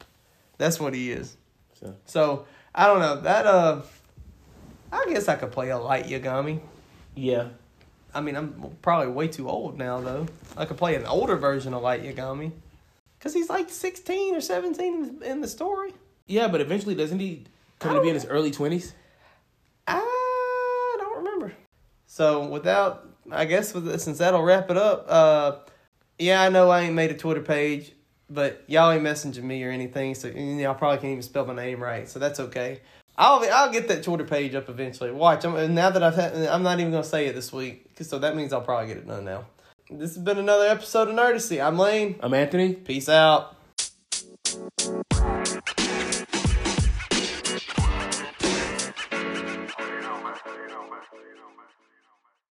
That's 0.58 0.80
what 0.80 0.96
he 0.96 1.12
is. 1.12 1.38
So 1.80 1.96
So 2.06 2.46
I 2.74 2.88
don't 2.88 3.00
know 3.02 3.22
that. 3.22 3.46
Uh, 3.46 3.82
I 4.92 5.06
guess 5.10 5.28
I 5.28 5.36
could 5.36 5.52
play 5.52 5.70
a 5.70 5.78
light 5.78 6.06
Yagami. 6.08 6.60
yeah. 7.16 7.50
I 8.16 8.22
mean, 8.22 8.36
I'm 8.36 8.76
probably 8.82 9.10
way 9.14 9.28
too 9.28 9.48
old 9.48 9.78
now 9.78 10.00
though. 10.02 10.26
I 10.56 10.66
could 10.66 10.78
play 10.78 10.96
an 10.96 11.06
older 11.06 11.36
version 11.36 11.76
of 11.76 11.84
Light 11.84 12.02
Yagami, 12.04 12.52
cause 13.20 13.32
he's 13.34 13.48
like 13.50 13.70
sixteen 13.70 14.34
or 14.34 14.42
seventeen 14.42 14.94
in 15.04 15.20
the, 15.20 15.32
in 15.32 15.42
the 15.42 15.48
story. 15.48 15.94
Yeah, 16.26 16.48
but 16.48 16.60
eventually 16.62 16.96
doesn't 16.96 17.20
he 17.20 17.44
come 17.78 17.94
to 17.94 18.02
be 18.02 18.08
in 18.08 18.16
his 18.16 18.26
early 18.26 18.50
twenties? 18.50 18.94
I 19.86 20.96
don't 21.00 21.18
remember. 21.18 21.54
So 22.18 22.48
without, 22.48 23.08
I 23.30 23.46
guess 23.46 23.76
with 23.76 24.02
since 24.02 24.18
that'll 24.18 24.42
wrap 24.42 24.72
it 24.72 24.78
up. 24.78 25.06
Uh, 25.08 25.52
yeah, 26.18 26.42
I 26.42 26.50
know 26.50 26.72
I 26.72 26.82
ain't 26.82 26.96
made 26.96 27.12
a 27.12 27.14
Twitter 27.14 27.44
page, 27.44 27.92
but 28.28 28.64
y'all 28.66 28.90
ain't 28.90 29.04
messaging 29.04 29.44
me 29.44 29.64
or 29.64 29.70
anything, 29.70 30.16
so 30.16 30.28
y'all 30.30 30.74
probably 30.74 30.98
can't 30.98 31.12
even 31.12 31.22
spell 31.22 31.46
my 31.46 31.54
name 31.54 31.80
right, 31.80 32.10
so 32.10 32.18
that's 32.18 32.40
okay. 32.40 32.82
I'll 33.20 33.48
I'll 33.54 33.72
get 33.72 33.88
that 33.90 34.02
Twitter 34.02 34.24
page 34.24 34.56
up 34.56 34.68
eventually. 34.68 35.12
Watch, 35.12 35.46
I'm, 35.46 35.76
now 35.76 35.92
that 35.92 36.02
I've 36.02 36.16
had, 36.16 36.34
I'm 36.48 36.64
not 36.64 36.80
even 36.80 36.92
gonna 36.92 37.04
say 37.04 37.28
it 37.28 37.36
this 37.36 37.54
week, 37.54 37.86
so 38.02 38.18
that 38.18 38.36
means 38.36 38.52
I'll 38.52 38.62
probably 38.62 38.88
get 38.88 38.98
it 38.98 39.08
done 39.08 39.24
now. 39.24 39.46
This 39.88 40.16
has 40.16 40.24
been 40.24 40.40
another 40.40 40.66
episode 40.66 41.10
of 41.10 41.14
Nerdacy. 41.14 41.64
I'm 41.64 41.78
Layne. 41.78 42.16
I'm 42.22 42.34
Anthony. 42.34 42.74
Peace 42.74 43.10
out. 43.10 43.56